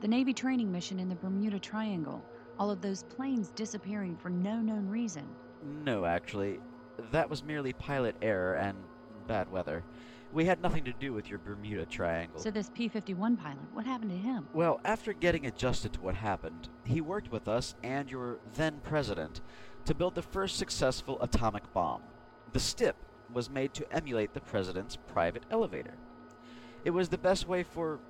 The 0.00 0.08
Navy 0.08 0.32
training 0.32 0.72
mission 0.72 0.98
in 0.98 1.10
the 1.10 1.14
Bermuda 1.14 1.58
Triangle. 1.58 2.24
All 2.58 2.70
of 2.70 2.80
those 2.80 3.02
planes 3.02 3.50
disappearing 3.50 4.16
for 4.16 4.30
no 4.30 4.60
known 4.60 4.88
reason. 4.88 5.26
No, 5.84 6.06
actually. 6.06 6.60
That 7.12 7.28
was 7.28 7.44
merely 7.44 7.74
pilot 7.74 8.16
error 8.22 8.54
and 8.54 8.78
bad 9.26 9.50
weather. 9.50 9.84
We 10.32 10.46
had 10.46 10.62
nothing 10.62 10.84
to 10.84 10.92
do 10.92 11.12
with 11.12 11.28
your 11.28 11.38
Bermuda 11.38 11.84
Triangle. 11.84 12.40
So 12.40 12.50
this 12.50 12.70
P 12.72 12.88
51 12.88 13.36
pilot, 13.36 13.58
what 13.72 13.84
happened 13.84 14.12
to 14.12 14.16
him? 14.16 14.46
Well, 14.54 14.80
after 14.84 15.12
getting 15.12 15.44
adjusted 15.46 15.92
to 15.94 16.00
what 16.00 16.14
happened, 16.14 16.68
he 16.84 17.00
worked 17.00 17.30
with 17.30 17.48
us 17.48 17.74
and 17.82 18.10
your 18.10 18.38
then 18.54 18.80
president 18.82 19.42
to 19.84 19.94
build 19.94 20.14
the 20.14 20.22
first 20.22 20.56
successful 20.56 21.20
atomic 21.20 21.70
bomb. 21.74 22.02
The 22.52 22.60
STIP 22.60 22.96
was 23.32 23.50
made 23.50 23.74
to 23.74 23.92
emulate 23.92 24.34
the 24.34 24.40
president's 24.40 24.96
private 24.96 25.44
elevator. 25.50 25.94
It 26.84 26.90
was 26.90 27.08
the 27.08 27.18
best 27.18 27.46
way 27.46 27.62
for 27.62 28.00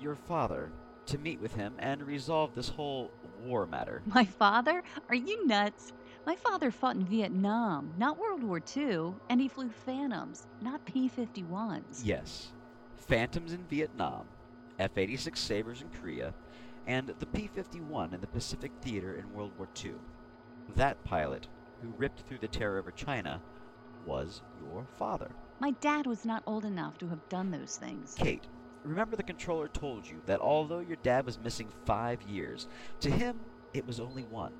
your 0.00 0.14
father 0.14 0.70
to 1.06 1.18
meet 1.18 1.40
with 1.40 1.54
him 1.54 1.74
and 1.78 2.02
resolve 2.02 2.54
this 2.54 2.68
whole 2.68 3.10
war 3.44 3.66
matter. 3.66 4.02
My 4.06 4.24
father? 4.24 4.82
Are 5.08 5.14
you 5.14 5.46
nuts? 5.46 5.92
My 6.24 6.36
father 6.36 6.70
fought 6.70 6.94
in 6.94 7.04
Vietnam, 7.04 7.92
not 7.98 8.18
World 8.18 8.44
War 8.44 8.60
II, 8.76 9.14
and 9.28 9.40
he 9.40 9.48
flew 9.48 9.68
Phantoms, 9.84 10.46
not 10.60 10.84
P 10.84 11.10
51s. 11.10 12.02
Yes. 12.04 12.52
Phantoms 12.96 13.52
in 13.52 13.64
Vietnam, 13.64 14.26
F 14.78 14.96
86 14.96 15.38
Sabres 15.38 15.82
in 15.82 15.88
Korea, 16.00 16.32
and 16.86 17.12
the 17.18 17.26
P 17.26 17.48
51 17.48 18.14
in 18.14 18.20
the 18.20 18.26
Pacific 18.28 18.70
Theater 18.80 19.14
in 19.14 19.32
World 19.34 19.50
War 19.58 19.68
II. 19.84 19.94
That 20.76 21.02
pilot, 21.02 21.48
who 21.82 21.92
ripped 21.98 22.20
through 22.20 22.38
the 22.38 22.48
terror 22.48 22.78
over 22.78 22.92
China, 22.92 23.42
was 24.06 24.42
your 24.60 24.86
father. 24.98 25.30
My 25.60 25.70
dad 25.80 26.06
was 26.06 26.24
not 26.24 26.42
old 26.46 26.64
enough 26.64 26.98
to 26.98 27.08
have 27.08 27.28
done 27.28 27.50
those 27.50 27.76
things. 27.76 28.14
Kate, 28.16 28.46
remember 28.84 29.16
the 29.16 29.22
controller 29.22 29.68
told 29.68 30.06
you 30.06 30.20
that 30.26 30.40
although 30.40 30.80
your 30.80 30.96
dad 31.02 31.24
was 31.24 31.38
missing 31.38 31.68
five 31.86 32.22
years, 32.22 32.66
to 33.00 33.10
him 33.10 33.40
it 33.72 33.86
was 33.86 34.00
only 34.00 34.24
one. 34.24 34.52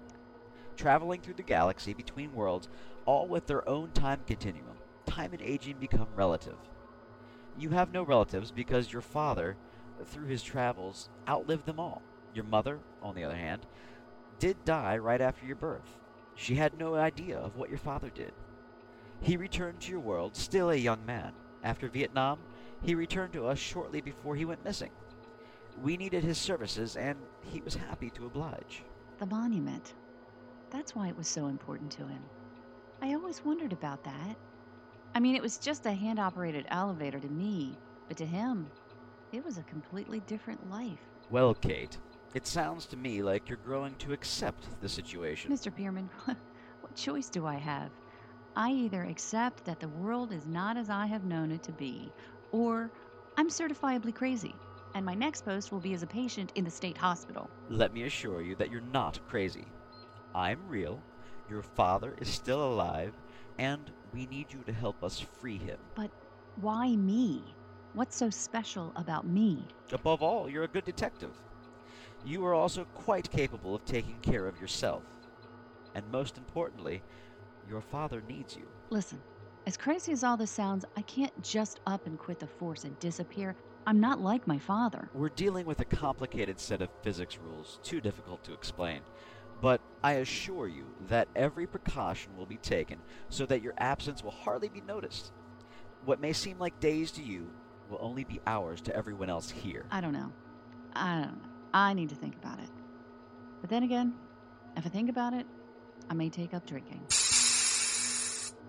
Traveling 0.77 1.21
through 1.21 1.35
the 1.35 1.43
galaxy 1.43 1.93
between 1.93 2.33
worlds, 2.33 2.69
all 3.05 3.27
with 3.29 3.47
their 3.47 3.69
own 3.69 3.91
time 3.91 4.21
continuum, 4.27 4.77
time 5.07 5.33
and 5.33 5.43
aging 5.43 5.77
become 5.79 6.09
relative. 6.15 6.57
You 7.59 7.71
have 7.71 7.93
no 7.93 8.03
relatives 8.03 8.51
because 8.51 8.93
your 8.93 9.03
father, 9.03 9.57
through 10.07 10.27
his 10.27 10.43
travels, 10.43 11.11
outlived 11.29 11.67
them 11.67 11.79
all. 11.79 12.03
Your 12.35 12.45
mother, 12.45 12.79
on 13.03 13.15
the 13.15 13.25
other 13.25 13.37
hand, 13.37 13.67
did 14.39 14.65
die 14.65 14.97
right 14.97 15.21
after 15.21 15.45
your 15.45 15.57
birth. 15.57 15.99
She 16.35 16.55
had 16.55 16.79
no 16.79 16.95
idea 16.95 17.39
of 17.39 17.57
what 17.57 17.69
your 17.69 17.79
father 17.79 18.09
did. 18.09 18.33
He 19.23 19.37
returned 19.37 19.81
to 19.83 19.91
your 19.93 20.01
world 20.01 20.35
still 20.35 20.71
a 20.71 20.77
young 20.77 21.07
man. 21.07 21.33
After 21.63 21.89
Vietnam, 21.89 22.41
he 22.83 22.97
returned 22.97 23.33
to 23.35 23.47
us 23.47 23.59
shortly 23.59 24.01
before 24.01 24.35
he 24.35 24.45
went 24.45 24.65
missing. 24.65 24.91
We 25.81 25.97
needed 25.97 26.25
his 26.25 26.39
services, 26.39 26.97
and 26.97 27.17
he 27.41 27.61
was 27.61 27.77
happy 27.77 28.11
to 28.11 28.27
oblige. 28.27 28.83
The 29.19 29.27
monument. 29.27 29.95
That's 30.71 30.97
why 30.97 31.07
it 31.07 31.17
was 31.17 31.29
so 31.29 31.47
important 31.47 31.93
to 31.93 32.07
him. 32.09 32.21
I 33.01 33.15
always 33.15 33.45
wondered 33.45 33.73
about 33.73 34.03
that. 34.03 34.37
I 35.15 35.21
mean, 35.21 35.37
it 35.37 35.43
was 35.43 35.57
just 35.57 35.87
a 35.87 35.93
hand 35.93 36.19
operated 36.19 36.67
elevator 36.69 37.21
to 37.21 37.29
me, 37.29 37.79
but 38.09 38.17
to 38.17 38.27
him, 38.27 38.69
it 39.31 39.45
was 39.45 39.57
a 39.57 39.63
completely 39.63 40.19
different 40.27 40.69
life. 40.69 40.99
Well, 41.31 41.55
Kate, 41.55 41.97
it 42.35 42.47
sounds 42.47 42.87
to 42.87 42.97
me 42.97 43.23
like 43.23 43.49
you're 43.49 43.59
growing 43.59 43.95
to 43.97 44.13
accept 44.13 44.81
the 44.81 44.89
situation. 44.89 45.53
Mr. 45.53 45.73
Pierman, 45.73 46.09
what 46.27 46.97
choice 46.97 47.29
do 47.29 47.47
I 47.47 47.55
have? 47.55 47.93
I 48.55 48.71
either 48.71 49.03
accept 49.05 49.65
that 49.65 49.81
the 49.81 49.89
world 49.89 50.33
is 50.33 50.47
not 50.47 50.77
as 50.77 50.91
I 50.91 51.07
have 51.07 51.25
known 51.25 51.51
it 51.51 51.63
to 51.65 51.73
be, 51.73 52.13
or 52.51 52.91
I'm 53.37 53.49
certifiably 53.49 54.15
crazy, 54.15 54.61
and 54.95 55.07
my 55.07 55.15
next 55.15 55.43
post 55.43 55.73
will 55.73 55.81
be 55.81 55.95
as 55.95 56.03
a 56.03 56.07
patient 56.07 56.53
in 56.55 56.65
the 56.65 56.71
state 56.71 56.99
hospital. 56.99 57.51
Let 57.69 57.93
me 57.93 58.03
assure 58.03 58.43
you 58.43 58.55
that 58.57 58.71
you're 58.71 58.81
not 58.83 59.25
crazy. 59.25 59.73
I'm 60.35 60.69
real, 60.69 61.07
your 61.49 61.63
father 61.63 62.15
is 62.19 62.29
still 62.29 62.63
alive, 62.63 63.15
and 63.59 63.93
we 64.13 64.27
need 64.27 64.53
you 64.53 64.65
to 64.65 64.73
help 64.73 65.03
us 65.03 65.21
free 65.21 65.59
him. 65.59 65.79
But 65.95 66.11
why 66.55 66.97
me? 66.97 67.57
What's 67.93 68.17
so 68.17 68.29
special 68.29 68.93
about 68.97 69.27
me? 69.27 69.69
Above 69.91 70.23
all, 70.23 70.49
you're 70.49 70.65
a 70.65 70.69
good 70.69 70.85
detective. 70.85 71.33
You 72.23 72.45
are 72.45 72.55
also 72.55 72.87
quite 72.95 73.31
capable 73.31 73.75
of 73.75 73.85
taking 73.85 74.21
care 74.21 74.47
of 74.47 74.61
yourself. 74.61 75.05
And 75.95 76.11
most 76.11 76.39
importantly, 76.39 77.03
your 77.69 77.81
father 77.81 78.23
needs 78.29 78.57
you. 78.57 78.67
Listen, 78.91 79.21
as 79.67 79.77
crazy 79.77 80.13
as 80.13 80.25
all 80.25 80.37
this 80.37 80.51
sounds, 80.51 80.85
I 80.97 81.03
can't 81.03 81.33
just 81.43 81.81
up 81.87 82.07
and 82.07 82.19
quit 82.19 82.39
the 82.39 82.47
force 82.47 82.85
and 82.85 82.99
disappear. 82.99 83.55
I'm 83.87 84.01
not 84.01 84.21
like 84.21 84.47
my 84.47 84.59
father. 84.59 85.09
We're 85.15 85.29
dealing 85.29 85.67
with 85.67 85.81
a 85.81 85.85
complicated 85.85 86.61
set 86.61 86.83
of 86.83 86.89
physics 87.03 87.39
rules, 87.39 87.81
too 87.83 88.01
difficult 88.01 88.45
to 88.45 88.53
explain. 88.53 89.01
But 89.61 89.81
I 90.03 90.15
assure 90.15 90.67
you 90.67 90.87
that 91.09 91.29
every 91.37 91.67
precaution 91.67 92.37
will 92.37 92.47
be 92.47 92.57
taken 92.57 92.99
so 93.29 93.47
that 93.47 93.63
your 93.63 93.75
absence 93.79 94.23
will 94.23 94.33
hardly 94.33 94.69
be 94.69 94.81
noticed. 94.81 95.33
What 96.05 96.21
may 96.21 96.33
seem 96.33 96.59
like 96.59 96.81
days 96.81 97.13
to 97.13 97.23
you 97.23 97.49
will 97.89 97.99
only 98.01 98.25
be 98.25 98.41
hours 98.47 98.81
to 98.83 98.97
everyone 98.97 99.31
else 99.31 99.51
here. 99.51 99.85
I 99.91 100.01
don't 100.01 100.13
know. 100.13 100.33
I 100.95 101.21
don't 101.21 101.23
know. 101.23 101.49
I 101.73 101.95
need 101.95 102.09
to 102.09 102.17
think 102.17 102.35
about 102.37 102.59
it. 102.59 102.71
But 103.61 103.71
then 103.71 103.85
again, 103.85 104.15
if 104.77 104.85
I 104.85 104.89
think 104.89 105.09
about 105.09 105.33
it, 105.33 105.47
I 106.11 106.15
may 106.15 106.29
take 106.29 106.55
up 106.55 106.67
drinking. 106.67 107.07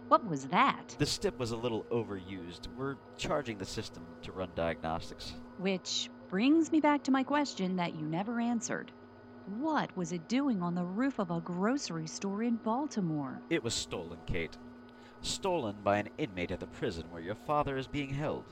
What 0.08 0.28
was 0.28 0.46
that? 0.46 0.96
The 1.00 1.06
STIP 1.06 1.40
was 1.40 1.52
a 1.52 1.58
little 1.58 1.84
overused. 1.86 2.68
We're 2.78 2.96
charging 3.18 3.58
the 3.58 3.66
system 3.66 4.06
to 4.24 4.32
run 4.32 4.50
diagnostics. 4.56 5.34
Which 5.58 6.10
brings 6.30 6.72
me 6.72 6.80
back 6.80 7.04
to 7.04 7.12
my 7.12 7.24
question 7.24 7.76
that 7.78 7.96
you 7.96 8.06
never 8.06 8.40
answered. 8.40 8.92
What 9.58 9.96
was 9.98 10.12
it 10.12 10.28
doing 10.28 10.62
on 10.62 10.76
the 10.76 10.86
roof 10.86 11.20
of 11.20 11.32
a 11.32 11.42
grocery 11.42 12.08
store 12.08 12.44
in 12.44 12.56
Baltimore? 12.58 13.42
It 13.50 13.64
was 13.64 13.74
stolen, 13.74 14.20
Kate. 14.26 14.58
Stolen 15.22 15.76
by 15.84 15.98
an 15.98 16.10
inmate 16.18 16.52
at 16.52 16.60
the 16.60 16.68
prison 16.68 17.06
where 17.10 17.22
your 17.22 17.36
father 17.36 17.78
is 17.78 17.88
being 17.88 18.10
held. 18.10 18.46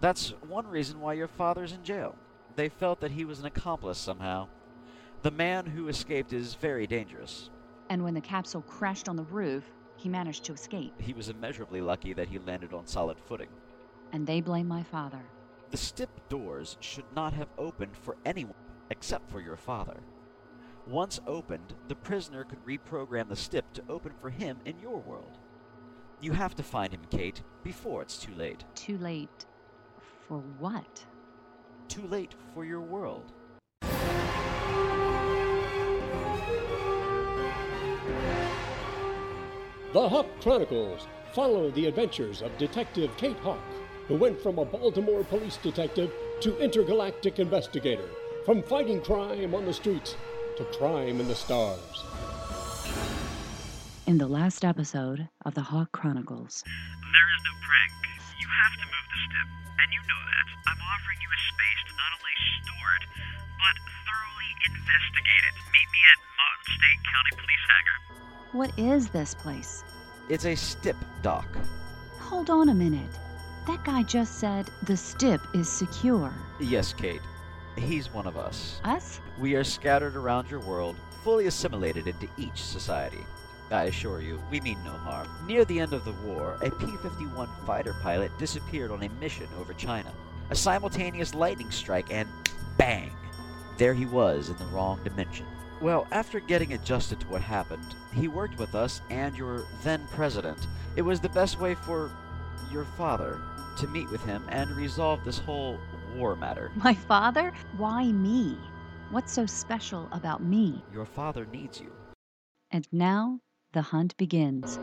That's 0.00 0.30
one 0.48 0.66
reason 0.66 1.00
why 1.00 1.14
your 1.14 1.28
father's 1.28 1.72
in 1.72 1.82
jail. 1.82 2.14
They 2.56 2.68
felt 2.68 3.00
that 3.00 3.12
he 3.12 3.24
was 3.24 3.40
an 3.40 3.46
accomplice 3.46 3.98
somehow. 3.98 4.48
The 5.22 5.30
man 5.30 5.66
who 5.66 5.88
escaped 5.88 6.32
is 6.32 6.54
very 6.54 6.86
dangerous. 6.86 7.50
And 7.90 8.04
when 8.04 8.14
the 8.14 8.20
capsule 8.20 8.62
crashed 8.62 9.08
on 9.08 9.16
the 9.16 9.24
roof, 9.24 9.64
he 9.98 10.08
managed 10.08 10.44
to 10.44 10.54
escape. 10.54 10.94
He 10.98 11.12
was 11.12 11.28
immeasurably 11.28 11.82
lucky 11.82 12.14
that 12.14 12.28
he 12.28 12.38
landed 12.38 12.72
on 12.72 12.86
solid 12.86 13.18
footing. 13.18 13.48
And 14.12 14.26
they 14.26 14.40
blame 14.40 14.66
my 14.66 14.82
father. 14.82 15.20
The 15.70 15.76
STIP 15.76 16.08
doors 16.30 16.78
should 16.80 17.04
not 17.14 17.34
have 17.34 17.48
opened 17.58 17.94
for 17.94 18.16
anyone 18.24 18.54
except 18.90 19.30
for 19.30 19.42
your 19.42 19.56
father. 19.56 19.98
Once 20.86 21.20
opened, 21.26 21.74
the 21.88 21.94
prisoner 21.94 22.44
could 22.44 22.64
reprogram 22.64 23.28
the 23.28 23.36
STIP 23.36 23.70
to 23.74 23.82
open 23.90 24.12
for 24.18 24.30
him 24.30 24.56
in 24.64 24.78
your 24.80 24.96
world. 25.00 25.36
You 26.22 26.32
have 26.32 26.54
to 26.54 26.62
find 26.62 26.90
him, 26.90 27.02
Kate, 27.10 27.42
before 27.62 28.00
it's 28.00 28.16
too 28.16 28.34
late. 28.34 28.64
Too 28.74 28.96
late 28.96 29.44
for 30.26 30.38
what? 30.58 31.04
too 31.88 32.06
late 32.06 32.34
for 32.54 32.64
your 32.64 32.80
world. 32.80 33.32
The 39.94 40.06
Hawk 40.06 40.26
Chronicles 40.42 41.06
follow 41.32 41.70
the 41.70 41.86
adventures 41.86 42.42
of 42.42 42.52
Detective 42.58 43.10
Kate 43.16 43.38
Hawk, 43.38 43.64
who 44.06 44.16
went 44.16 44.38
from 44.38 44.58
a 44.58 44.64
Baltimore 44.66 45.24
police 45.24 45.56
detective 45.56 46.12
to 46.40 46.58
intergalactic 46.58 47.38
investigator, 47.38 48.04
from 48.44 48.62
fighting 48.62 49.00
crime 49.00 49.54
on 49.54 49.64
the 49.64 49.72
streets 49.72 50.14
to 50.58 50.64
crime 50.76 51.20
in 51.20 51.26
the 51.26 51.34
stars. 51.34 52.04
In 54.06 54.18
the 54.18 54.28
last 54.28 54.62
episode 54.62 55.26
of 55.46 55.54
the 55.54 55.62
Hawk 55.62 55.90
Chronicles, 55.92 56.64
There 56.68 57.28
is 57.32 57.40
no 57.48 57.54
prank. 57.64 57.92
You 58.44 58.48
have 58.60 58.74
to 58.76 58.86
move 58.92 59.08
the 59.08 59.20
stip, 59.24 59.48
and 59.72 59.88
you 59.88 60.00
know 60.04 60.20
that. 60.20 60.46
I'm 60.68 60.82
offering 60.84 61.16
you 61.24 61.30
a 61.32 61.40
space 61.48 61.80
to 61.88 61.92
not 61.96 62.12
only 62.12 62.36
store 62.60 62.92
it, 62.92 63.04
but 63.56 63.76
thoroughly 64.04 64.50
investigate 64.68 65.44
it. 65.48 65.54
Meet 65.72 65.88
me 65.96 66.00
at 66.12 66.18
Martin 66.36 66.76
State 66.76 67.00
County 67.08 67.32
Police 67.40 67.64
Hangar. 67.72 68.27
What 68.52 68.70
is 68.78 69.08
this 69.08 69.34
place? 69.34 69.84
It's 70.28 70.46
a 70.46 70.54
stip 70.54 70.96
dock. 71.22 71.48
Hold 72.18 72.50
on 72.50 72.68
a 72.68 72.74
minute. 72.74 73.10
That 73.66 73.84
guy 73.84 74.02
just 74.02 74.38
said 74.38 74.70
the 74.82 74.96
stip 74.96 75.40
is 75.54 75.68
secure. 75.68 76.32
Yes, 76.58 76.92
Kate. 76.92 77.20
He's 77.76 78.12
one 78.12 78.26
of 78.26 78.36
us. 78.36 78.80
Us? 78.84 79.20
We 79.38 79.54
are 79.54 79.64
scattered 79.64 80.16
around 80.16 80.50
your 80.50 80.60
world, 80.60 80.96
fully 81.22 81.46
assimilated 81.46 82.06
into 82.06 82.28
each 82.36 82.62
society. 82.62 83.24
I 83.70 83.84
assure 83.84 84.22
you, 84.22 84.42
we 84.50 84.60
mean 84.60 84.82
no 84.82 84.92
harm. 84.92 85.28
Near 85.46 85.64
the 85.66 85.78
end 85.78 85.92
of 85.92 86.04
the 86.04 86.12
war, 86.26 86.56
a 86.62 86.70
P 86.70 86.86
51 87.02 87.48
fighter 87.66 87.94
pilot 88.02 88.36
disappeared 88.38 88.90
on 88.90 89.02
a 89.02 89.08
mission 89.20 89.46
over 89.60 89.74
China. 89.74 90.10
A 90.50 90.54
simultaneous 90.54 91.34
lightning 91.34 91.70
strike, 91.70 92.10
and 92.10 92.28
bang! 92.78 93.12
There 93.76 93.92
he 93.92 94.06
was 94.06 94.48
in 94.48 94.56
the 94.56 94.64
wrong 94.66 95.00
dimension. 95.04 95.46
Well, 95.80 96.08
after 96.10 96.40
getting 96.40 96.72
adjusted 96.72 97.20
to 97.20 97.28
what 97.28 97.40
happened, 97.40 97.94
he 98.12 98.26
worked 98.26 98.58
with 98.58 98.74
us 98.74 99.00
and 99.10 99.36
your 99.36 99.64
then 99.84 100.04
president. 100.12 100.58
It 100.96 101.02
was 101.02 101.20
the 101.20 101.28
best 101.28 101.60
way 101.60 101.74
for 101.74 102.10
your 102.72 102.84
father 102.84 103.40
to 103.78 103.86
meet 103.86 104.10
with 104.10 104.24
him 104.24 104.44
and 104.48 104.70
resolve 104.72 105.24
this 105.24 105.38
whole 105.38 105.78
war 106.16 106.34
matter. 106.34 106.72
My 106.76 106.94
father? 106.94 107.52
Why 107.76 108.10
me? 108.10 108.58
What's 109.10 109.32
so 109.32 109.46
special 109.46 110.08
about 110.10 110.42
me? 110.42 110.82
Your 110.92 111.06
father 111.06 111.46
needs 111.46 111.80
you. 111.80 111.92
And 112.72 112.88
now 112.90 113.40
the 113.72 113.82
hunt 113.82 114.16
begins. 114.16 114.80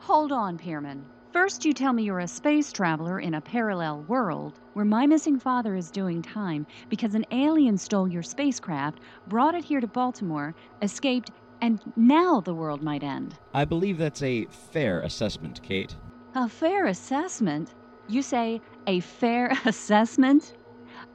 Hold 0.00 0.32
on, 0.32 0.58
Pierman. 0.58 1.04
First, 1.32 1.64
you 1.64 1.72
tell 1.72 1.92
me 1.92 2.02
you're 2.02 2.18
a 2.18 2.26
space 2.26 2.72
traveler 2.72 3.20
in 3.20 3.34
a 3.34 3.40
parallel 3.40 4.02
world 4.08 4.58
where 4.72 4.84
my 4.84 5.06
missing 5.06 5.38
father 5.38 5.76
is 5.76 5.88
doing 5.88 6.22
time 6.22 6.66
because 6.88 7.14
an 7.14 7.24
alien 7.30 7.78
stole 7.78 8.08
your 8.08 8.24
spacecraft, 8.24 8.98
brought 9.28 9.54
it 9.54 9.62
here 9.62 9.80
to 9.80 9.86
Baltimore, 9.86 10.56
escaped, 10.82 11.30
and 11.60 11.80
now 11.94 12.40
the 12.40 12.54
world 12.54 12.82
might 12.82 13.04
end. 13.04 13.36
I 13.54 13.64
believe 13.64 13.96
that's 13.96 14.22
a 14.22 14.46
fair 14.46 15.02
assessment, 15.02 15.62
Kate. 15.62 15.94
A 16.34 16.48
fair 16.48 16.86
assessment? 16.86 17.74
You 18.08 18.22
say 18.22 18.60
a 18.88 18.98
fair 18.98 19.52
assessment? 19.64 20.54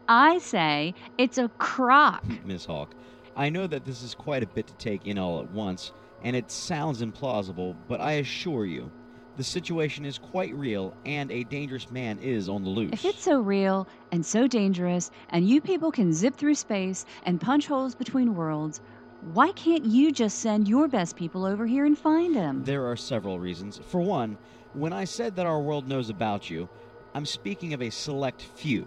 I 0.07 0.37
say 0.37 0.93
it's 1.17 1.37
a 1.37 1.49
crock. 1.57 2.23
Miss 2.45 2.63
Hawk. 2.63 2.95
I 3.35 3.49
know 3.49 3.67
that 3.67 3.83
this 3.83 4.01
is 4.01 4.15
quite 4.15 4.43
a 4.43 4.47
bit 4.47 4.67
to 4.67 4.73
take 4.75 5.07
in 5.07 5.17
all 5.17 5.41
at 5.41 5.51
once, 5.51 5.91
and 6.23 6.37
it 6.37 6.49
sounds 6.51 7.01
implausible, 7.01 7.75
but 7.89 7.99
I 7.99 8.13
assure 8.13 8.65
you, 8.65 8.89
the 9.37 9.43
situation 9.43 10.05
is 10.05 10.17
quite 10.17 10.53
real, 10.55 10.93
and 11.05 11.31
a 11.31 11.43
dangerous 11.45 11.91
man 11.91 12.19
is 12.19 12.47
on 12.47 12.63
the 12.63 12.69
loose. 12.69 12.93
If 12.93 13.05
it's 13.05 13.23
so 13.23 13.39
real 13.39 13.87
and 14.11 14.25
so 14.25 14.47
dangerous, 14.47 15.11
and 15.29 15.47
you 15.47 15.61
people 15.61 15.91
can 15.91 16.13
zip 16.13 16.35
through 16.35 16.55
space 16.55 17.05
and 17.23 17.39
punch 17.39 17.67
holes 17.67 17.95
between 17.95 18.35
worlds, 18.35 18.81
why 19.33 19.51
can't 19.53 19.85
you 19.85 20.11
just 20.11 20.39
send 20.39 20.67
your 20.67 20.87
best 20.87 21.15
people 21.15 21.45
over 21.45 21.65
here 21.65 21.85
and 21.85 21.97
find 21.97 22.35
him? 22.35 22.63
There 22.63 22.85
are 22.85 22.95
several 22.95 23.39
reasons. 23.39 23.79
For 23.87 23.99
one, 23.99 24.37
when 24.73 24.93
I 24.93 25.05
said 25.05 25.35
that 25.35 25.45
our 25.45 25.59
world 25.59 25.87
knows 25.87 26.09
about 26.09 26.49
you, 26.49 26.69
I'm 27.13 27.25
speaking 27.25 27.73
of 27.73 27.81
a 27.81 27.89
select 27.89 28.41
few. 28.41 28.85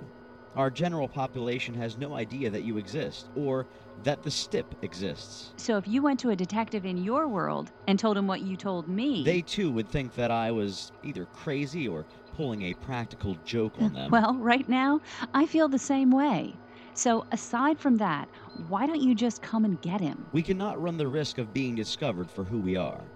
Our 0.59 0.71
general 0.71 1.09
population 1.09 1.75
has 1.75 1.97
no 1.97 2.15
idea 2.15 2.51
that 2.51 2.65
you 2.65 2.79
exist, 2.79 3.29
or 3.37 3.69
that 4.03 4.25
the 4.25 4.31
STIP 4.33 4.75
exists. 4.83 5.53
So 5.57 5.77
if 5.77 5.87
you 5.87 6.03
went 6.03 6.19
to 6.21 6.31
a 6.31 6.37
detective 6.37 6.85
in 6.85 6.97
your 6.97 7.29
world 7.29 7.71
and 7.87 7.97
told 7.97 8.17
him 8.17 8.27
what 8.27 8.41
you 8.41 8.57
told 8.57 8.89
me, 8.89 9.23
They 9.23 9.41
too 9.41 9.71
would 9.71 9.89
think 9.89 10.15
that 10.15 10.33
I 10.33 10.51
was 10.51 10.91
either 11.01 11.27
crazy 11.27 11.87
or 11.87 12.07
pulling 12.35 12.63
a 12.63 12.75
practical 12.75 13.37
joke 13.37 13.77
on 13.79 13.93
them. 13.93 14.11
well, 14.11 14.35
right 14.41 14.69
now, 14.69 14.99
I 15.33 15.47
feel 15.47 15.69
the 15.69 15.79
same 15.79 16.11
way. 16.11 16.59
So 16.93 17.25
aside 17.31 17.79
from 17.79 17.99
that, 17.99 18.29
why 18.67 18.89
don't 18.89 19.01
you 19.01 19.15
just 19.15 19.41
come 19.41 19.65
and 19.65 19.81
get 19.81 20.01
him? 20.01 20.27
We 20.33 20.43
cannot 20.43 20.83
run 20.83 20.97
the 20.97 21.07
risk 21.07 21.39
of 21.39 21.53
being 21.55 21.77
discovered 21.77 22.33
for 22.33 22.43
who 22.43 22.59
we 22.59 22.75
are. 22.75 23.13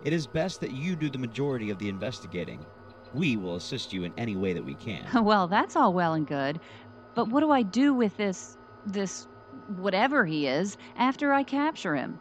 It 0.00 0.12
is 0.12 0.28
best 0.28 0.60
that 0.60 0.70
you 0.70 0.94
do 0.94 1.10
the 1.10 1.18
majority 1.18 1.70
of 1.70 1.78
the 1.80 1.88
investigating. 1.88 2.66
We 3.12 3.36
will 3.36 3.54
assist 3.54 3.92
you 3.92 4.02
in 4.02 4.12
any 4.16 4.34
way 4.34 4.54
that 4.54 4.64
we 4.64 4.74
can. 4.74 5.06
well, 5.24 5.46
that's 5.46 5.76
all 5.76 5.92
well 5.92 6.14
and 6.14 6.26
good, 6.26 6.58
but 7.14 7.28
what 7.28 7.40
do 7.40 7.50
I 7.50 7.62
do 7.62 7.94
with 7.94 8.16
this 8.16 8.56
this 8.84 9.26
whatever 9.66 10.26
he 10.26 10.46
is 10.46 10.76
after 10.96 11.32
I 11.32 11.44
capture 11.44 11.94
him? 11.94 12.20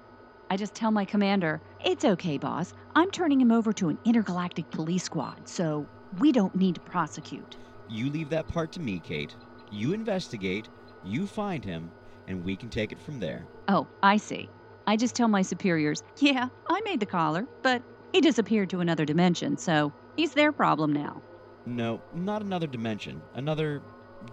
I 0.50 0.58
just 0.58 0.76
tell 0.76 0.92
my 0.92 1.06
commander, 1.06 1.62
"It's 1.84 2.06
okay, 2.06 2.38
boss. 2.38 2.74
I'm 2.96 3.10
turning 3.12 3.42
him 3.42 3.52
over 3.52 3.74
to 3.74 3.90
an 3.90 4.00
intergalactic 4.06 4.70
police 4.70 5.04
squad, 5.04 5.48
so 5.48 5.90
we 6.12 6.32
don't 6.32 6.56
need 6.56 6.76
to 6.76 6.82
prosecute." 6.82 7.58
You 7.88 8.10
leave 8.10 8.30
that 8.30 8.48
part 8.48 8.72
to 8.74 8.80
me, 8.80 9.00
Kate. 9.00 9.38
You 9.70 9.94
investigate, 9.94 10.70
you 11.02 11.28
find 11.28 11.66
him, 11.66 11.94
and 12.28 12.44
we 12.44 12.56
can 12.56 12.70
take 12.70 12.92
it 12.92 13.02
from 13.02 13.20
there. 13.20 13.50
Oh, 13.68 13.90
I 14.04 14.18
see. 14.18 14.52
I 14.86 14.96
just 14.98 15.16
tell 15.16 15.28
my 15.28 15.42
superiors, 15.42 16.04
"Yeah, 16.20 16.50
I 16.70 16.82
made 16.86 17.00
the 17.00 17.06
collar, 17.08 17.48
but 17.64 17.84
he 18.12 18.22
disappeared 18.22 18.70
to 18.72 18.80
another 18.80 19.06
dimension, 19.06 19.58
so 19.58 19.94
he's 20.16 20.34
their 20.34 20.54
problem 20.54 20.94
now." 20.94 21.24
No, 21.66 22.04
not 22.12 22.42
another 22.44 22.68
dimension, 22.68 23.28
another 23.34 23.84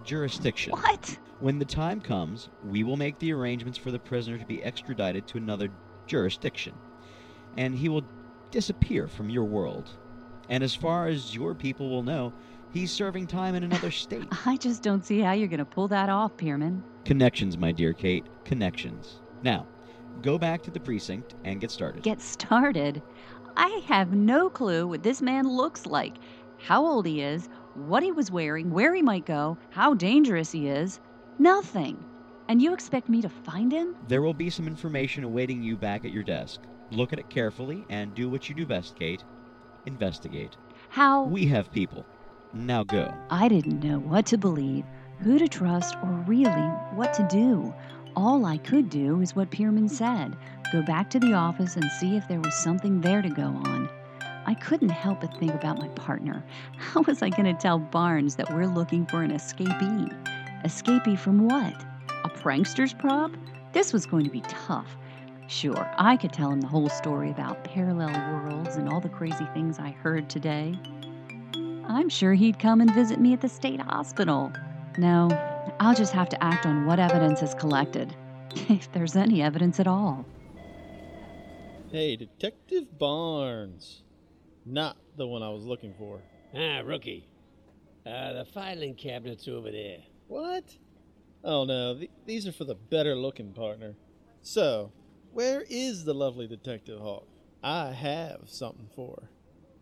jurisdiction. 0.03 0.73
What? 0.73 1.17
When 1.39 1.59
the 1.59 1.65
time 1.65 2.01
comes, 2.01 2.49
we 2.63 2.83
will 2.83 2.97
make 2.97 3.19
the 3.19 3.33
arrangements 3.33 3.77
for 3.77 3.91
the 3.91 3.99
prisoner 3.99 4.37
to 4.37 4.45
be 4.45 4.63
extradited 4.63 5.27
to 5.27 5.37
another 5.37 5.69
jurisdiction, 6.05 6.73
and 7.57 7.75
he 7.75 7.89
will 7.89 8.03
disappear 8.51 9.07
from 9.07 9.29
your 9.29 9.45
world. 9.45 9.89
And 10.49 10.63
as 10.63 10.75
far 10.75 11.07
as 11.07 11.33
your 11.33 11.55
people 11.55 11.89
will 11.89 12.03
know, 12.03 12.33
he's 12.71 12.91
serving 12.91 13.27
time 13.27 13.55
in 13.55 13.63
another 13.63 13.91
state. 13.91 14.27
I 14.45 14.57
just 14.57 14.83
don't 14.83 15.05
see 15.05 15.19
how 15.19 15.31
you're 15.31 15.47
going 15.47 15.59
to 15.59 15.65
pull 15.65 15.87
that 15.87 16.09
off, 16.09 16.35
Pierman. 16.37 16.83
Connections, 17.05 17.57
my 17.57 17.71
dear 17.71 17.93
Kate, 17.93 18.25
connections. 18.45 19.21
Now, 19.41 19.65
go 20.21 20.37
back 20.37 20.61
to 20.63 20.71
the 20.71 20.79
precinct 20.79 21.35
and 21.43 21.59
get 21.59 21.71
started. 21.71 22.03
Get 22.03 22.21
started. 22.21 23.01
I 23.57 23.81
have 23.85 24.13
no 24.13 24.49
clue 24.49 24.87
what 24.87 25.03
this 25.03 25.21
man 25.21 25.47
looks 25.47 25.85
like, 25.85 26.15
how 26.57 26.85
old 26.85 27.05
he 27.05 27.21
is, 27.21 27.49
what 27.75 28.03
he 28.03 28.11
was 28.11 28.31
wearing, 28.31 28.71
where 28.71 28.93
he 28.93 29.01
might 29.01 29.25
go, 29.25 29.57
how 29.69 29.93
dangerous 29.93 30.51
he 30.51 30.67
is. 30.67 30.99
Nothing. 31.39 32.03
And 32.47 32.61
you 32.61 32.73
expect 32.73 33.09
me 33.09 33.21
to 33.21 33.29
find 33.29 33.71
him? 33.71 33.95
There 34.07 34.21
will 34.21 34.33
be 34.33 34.49
some 34.49 34.67
information 34.67 35.23
awaiting 35.23 35.63
you 35.63 35.77
back 35.77 36.05
at 36.05 36.11
your 36.11 36.23
desk. 36.23 36.61
Look 36.91 37.13
at 37.13 37.19
it 37.19 37.29
carefully 37.29 37.85
and 37.89 38.13
do 38.13 38.29
what 38.29 38.49
you 38.49 38.55
do 38.55 38.65
best, 38.65 38.97
Kate. 38.97 39.23
Investigate. 39.85 40.57
How? 40.89 41.23
We 41.23 41.45
have 41.47 41.71
people. 41.71 42.05
Now 42.53 42.83
go. 42.83 43.13
I 43.29 43.47
didn't 43.47 43.83
know 43.83 43.99
what 43.99 44.25
to 44.27 44.37
believe, 44.37 44.83
who 45.19 45.39
to 45.39 45.47
trust, 45.47 45.95
or 46.03 46.09
really 46.27 46.67
what 46.93 47.13
to 47.13 47.27
do. 47.29 47.73
All 48.15 48.45
I 48.45 48.57
could 48.57 48.89
do 48.89 49.21
is 49.21 49.35
what 49.35 49.51
Pierman 49.51 49.89
said 49.89 50.35
go 50.73 50.81
back 50.81 51.09
to 51.09 51.19
the 51.19 51.33
office 51.33 51.75
and 51.75 51.89
see 51.99 52.15
if 52.15 52.27
there 52.27 52.39
was 52.39 52.53
something 52.55 53.01
there 53.01 53.21
to 53.21 53.29
go 53.29 53.43
on. 53.43 53.89
I 54.45 54.55
couldn't 54.55 54.89
help 54.89 55.21
but 55.21 55.37
think 55.37 55.53
about 55.53 55.79
my 55.79 55.87
partner. 55.89 56.43
How 56.77 57.01
was 57.01 57.21
I 57.21 57.29
going 57.29 57.45
to 57.45 57.53
tell 57.53 57.79
Barnes 57.79 58.35
that 58.35 58.51
we're 58.51 58.67
looking 58.67 59.05
for 59.05 59.21
an 59.21 59.31
escapee? 59.31 60.11
Escapee 60.65 61.17
from 61.17 61.47
what? 61.47 61.85
A 62.23 62.29
prankster's 62.29 62.93
prop? 62.93 63.31
This 63.71 63.93
was 63.93 64.05
going 64.05 64.25
to 64.25 64.31
be 64.31 64.41
tough. 64.41 64.95
Sure, 65.47 65.93
I 65.97 66.17
could 66.17 66.33
tell 66.33 66.51
him 66.51 66.61
the 66.61 66.67
whole 66.67 66.89
story 66.89 67.29
about 67.29 67.63
parallel 67.63 68.09
worlds 68.33 68.77
and 68.77 68.89
all 68.89 69.01
the 69.01 69.09
crazy 69.09 69.45
things 69.53 69.79
I 69.79 69.91
heard 69.91 70.29
today. 70.29 70.79
I'm 71.87 72.09
sure 72.09 72.33
he'd 72.33 72.57
come 72.57 72.81
and 72.81 72.93
visit 72.93 73.19
me 73.19 73.33
at 73.33 73.41
the 73.41 73.49
state 73.49 73.81
hospital. 73.81 74.51
No, 74.97 75.29
I'll 75.79 75.95
just 75.95 76.13
have 76.13 76.29
to 76.29 76.43
act 76.43 76.65
on 76.65 76.85
what 76.85 76.99
evidence 76.99 77.41
is 77.41 77.53
collected, 77.53 78.15
if 78.69 78.91
there's 78.91 79.15
any 79.15 79.41
evidence 79.41 79.79
at 79.79 79.87
all. 79.87 80.25
Hey, 81.91 82.15
Detective 82.15 82.97
Barnes. 82.97 84.03
Not 84.65 84.97
the 85.17 85.27
one 85.27 85.43
I 85.43 85.49
was 85.49 85.63
looking 85.65 85.93
for. 85.97 86.21
Ah, 86.55 86.81
rookie. 86.85 87.27
Uh, 88.05 88.33
the 88.33 88.45
filing 88.45 88.95
cabinet's 88.95 89.47
over 89.47 89.71
there. 89.71 89.99
What? 90.27 90.63
Oh 91.43 91.65
no, 91.65 91.95
th- 91.95 92.11
these 92.25 92.47
are 92.47 92.51
for 92.51 92.65
the 92.65 92.75
better 92.75 93.15
looking 93.15 93.53
partner. 93.53 93.95
So, 94.41 94.91
where 95.33 95.63
is 95.69 96.03
the 96.03 96.13
lovely 96.13 96.47
Detective 96.47 96.99
Hawk? 96.99 97.27
I 97.63 97.91
have 97.91 98.41
something 98.45 98.87
for 98.95 99.19
her. 99.21 99.29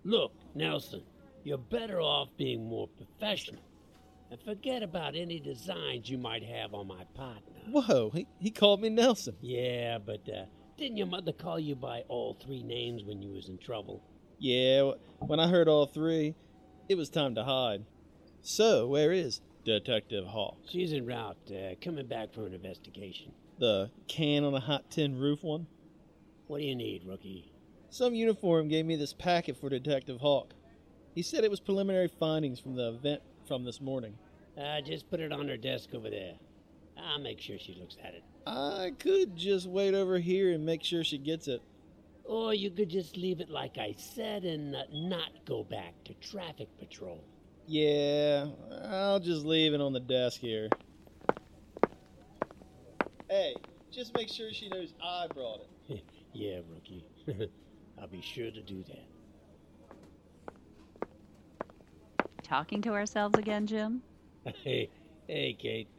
Look, 0.04 0.34
Nelson, 0.56 1.04
you're 1.44 1.58
better 1.58 2.02
off 2.02 2.30
being 2.38 2.68
more 2.68 2.88
professional. 2.88 3.62
And 4.32 4.40
forget 4.44 4.84
about 4.84 5.16
any 5.16 5.40
designs 5.40 6.10
you 6.10 6.18
might 6.18 6.44
have 6.44 6.74
on 6.74 6.88
my 6.88 7.04
partner. 7.16 7.62
Whoa, 7.70 8.12
he, 8.14 8.28
he 8.40 8.52
called 8.52 8.82
me 8.82 8.90
Nelson. 8.90 9.36
Yeah, 9.42 9.98
but 9.98 10.28
uh, 10.30 10.46
didn't 10.78 10.98
your 10.98 11.08
mother 11.08 11.32
call 11.34 11.60
you 11.60 11.76
by 11.76 12.02
all 12.10 12.36
three 12.36 12.64
names 12.64 13.04
when 13.04 13.22
you 13.22 13.32
was 13.32 13.50
in 13.50 13.58
trouble? 13.58 14.04
Yeah, 14.40 14.92
when 15.20 15.40
I 15.40 15.50
heard 15.50 15.68
all 15.68 15.86
three, 15.86 16.34
it 16.88 16.96
was 16.96 17.10
time 17.10 17.36
to 17.36 17.44
hide. 17.44 17.84
So, 18.42 18.88
where 18.88 19.12
is 19.12 19.42
Detective 19.66 20.26
Hawk? 20.26 20.58
She's 20.70 20.94
en 20.94 21.06
route, 21.06 21.36
uh, 21.52 21.76
coming 21.82 22.08
back 22.08 22.34
for 22.34 22.46
an 22.46 22.54
investigation. 22.54 23.34
The 23.60 23.92
can 24.08 24.46
on 24.46 24.54
a 24.54 24.62
hot 24.62 24.90
tin 24.90 25.20
roof 25.20 25.44
one? 25.44 25.68
What 26.48 26.60
do 26.60 26.66
you 26.66 26.76
need, 26.76 27.04
rookie? 27.06 27.52
Some 27.90 28.16
uniform 28.16 28.70
gave 28.70 28.86
me 28.86 28.96
this 28.96 29.12
packet 29.12 29.58
for 29.58 29.70
Detective 29.70 30.22
Hawk. 30.22 30.54
He 31.16 31.22
said 31.22 31.44
it 31.44 31.52
was 31.52 31.60
preliminary 31.60 32.08
findings 32.08 32.62
from 32.62 32.76
the 32.76 32.90
event 32.90 33.22
from 33.46 33.66
this 33.66 33.82
morning. 33.82 34.18
Uh, 34.58 34.80
just 34.80 35.10
put 35.10 35.20
it 35.20 35.34
on 35.34 35.50
her 35.50 35.58
desk 35.58 35.90
over 35.94 36.10
there. 36.10 36.36
I'll 36.98 37.20
make 37.20 37.42
sure 37.42 37.58
she 37.60 37.76
looks 37.76 37.98
at 38.02 38.14
it. 38.14 38.24
I 38.48 38.92
could 38.98 39.36
just 39.36 39.68
wait 39.68 39.94
over 39.94 40.18
here 40.18 40.54
and 40.54 40.66
make 40.66 40.84
sure 40.84 41.04
she 41.04 41.18
gets 41.18 41.48
it. 41.50 41.62
Or 42.30 42.54
you 42.54 42.70
could 42.70 42.90
just 42.90 43.18
leave 43.18 43.42
it 43.42 43.50
like 43.50 43.80
I 43.80 43.94
said 43.94 44.46
and 44.46 44.76
uh, 44.76 44.84
not 44.92 45.32
go 45.46 45.64
back 45.64 46.04
to 46.06 46.14
traffic 46.14 46.78
patrol. 46.78 47.28
Yeah, 47.66 48.52
I'll 48.84 49.20
just 49.20 49.46
leave 49.46 49.74
it 49.74 49.82
on 49.82 49.94
the 49.94 50.00
desk 50.00 50.40
here. 50.40 50.76
Hey, 53.30 53.64
just 53.92 54.14
make 54.14 54.30
sure 54.30 54.54
she 54.54 54.70
knows 54.70 54.94
I 55.02 55.28
brought 55.28 55.62
it. 55.90 56.06
yeah, 56.34 56.60
rookie. 56.68 57.08
I'll 57.98 58.08
be 58.08 58.22
sure 58.22 58.52
to 58.52 58.62
do 58.62 58.84
that. 58.84 59.08
Talking 62.44 62.84
to 62.84 62.94
ourselves 62.94 63.38
again, 63.38 63.66
Jim? 63.66 64.04
Hey, 64.64 64.92
hey, 65.28 65.56
Kate. 65.56 65.90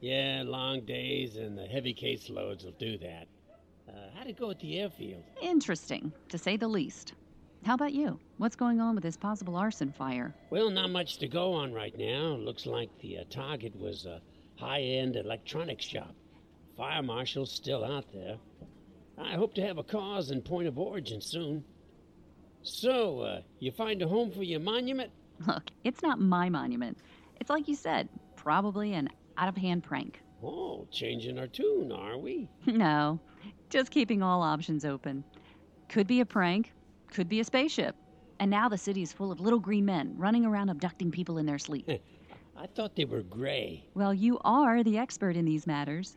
Yeah, 0.00 0.44
long 0.46 0.84
days 0.86 1.36
and 1.36 1.58
the 1.58 1.66
heavy 1.66 1.94
caseloads 1.94 2.64
will 2.64 2.72
do 2.72 2.98
that. 2.98 3.28
Uh, 4.26 4.32
go 4.32 4.50
at 4.50 4.58
the 4.60 4.78
airfield? 4.78 5.22
Interesting, 5.40 6.12
to 6.28 6.38
say 6.38 6.56
the 6.56 6.68
least. 6.68 7.14
How 7.64 7.74
about 7.74 7.92
you? 7.92 8.18
What's 8.38 8.56
going 8.56 8.80
on 8.80 8.94
with 8.94 9.04
this 9.04 9.16
possible 9.16 9.56
arson 9.56 9.92
fire? 9.92 10.34
Well, 10.50 10.70
not 10.70 10.90
much 10.90 11.18
to 11.18 11.28
go 11.28 11.52
on 11.52 11.72
right 11.72 11.96
now. 11.96 12.36
Looks 12.36 12.66
like 12.66 12.90
the 13.00 13.18
uh, 13.18 13.24
target 13.30 13.74
was 13.76 14.06
a 14.06 14.20
high-end 14.56 15.16
electronics 15.16 15.84
shop. 15.84 16.14
Fire 16.76 17.02
marshal's 17.02 17.52
still 17.52 17.84
out 17.84 18.06
there. 18.12 18.36
I 19.18 19.34
hope 19.34 19.54
to 19.54 19.66
have 19.66 19.78
a 19.78 19.82
cause 19.82 20.30
and 20.30 20.44
point 20.44 20.68
of 20.68 20.78
origin 20.78 21.20
soon. 21.20 21.64
So, 22.62 23.20
uh, 23.20 23.40
you 23.60 23.70
find 23.70 24.02
a 24.02 24.08
home 24.08 24.30
for 24.30 24.42
your 24.42 24.60
monument? 24.60 25.10
Look, 25.46 25.70
it's 25.84 26.02
not 26.02 26.20
my 26.20 26.48
monument. 26.48 26.98
It's 27.40 27.50
like 27.50 27.68
you 27.68 27.74
said, 27.76 28.08
probably 28.34 28.94
an 28.94 29.08
out 29.38 29.48
of 29.48 29.56
hand 29.56 29.84
prank. 29.84 30.20
Oh, 30.42 30.86
changing 30.90 31.38
our 31.38 31.46
tune, 31.46 31.92
are 31.92 32.18
we? 32.18 32.48
no, 32.66 33.20
just 33.68 33.90
keeping 33.90 34.22
all 34.22 34.42
options 34.42 34.84
open. 34.84 35.24
Could 35.88 36.06
be 36.06 36.20
a 36.20 36.26
prank, 36.26 36.72
could 37.12 37.28
be 37.28 37.40
a 37.40 37.44
spaceship. 37.44 37.96
And 38.38 38.50
now 38.50 38.68
the 38.68 38.78
city 38.78 39.02
is 39.02 39.12
full 39.12 39.32
of 39.32 39.40
little 39.40 39.58
green 39.58 39.84
men 39.84 40.14
running 40.16 40.44
around 40.44 40.68
abducting 40.68 41.10
people 41.10 41.38
in 41.38 41.46
their 41.46 41.58
sleep. 41.58 41.88
I 42.58 42.66
thought 42.66 42.96
they 42.96 43.04
were 43.04 43.22
gray. 43.22 43.84
well, 43.94 44.14
you 44.14 44.38
are 44.44 44.82
the 44.82 44.96
expert 44.98 45.36
in 45.36 45.44
these 45.44 45.66
matters. 45.66 46.16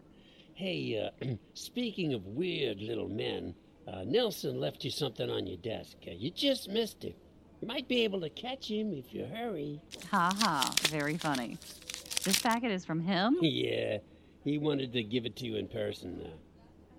Hey, 0.54 1.12
uh, 1.22 1.26
speaking 1.54 2.14
of 2.14 2.26
weird 2.26 2.82
little 2.82 3.10
men, 3.10 3.54
uh, 3.88 4.04
Nelson 4.06 4.60
left 4.60 4.84
you 4.84 4.92
something 4.92 5.30
on 5.30 5.48
your 5.48 5.58
desk. 5.58 5.98
Uh, 6.08 6.12
you 6.12 6.32
just 6.32 6.70
missed 6.70 7.04
it. 7.04 7.18
You 7.62 7.68
might 7.68 7.88
be 7.90 8.04
able 8.04 8.22
to 8.22 8.30
catch 8.30 8.70
him 8.70 8.94
if 8.94 9.14
you 9.14 9.26
hurry. 9.26 9.82
Ha 10.12 10.32
ha, 10.40 10.74
very 10.84 11.18
funny. 11.18 11.58
This 12.24 12.40
packet 12.42 12.72
is 12.72 12.86
from 12.86 13.02
him? 13.02 13.38
yeah, 13.42 13.98
he 14.44 14.58
wanted 14.58 14.94
to 14.94 15.04
give 15.04 15.26
it 15.26 15.36
to 15.38 15.46
you 15.46 15.58
in 15.58 15.68
person. 15.68 16.22
Uh, 16.24 16.30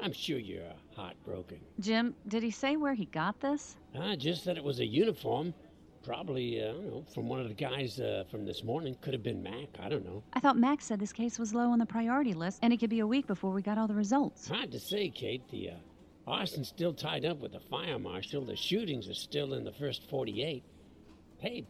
I'm 0.02 0.12
sure 0.12 0.38
you're 0.38 0.64
uh, 0.64 0.72
heartbroken. 0.96 1.60
Jim, 1.78 2.14
did 2.28 2.42
he 2.42 2.50
say 2.50 2.76
where 2.76 2.94
he 2.94 3.04
got 3.06 3.38
this? 3.40 3.76
Ah, 3.98 4.14
just 4.16 4.44
that 4.46 4.56
it 4.56 4.64
was 4.64 4.80
a 4.80 4.86
uniform. 4.86 5.52
Probably, 6.02 6.62
uh, 6.62 6.70
I 6.70 6.72
don't 6.72 6.86
know, 6.86 7.04
from 7.14 7.28
one 7.28 7.40
of 7.40 7.48
the 7.48 7.54
guys 7.54 8.00
uh, 8.00 8.24
from 8.30 8.46
this 8.46 8.64
morning. 8.64 8.96
Could 9.02 9.12
have 9.12 9.22
been 9.22 9.42
Mac. 9.42 9.68
I 9.78 9.90
don't 9.90 10.04
know. 10.04 10.22
I 10.32 10.40
thought 10.40 10.56
Mac 10.56 10.80
said 10.80 10.98
this 10.98 11.12
case 11.12 11.38
was 11.38 11.52
low 11.52 11.70
on 11.70 11.78
the 11.78 11.86
priority 11.86 12.32
list 12.32 12.60
and 12.62 12.72
it 12.72 12.78
could 12.78 12.88
be 12.88 13.00
a 13.00 13.06
week 13.06 13.26
before 13.26 13.50
we 13.50 13.60
got 13.60 13.76
all 13.76 13.86
the 13.86 13.94
results. 13.94 14.48
Hard 14.48 14.72
to 14.72 14.80
say, 14.80 15.10
Kate. 15.10 15.46
The 15.50 15.70
uh, 15.70 15.74
arson's 16.26 16.68
still 16.68 16.94
tied 16.94 17.26
up 17.26 17.38
with 17.40 17.52
the 17.52 17.60
fire 17.60 17.98
marshal. 17.98 18.44
The 18.46 18.56
shootings 18.56 19.08
are 19.10 19.14
still 19.14 19.52
in 19.52 19.64
the 19.64 19.72
first 19.72 20.08
48. 20.08 20.62
Hey, 21.38 21.66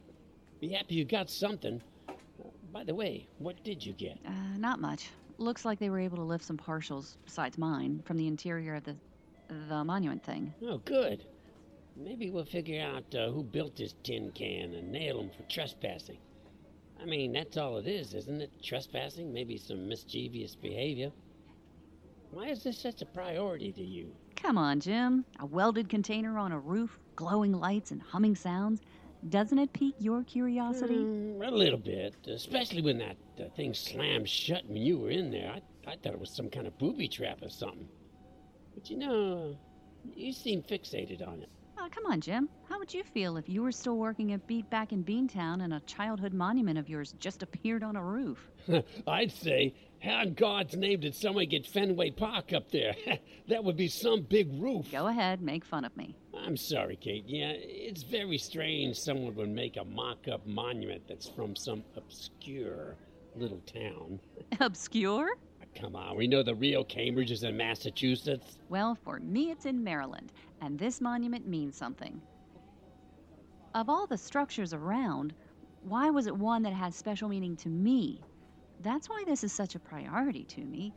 be 0.61 0.69
happy 0.69 0.95
you 0.95 1.05
got 1.05 1.29
something. 1.29 1.83
Uh, 2.09 2.13
by 2.73 2.85
the 2.85 2.95
way, 2.95 3.27
what 3.39 3.65
did 3.65 3.85
you 3.85 3.93
get? 3.95 4.19
Uh, 4.25 4.57
not 4.57 4.81
much. 4.81 5.11
Looks 5.41 5.65
like 5.65 5.79
they 5.79 5.89
were 5.89 5.99
able 5.99 6.19
to 6.19 6.23
lift 6.23 6.45
some 6.45 6.59
partials, 6.59 7.17
besides 7.25 7.57
mine, 7.57 8.03
from 8.05 8.19
the 8.19 8.27
interior 8.27 8.75
of 8.75 8.85
the 8.85 8.95
the 9.69 9.83
monument 9.83 10.23
thing. 10.23 10.53
Oh, 10.63 10.79
good. 10.85 11.25
Maybe 11.97 12.31
we'll 12.31 12.45
figure 12.45 12.83
out 12.83 13.13
uh, 13.15 13.31
who 13.31 13.43
built 13.43 13.75
this 13.75 13.95
tin 14.05 14.31
can 14.33 14.75
and 14.75 14.93
nail 14.93 15.19
him 15.19 15.31
for 15.31 15.43
trespassing. 15.51 16.19
I 17.01 17.07
mean, 17.07 17.33
that's 17.33 17.57
all 17.57 17.79
it 17.79 17.87
is, 17.89 18.13
isn't 18.13 18.43
it? 18.43 18.51
Trespassing, 18.63 19.33
maybe 19.33 19.57
some 19.57 19.89
mischievous 19.89 20.55
behavior. 20.55 21.11
Why 22.31 22.49
is 22.49 22.63
this 22.63 22.79
such 22.79 23.01
a 23.01 23.07
priority 23.07 23.73
to 23.73 23.83
you? 23.83 24.13
Come 24.37 24.59
on, 24.59 24.79
Jim. 24.79 25.25
A 25.41 25.47
welded 25.47 25.89
container 25.89 26.39
on 26.39 26.53
a 26.53 26.59
roof, 26.59 26.99
glowing 27.17 27.53
lights 27.53 27.91
and 27.91 28.03
humming 28.03 28.37
sounds. 28.37 28.83
Doesn't 29.29 29.59
it 29.59 29.73
pique 29.73 29.97
your 29.99 30.25
curiosity? 30.25 30.95
Mm, 30.95 31.47
a 31.47 31.51
little 31.51 31.79
bit, 31.79 32.15
especially 32.27 32.83
when 32.83 32.99
that 32.99 33.17
uh, 33.39 33.49
thing 33.55 33.75
slammed 33.75 34.29
shut 34.29 34.65
when 34.67 34.79
you 34.79 34.99
were 34.99 35.11
in 35.11 35.31
there. 35.31 35.51
I, 35.51 35.91
I 35.91 35.97
thought 35.97 36.15
it 36.15 36.21
was 36.21 36.35
some 36.35 36.49
kind 36.49 36.67
of 36.67 36.77
booby 36.79 37.07
trap 37.07 37.39
or 37.43 37.51
something. 37.51 37.89
But 38.75 38.89
you 38.89 38.97
know, 38.97 39.57
you 40.15 40.33
seem 40.33 40.63
fixated 40.63 41.27
on 41.27 41.43
it. 41.43 41.51
Oh, 41.79 41.89
come 41.91 42.05
on, 42.07 42.21
Jim. 42.21 42.49
How 42.69 42.79
would 42.79 42.93
you 42.93 43.03
feel 43.03 43.39
if 43.39 43.49
you 43.49 43.63
were 43.63 43.73
still 43.73 43.97
working 43.97 44.33
at 44.33 44.47
Beat 44.47 44.69
back 44.69 44.93
in 44.93 45.03
Beantown 45.03 45.65
and 45.65 45.73
a 45.73 45.81
childhood 45.81 46.35
monument 46.35 46.79
of 46.79 46.91
yours 46.91 47.15
just 47.19 47.43
appeared 47.43 47.83
on 47.83 47.97
a 47.97 48.05
roof? 48.05 48.51
I'd 49.07 49.33
say, 49.33 49.75
how 50.03 50.23
in 50.23 50.35
God's 50.35 50.77
name 50.77 51.01
did 51.01 51.15
someone 51.15 51.47
get 51.47 51.67
Fenway 51.67 52.11
Park 52.11 52.53
up 52.53 52.71
there? 52.71 52.95
that 53.49 53.65
would 53.65 53.77
be 53.77 53.89
some 53.89 54.23
big 54.23 54.49
roof. 54.61 54.93
Go 54.93 55.07
ahead, 55.07 55.41
make 55.41 55.65
fun 55.65 55.87
of 55.87 55.97
me. 55.97 56.17
I'm 56.51 56.57
sorry, 56.57 56.97
Kate. 56.97 57.23
Yeah, 57.29 57.53
it's 57.55 58.03
very 58.03 58.37
strange 58.37 58.99
someone 58.99 59.37
would 59.37 59.51
make 59.51 59.77
a 59.77 59.85
mock 59.85 60.27
up 60.27 60.45
monument 60.49 61.01
that's 61.07 61.29
from 61.29 61.55
some 61.55 61.85
obscure 61.97 62.97
little 63.37 63.61
town. 63.73 64.19
Obscure? 64.61 65.29
Come 65.77 65.95
on, 65.95 66.17
we 66.17 66.27
know 66.27 66.43
the 66.43 66.57
real 66.57 66.83
Cambridge 66.83 67.31
is 67.31 67.45
in 67.45 67.57
Massachusetts. 67.57 68.59
Well, 68.69 68.99
for 69.05 69.21
me, 69.21 69.53
it's 69.53 69.65
in 69.65 69.85
Maryland, 69.85 70.33
and 70.61 70.77
this 70.77 71.01
monument 71.01 71.47
means 71.47 71.77
something. 71.77 72.21
Of 73.77 73.89
all 73.89 74.09
the 74.09 74.19
structures 74.19 74.75
around, 74.75 75.35
why 75.85 76.11
was 76.11 76.27
it 76.27 76.37
one 76.37 76.65
that 76.65 76.73
had 76.73 76.93
special 76.93 77.29
meaning 77.29 77.55
to 77.59 77.69
me? 77.69 78.21
That's 78.81 79.09
why 79.09 79.23
this 79.25 79.45
is 79.45 79.53
such 79.53 79.77
a 79.77 79.79
priority 79.79 80.43
to 80.47 80.63
me. 80.63 80.93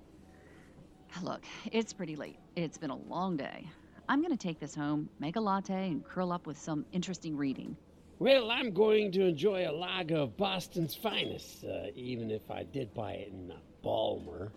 Look, 1.22 1.46
it's 1.72 1.94
pretty 1.94 2.16
late. 2.16 2.40
It's 2.56 2.80
been 2.80 2.90
a 2.90 2.98
long 2.98 3.38
day. 3.38 3.68
I'm 4.10 4.22
going 4.22 4.36
to 4.36 4.38
take 4.38 4.60
this 4.60 4.76
home, 4.76 5.10
make 5.20 5.38
a 5.38 5.40
latte, 5.40 5.88
and 5.88 6.04
curl 6.04 6.32
up 6.32 6.46
with 6.46 6.58
some 6.58 6.86
interesting 6.92 7.38
reading. 7.38 7.76
Well, 8.20 8.52
I'm 8.52 8.72
going 8.72 9.12
to 9.14 9.26
enjoy 9.26 9.68
a 9.68 9.72
lager 9.72 10.18
of 10.18 10.38
Boston's 10.38 10.94
finest, 10.94 11.64
uh, 11.64 11.88
even 11.96 12.30
if 12.32 12.52
I 12.52 12.64
did 12.64 12.94
buy 12.94 13.14
it 13.14 13.32
in 13.32 13.52
uh, 13.52 13.56
Balmer. 13.82 14.52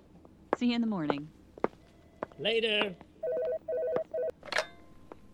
See 0.59 0.66
you 0.66 0.74
in 0.74 0.80
the 0.80 0.86
morning. 0.86 1.28
Later. 2.38 2.94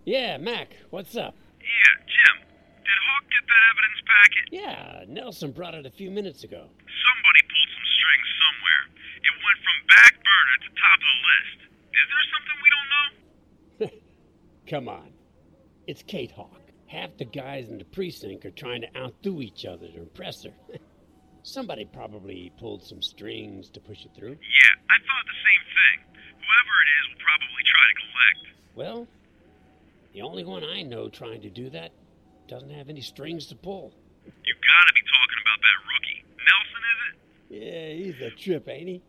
Yeah, 0.04 0.36
Mac, 0.36 0.76
what's 0.90 1.16
up? 1.16 1.34
Yeah, 1.60 1.94
Jim. 2.06 2.36
Did 2.84 2.98
Hawk 3.06 3.24
get 3.30 3.44
that 3.48 3.62
evidence 3.70 4.00
packet? 4.06 4.44
Yeah, 4.50 5.04
Nelson 5.08 5.52
brought 5.52 5.74
it 5.74 5.86
a 5.86 5.90
few 5.90 6.10
minutes 6.10 6.44
ago. 6.44 6.68
Somebody 6.68 7.40
pulled 7.48 7.70
some 7.74 7.88
strings 7.96 8.28
somewhere. 8.38 8.82
It 9.24 9.34
went 9.40 9.58
from 9.62 9.78
back 9.88 10.12
burner 10.20 10.56
to 10.62 10.68
top 10.78 10.98
of 11.00 11.06
the 11.06 11.20
list. 11.22 11.58
Is 11.90 12.06
there 12.06 12.26
something 12.34 12.56
we 12.62 12.68
don't 12.70 12.71
know? 12.71 12.71
Come 14.72 14.88
on. 14.88 15.12
It's 15.86 16.02
Kate 16.02 16.32
Hawk. 16.32 16.62
Half 16.86 17.18
the 17.18 17.26
guys 17.26 17.68
in 17.68 17.76
the 17.76 17.84
precinct 17.84 18.46
are 18.46 18.56
trying 18.56 18.80
to 18.80 18.88
outdo 18.96 19.42
each 19.42 19.66
other 19.66 19.86
to 19.86 20.00
impress 20.00 20.44
her. 20.44 20.54
Somebody 21.42 21.84
probably 21.84 22.50
pulled 22.58 22.82
some 22.82 23.02
strings 23.02 23.68
to 23.68 23.80
push 23.80 24.06
it 24.06 24.12
through. 24.16 24.32
Yeah, 24.32 24.74
I 24.88 24.96
thought 24.96 25.24
the 25.28 25.40
same 25.44 25.64
thing. 25.76 26.24
Whoever 26.40 26.74
it 26.80 26.88
is 26.88 27.04
will 27.12 27.20
probably 27.20 27.62
try 27.68 27.84
to 27.84 27.96
collect. 28.00 28.40
Well, 28.72 29.00
the 30.14 30.22
only 30.22 30.44
one 30.48 30.64
I 30.64 30.80
know 30.80 31.10
trying 31.10 31.42
to 31.42 31.50
do 31.50 31.68
that 31.68 31.92
doesn't 32.48 32.70
have 32.70 32.88
any 32.88 33.02
strings 33.02 33.44
to 33.52 33.56
pull. 33.56 33.92
You 34.24 34.54
gotta 34.56 34.92
be 34.96 35.04
talking 35.04 35.40
about 35.44 35.60
that 35.60 35.78
rookie. 35.84 36.20
Nelson, 36.48 36.82
is 36.88 37.00
it? 37.04 37.14
Yeah, 37.60 37.88
he's 37.92 38.18
a 38.24 38.32
trip, 38.40 38.64
ain't 38.72 38.88
he? 38.88 39.04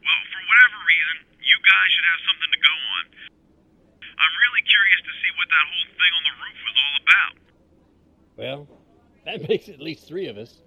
Well, 0.00 0.22
for 0.32 0.40
whatever 0.48 0.80
reason, 0.80 1.16
you 1.44 1.58
guys 1.60 1.88
should 1.92 2.08
have 2.08 2.20
something 2.24 2.52
to 2.56 2.60
go 2.64 2.72
on. 2.72 3.13
I'm 4.18 4.34
really 4.46 4.64
curious 4.64 5.00
to 5.04 5.12
see 5.20 5.30
what 5.38 5.48
that 5.50 5.66
whole 5.66 5.88
thing 5.94 6.12
on 6.14 6.22
the 6.24 6.36
roof 6.42 6.58
was 6.62 6.76
all 6.78 6.94
about. 7.02 7.34
Well, 8.36 8.60
that 9.26 9.38
makes 9.48 9.68
at 9.68 9.80
least 9.80 10.06
three 10.06 10.26
of 10.28 10.36
us. 10.38 10.62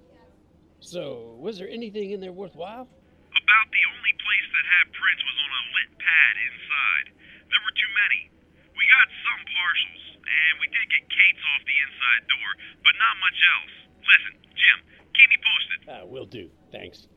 So, 0.80 1.36
was 1.42 1.58
there 1.58 1.70
anything 1.70 2.12
in 2.12 2.22
there 2.22 2.36
worthwhile? 2.36 2.86
About 2.86 3.68
the 3.74 3.84
only 3.98 4.14
place 4.22 4.48
that 4.54 4.66
had 4.68 4.86
prints 4.94 5.22
was 5.26 5.38
on 5.42 5.52
a 5.52 5.64
lit 5.74 5.92
pad 5.98 6.34
inside. 6.38 7.08
There 7.50 7.64
were 7.66 7.76
too 7.76 7.92
many. 7.98 8.22
We 8.78 8.84
got 8.86 9.08
some 9.26 9.42
partials, 9.52 10.04
and 10.22 10.52
we 10.62 10.68
did 10.70 10.86
get 10.86 11.04
Kate's 11.10 11.44
off 11.44 11.64
the 11.66 11.78
inside 11.82 12.24
door, 12.30 12.50
but 12.86 12.94
not 13.02 13.16
much 13.18 13.40
else. 13.42 13.74
Listen, 14.06 14.34
Jim, 14.54 14.78
keep 15.18 15.28
me 15.34 15.40
posted. 15.42 15.80
Ah, 15.90 16.06
will 16.06 16.30
do. 16.30 16.46
Thanks. 16.72 17.10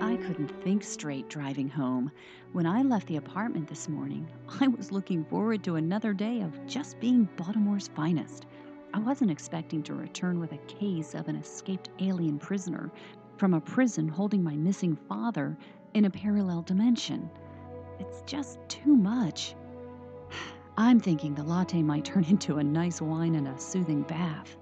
I 0.00 0.16
couldn't 0.16 0.52
think 0.62 0.84
straight 0.84 1.28
driving 1.28 1.68
home. 1.68 2.12
When 2.56 2.64
I 2.64 2.80
left 2.80 3.06
the 3.06 3.18
apartment 3.18 3.68
this 3.68 3.86
morning, 3.86 4.26
I 4.62 4.68
was 4.68 4.90
looking 4.90 5.26
forward 5.26 5.62
to 5.64 5.76
another 5.76 6.14
day 6.14 6.40
of 6.40 6.66
just 6.66 6.98
being 6.98 7.28
Baltimore's 7.36 7.88
finest. 7.88 8.46
I 8.94 8.98
wasn't 8.98 9.30
expecting 9.30 9.82
to 9.82 9.94
return 9.94 10.40
with 10.40 10.52
a 10.52 10.66
case 10.80 11.12
of 11.12 11.28
an 11.28 11.36
escaped 11.36 11.90
alien 11.98 12.38
prisoner 12.38 12.90
from 13.36 13.52
a 13.52 13.60
prison 13.60 14.08
holding 14.08 14.42
my 14.42 14.56
missing 14.56 14.96
father 15.06 15.54
in 15.92 16.06
a 16.06 16.10
parallel 16.10 16.62
dimension. 16.62 17.28
It's 18.00 18.22
just 18.22 18.58
too 18.68 18.96
much. 18.96 19.54
I'm 20.78 20.98
thinking 20.98 21.34
the 21.34 21.44
latte 21.44 21.82
might 21.82 22.06
turn 22.06 22.24
into 22.30 22.56
a 22.56 22.64
nice 22.64 23.02
wine 23.02 23.34
and 23.34 23.48
a 23.48 23.58
soothing 23.58 24.00
bath. 24.00 24.56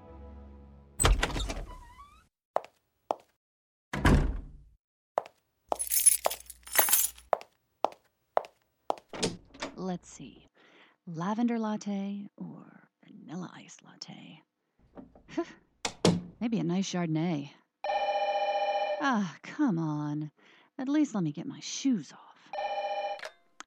Let's 9.95 10.09
see. 10.09 10.49
Lavender 11.07 11.57
latte 11.57 12.27
or 12.35 12.89
vanilla 13.07 13.49
ice 13.55 13.77
latte? 13.81 14.41
Maybe 16.41 16.59
a 16.59 16.65
nice 16.65 16.91
Chardonnay. 16.91 17.51
Ah, 19.01 19.37
come 19.41 19.79
on. 19.79 20.31
At 20.77 20.89
least 20.89 21.15
let 21.15 21.23
me 21.23 21.31
get 21.31 21.45
my 21.47 21.61
shoes 21.61 22.11
off. 22.11 22.59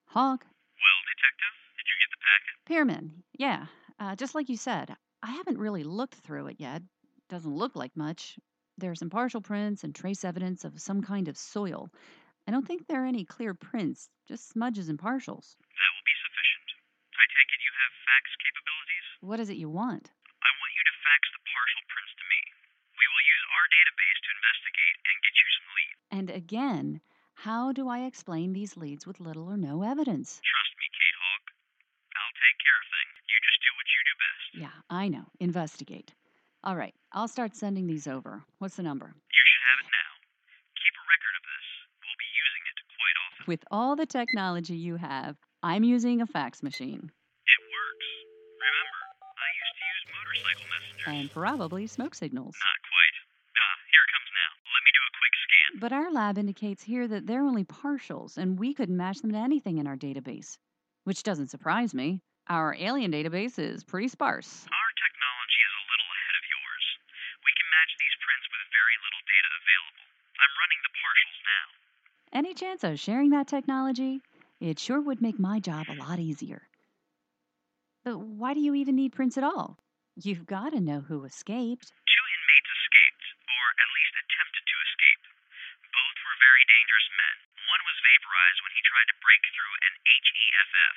Hawk, 0.05 0.45
Well, 0.45 1.01
Detective, 1.09 1.57
did 1.79 1.87
you 1.89 1.97
get 1.97 2.11
the 2.13 2.21
packet? 2.29 2.55
Pierman, 2.69 3.23
yeah, 3.39 3.67
uh, 3.99 4.15
just 4.15 4.35
like 4.35 4.51
you 4.51 4.59
said, 4.59 4.95
I 5.23 5.31
haven't 5.31 5.57
really 5.57 5.83
looked 5.83 6.17
through 6.17 6.49
it 6.49 6.57
yet. 6.59 6.83
Doesn't 7.31 7.57
look 7.57 7.75
like 7.75 7.97
much. 7.97 8.39
There 8.77 8.91
are 8.91 8.95
some 8.95 9.09
partial 9.09 9.41
prints 9.41 9.83
and 9.83 9.95
trace 9.95 10.27
evidence 10.27 10.67
of 10.67 10.79
some 10.79 11.01
kind 11.01 11.27
of 11.29 11.39
soil. 11.39 11.89
I 12.49 12.51
don't 12.51 12.65
think 12.67 12.87
there 12.89 13.05
are 13.05 13.07
any 13.07 13.29
clear 13.29 13.53
prints, 13.53 14.09
just 14.27 14.49
smudges 14.49 14.89
and 14.89 14.97
partials. 14.99 15.53
That 15.61 15.91
will 15.93 16.09
be 16.09 16.17
sufficient. 16.25 16.69
I 17.13 17.25
take 17.29 17.51
it 17.53 17.61
you 17.61 17.73
have 17.77 17.93
fax 18.09 18.25
capabilities? 18.41 19.07
What 19.29 19.45
is 19.45 19.53
it 19.53 19.61
you 19.61 19.69
want? 19.69 20.09
I 20.09 20.51
want 20.57 20.73
you 20.73 20.85
to 20.89 20.95
fax 21.05 21.21
the 21.37 21.45
partial 21.53 21.85
prints 21.93 22.17
to 22.17 22.25
me. 22.33 22.41
We 22.97 23.07
will 23.13 23.25
use 23.29 23.45
our 23.53 23.67
database 23.69 24.19
to 24.25 24.31
investigate 24.41 24.97
and 25.05 25.17
get 25.21 25.35
you 25.37 25.49
some 25.53 25.69
leads. 25.77 26.01
And 26.17 26.29
again, 26.33 26.87
how 27.37 27.77
do 27.77 27.93
I 27.93 28.09
explain 28.09 28.57
these 28.57 28.81
leads 28.81 29.05
with 29.05 29.21
little 29.21 29.53
or 29.53 29.61
no 29.61 29.85
evidence? 29.85 30.41
Trust 30.41 30.73
me, 30.81 30.89
Kate 30.97 31.19
Hawk. 31.21 31.45
I'll 32.17 32.37
take 32.41 32.57
care 32.57 32.79
of 32.81 32.89
things. 32.89 33.15
You 33.29 33.37
just 33.45 33.61
do 33.61 33.71
what 33.77 33.89
you 33.93 34.01
do 34.09 34.15
best. 34.17 34.49
Yeah, 34.65 34.77
I 34.89 35.05
know. 35.13 35.29
Investigate. 35.45 36.17
All 36.65 36.81
right, 36.81 36.97
I'll 37.13 37.29
start 37.29 37.53
sending 37.53 37.85
these 37.85 38.09
over. 38.09 38.49
What's 38.65 38.81
the 38.81 38.89
number? 38.89 39.13
You 39.13 39.45
should 39.45 39.65
have 39.69 39.81
it 39.85 39.93
now. 39.93 40.11
Keep 40.73 40.95
a 40.97 41.05
record 41.05 41.35
of 41.37 41.45
this. 41.53 41.67
We'll 42.01 42.17
be 42.17 42.33
using 42.33 42.65
it 42.65 42.77
quite 42.97 43.17
often. 43.29 43.45
With 43.45 43.65
all 43.69 43.93
the 43.93 44.09
technology 44.09 44.81
you 44.81 44.97
have, 44.97 45.37
I'm 45.61 45.85
using 45.85 46.25
a 46.25 46.27
fax 46.27 46.65
machine. 46.65 47.13
And 51.09 51.31
probably 51.31 51.87
smoke 51.87 52.15
signals. 52.15 52.55
Not 52.61 52.81
quite. 52.85 53.17
Ah, 53.57 53.77
here 53.89 54.05
it 54.05 54.13
comes 54.13 54.31
now. 54.37 54.51
Let 54.77 54.83
me 54.85 54.91
do 54.93 55.03
a 55.09 55.13
quick 55.17 55.35
scan. 55.41 55.71
But 55.81 55.93
our 55.97 56.13
lab 56.13 56.37
indicates 56.37 56.83
here 56.85 57.09
that 57.09 57.27
they're 57.27 57.45
only 57.45 57.65
partials, 57.65 58.37
and 58.37 58.59
we 58.59 58.75
couldn't 58.75 58.97
match 58.97 59.21
them 59.21 59.33
to 59.33 59.39
anything 59.39 59.79
in 59.79 59.87
our 59.87 59.97
database. 59.97 60.59
Which 61.05 61.23
doesn't 61.23 61.49
surprise 61.49 61.95
me. 61.95 62.21
Our 62.49 62.77
alien 62.79 63.13
database 63.13 63.59
is 63.59 63.85
pretty 63.85 64.09
sparse. 64.09 64.69
Our 64.69 64.93
technology 65.01 65.61
is 65.65 65.75
a 65.81 65.85
little 65.89 66.11
ahead 66.13 66.37
of 66.37 66.45
yours. 66.49 66.85
We 67.45 67.53
can 67.57 67.69
match 67.73 67.93
these 67.97 68.17
prints 68.21 68.47
with 68.53 68.63
very 68.69 68.97
little 69.01 69.25
data 69.25 69.51
available. 69.65 70.07
I'm 70.45 70.55
running 70.61 70.81
the 70.85 70.93
partials 70.97 71.41
now. 71.49 71.67
Any 72.37 72.53
chance 72.53 72.85
of 72.85 73.01
sharing 73.01 73.31
that 73.31 73.49
technology? 73.49 74.21
It 74.61 74.79
sure 74.79 75.01
would 75.01 75.23
make 75.23 75.39
my 75.39 75.61
job 75.61 75.87
a 75.89 75.97
lot 75.97 76.19
easier. 76.19 76.69
But 78.05 78.19
why 78.19 78.55
do 78.55 78.61
you 78.61 78.75
even 78.75 78.97
need 78.97 79.13
prints 79.13 79.37
at 79.37 79.45
all? 79.45 79.79
You've 80.19 80.51
got 80.51 80.75
to 80.75 80.83
know 80.83 81.07
who 81.07 81.23
escaped. 81.23 81.95
Two 81.95 82.27
inmates 82.27 82.71
escaped, 82.75 83.27
or 83.39 83.65
at 83.79 83.87
least 83.95 84.15
attempted 84.19 84.67
to 84.67 84.77
escape. 84.83 85.23
Both 85.95 86.19
were 86.27 86.43
very 86.43 86.65
dangerous 86.67 87.09
men. 87.15 87.37
One 87.71 87.83
was 87.87 88.03
vaporized 88.03 88.61
when 88.67 88.75
he 88.75 88.83
tried 88.83 89.07
to 89.15 89.23
break 89.23 89.39
through 89.55 89.75
an 89.79 89.95
HEFF. 90.03 90.97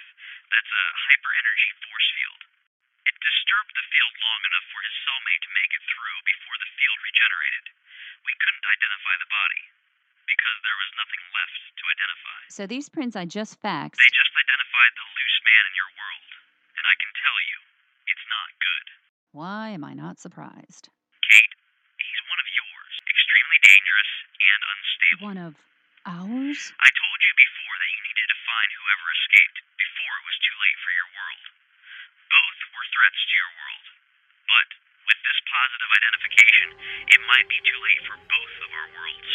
That's 0.50 0.74
a 0.74 0.86
hyper 1.06 1.38
energy 1.38 1.70
force 1.86 2.10
field. 2.18 2.42
It 3.06 3.16
disturbed 3.22 3.70
the 3.78 3.86
field 3.94 4.14
long 4.26 4.42
enough 4.42 4.66
for 4.74 4.82
his 4.82 4.96
cellmate 5.06 5.44
to 5.46 5.54
make 5.54 5.70
it 5.70 5.86
through 5.86 6.18
before 6.26 6.58
the 6.58 6.72
field 6.74 6.98
regenerated. 7.06 7.66
We 8.26 8.34
couldn't 8.42 8.66
identify 8.74 9.16
the 9.22 9.30
body 9.30 9.64
because 10.26 10.58
there 10.66 10.80
was 10.82 10.92
nothing 10.98 11.22
left 11.30 11.62
to 11.78 11.84
identify. 11.94 12.40
So 12.50 12.66
these 12.66 12.90
prints 12.90 13.14
I 13.14 13.30
just 13.30 13.62
faxed. 13.62 14.02
They 14.02 14.14
just 14.18 14.34
identified 14.34 14.92
the 14.98 15.06
loose 15.14 15.38
man 15.46 15.64
in 15.70 15.74
your 15.78 15.92
world, 15.94 16.30
and 16.74 16.84
I 16.90 16.98
can 16.98 17.14
tell 17.22 17.38
you, 17.54 17.58
it's 18.10 18.26
not 18.26 18.50
good. 18.58 18.86
Why 19.32 19.72
am 19.72 19.88
I 19.88 19.96
not 19.96 20.20
surprised? 20.20 20.92
Kate, 21.24 21.56
he's 22.04 22.22
one 22.28 22.40
of 22.44 22.48
yours, 22.52 22.94
extremely 23.08 23.60
dangerous 23.64 24.12
and 24.28 24.60
unstable. 24.60 25.24
One 25.24 25.40
of 25.40 25.56
ours? 26.04 26.60
I 26.76 26.90
told 26.92 27.20
you 27.24 27.32
before 27.40 27.76
that 27.80 27.92
you 27.96 28.02
needed 28.12 28.28
to 28.28 28.40
find 28.44 28.70
whoever 28.76 29.08
escaped 29.08 29.58
before 29.80 30.14
it 30.20 30.24
was 30.28 30.36
too 30.44 30.52
late 30.60 30.80
for 30.84 30.92
your 30.92 31.10
world. 31.16 31.44
Both 32.28 32.60
were 32.76 32.88
threats 32.92 33.24
to 33.24 33.34
your 33.40 33.52
world. 33.56 33.86
But 34.52 34.68
with 35.08 35.20
this 35.24 35.40
positive 35.48 35.92
identification, 35.96 36.68
it 37.08 37.22
might 37.24 37.48
be 37.48 37.60
too 37.64 37.80
late 37.88 38.04
for 38.04 38.20
both 38.20 38.56
of 38.68 38.70
our 38.76 38.90
worlds. 39.00 39.32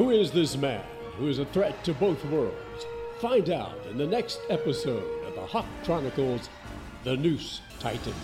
Who 0.00 0.16
is 0.16 0.32
this 0.32 0.56
man 0.56 0.88
who 1.20 1.28
is 1.28 1.44
a 1.44 1.48
threat 1.52 1.84
to 1.84 1.92
both 1.92 2.24
worlds? 2.32 2.88
Find 3.20 3.50
out 3.50 3.76
in 3.90 3.98
the 3.98 4.06
next 4.06 4.40
episode 4.48 5.04
of 5.04 5.17
the 5.40 5.46
Hawk 5.46 5.66
Chronicles 5.84 6.48
The 7.04 7.16
Noose 7.16 7.60
Titans. 7.78 8.16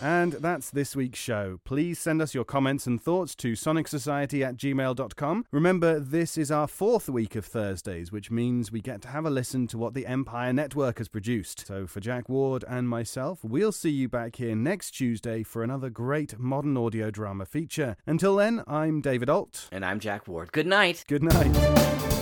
And 0.00 0.32
that's 0.32 0.70
this 0.70 0.96
week's 0.96 1.20
show. 1.20 1.60
Please 1.64 1.96
send 2.00 2.20
us 2.20 2.34
your 2.34 2.44
comments 2.44 2.88
and 2.88 3.00
thoughts 3.00 3.36
to 3.36 3.52
sonicsociety 3.52 4.44
at 4.44 4.56
gmail.com. 4.56 5.44
Remember, 5.52 6.00
this 6.00 6.36
is 6.36 6.50
our 6.50 6.66
fourth 6.66 7.08
week 7.08 7.36
of 7.36 7.44
Thursdays, 7.44 8.10
which 8.10 8.28
means 8.28 8.72
we 8.72 8.80
get 8.80 9.00
to 9.02 9.08
have 9.08 9.24
a 9.24 9.30
listen 9.30 9.68
to 9.68 9.78
what 9.78 9.94
the 9.94 10.06
Empire 10.06 10.52
Network 10.52 10.98
has 10.98 11.06
produced. 11.06 11.66
So 11.68 11.86
for 11.86 12.00
Jack 12.00 12.28
Ward 12.28 12.64
and 12.66 12.88
myself, 12.88 13.44
we'll 13.44 13.70
see 13.70 13.90
you 13.90 14.08
back 14.08 14.36
here 14.36 14.56
next 14.56 14.92
Tuesday 14.92 15.44
for 15.44 15.62
another 15.62 15.90
great 15.90 16.36
modern 16.36 16.76
audio 16.76 17.10
drama 17.12 17.46
feature. 17.46 17.94
Until 18.04 18.36
then, 18.36 18.64
I'm 18.66 19.02
David 19.02 19.30
Alt. 19.30 19.68
And 19.70 19.84
I'm 19.84 20.00
Jack 20.00 20.26
Ward. 20.26 20.50
Good 20.50 20.66
night. 20.66 21.04
Good 21.06 21.22
night. 21.22 22.21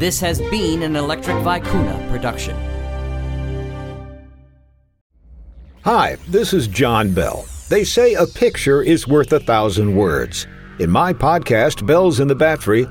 This 0.00 0.18
has 0.20 0.40
been 0.40 0.82
an 0.82 0.96
Electric 0.96 1.36
Vicuna 1.44 2.10
production. 2.10 2.56
Hi, 5.84 6.16
this 6.26 6.54
is 6.54 6.66
John 6.68 7.12
Bell. 7.12 7.44
They 7.68 7.84
say 7.84 8.14
a 8.14 8.24
picture 8.24 8.80
is 8.80 9.06
worth 9.06 9.30
a 9.34 9.40
thousand 9.40 9.94
words. 9.94 10.46
In 10.78 10.88
my 10.88 11.12
podcast, 11.12 11.86
Bells 11.86 12.18
in 12.18 12.28
the 12.28 12.34
Batfry, 12.34 12.90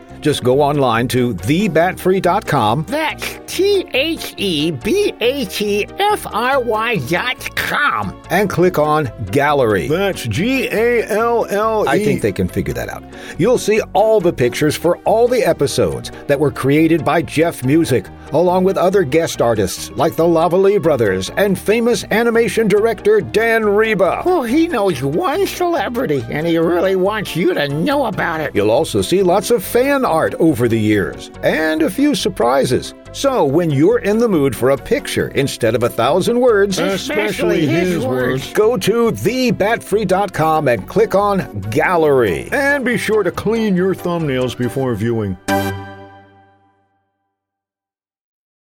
Just 0.21 0.43
go 0.43 0.61
online 0.61 1.07
to 1.09 1.33
thebatfry.com. 1.33 2.85
That's 2.87 3.39
T 3.47 3.85
H 3.93 4.33
E 4.37 4.71
B 4.71 5.13
A 5.19 5.45
T 5.45 5.85
F 5.99 6.25
R 6.31 6.61
Y 6.61 6.97
dot 7.09 7.55
com. 7.55 8.21
And 8.29 8.49
click 8.49 8.79
on 8.79 9.11
Gallery. 9.31 9.87
That's 9.87 10.23
G 10.23 10.67
A 10.67 11.03
L 11.07 11.45
L 11.49 11.83
E. 11.85 11.87
I 11.89 12.03
think 12.03 12.21
they 12.21 12.31
can 12.31 12.47
figure 12.47 12.73
that 12.73 12.87
out. 12.87 13.03
You'll 13.37 13.57
see 13.57 13.81
all 13.93 14.21
the 14.21 14.31
pictures 14.31 14.75
for 14.75 14.97
all 14.99 15.27
the 15.27 15.43
episodes 15.43 16.11
that 16.27 16.39
were 16.39 16.51
created 16.51 17.03
by 17.03 17.21
Jeff 17.23 17.63
Music, 17.65 18.05
along 18.31 18.63
with 18.63 18.77
other 18.77 19.03
guest 19.03 19.41
artists 19.41 19.89
like 19.91 20.15
the 20.15 20.23
Lavalley 20.23 20.81
brothers 20.81 21.29
and 21.31 21.57
famous 21.57 22.05
animation 22.11 22.67
director 22.67 23.21
Dan 23.21 23.63
Riba. 23.63 24.23
Well, 24.25 24.43
he 24.43 24.67
knows 24.67 25.03
one 25.03 25.47
celebrity, 25.47 26.23
and 26.29 26.45
he 26.45 26.57
really 26.57 26.95
wants 26.95 27.35
you 27.35 27.53
to 27.53 27.67
know 27.67 28.05
about 28.05 28.39
it. 28.39 28.55
You'll 28.55 28.71
also 28.71 29.01
see 29.01 29.23
lots 29.23 29.49
of 29.51 29.63
fan 29.63 30.05
art 30.11 30.35
over 30.35 30.67
the 30.67 30.79
years 30.79 31.31
and 31.41 31.81
a 31.81 31.89
few 31.89 32.13
surprises. 32.13 32.93
So, 33.13 33.45
when 33.45 33.71
you're 33.71 33.99
in 33.99 34.19
the 34.19 34.27
mood 34.27 34.55
for 34.55 34.69
a 34.69 34.77
picture 34.77 35.29
instead 35.29 35.73
of 35.75 35.83
a 35.83 35.89
thousand 35.89 36.39
words, 36.39 36.79
especially 36.79 37.65
his 37.65 38.05
words, 38.05 38.53
go 38.53 38.77
to 38.77 39.11
thebatfry.com 39.11 40.67
and 40.67 40.87
click 40.87 41.15
on 41.15 41.61
Gallery. 41.71 42.49
And 42.51 42.85
be 42.85 42.97
sure 42.97 43.23
to 43.23 43.31
clean 43.31 43.75
your 43.75 43.95
thumbnails 43.95 44.57
before 44.57 44.95
viewing. 44.95 45.37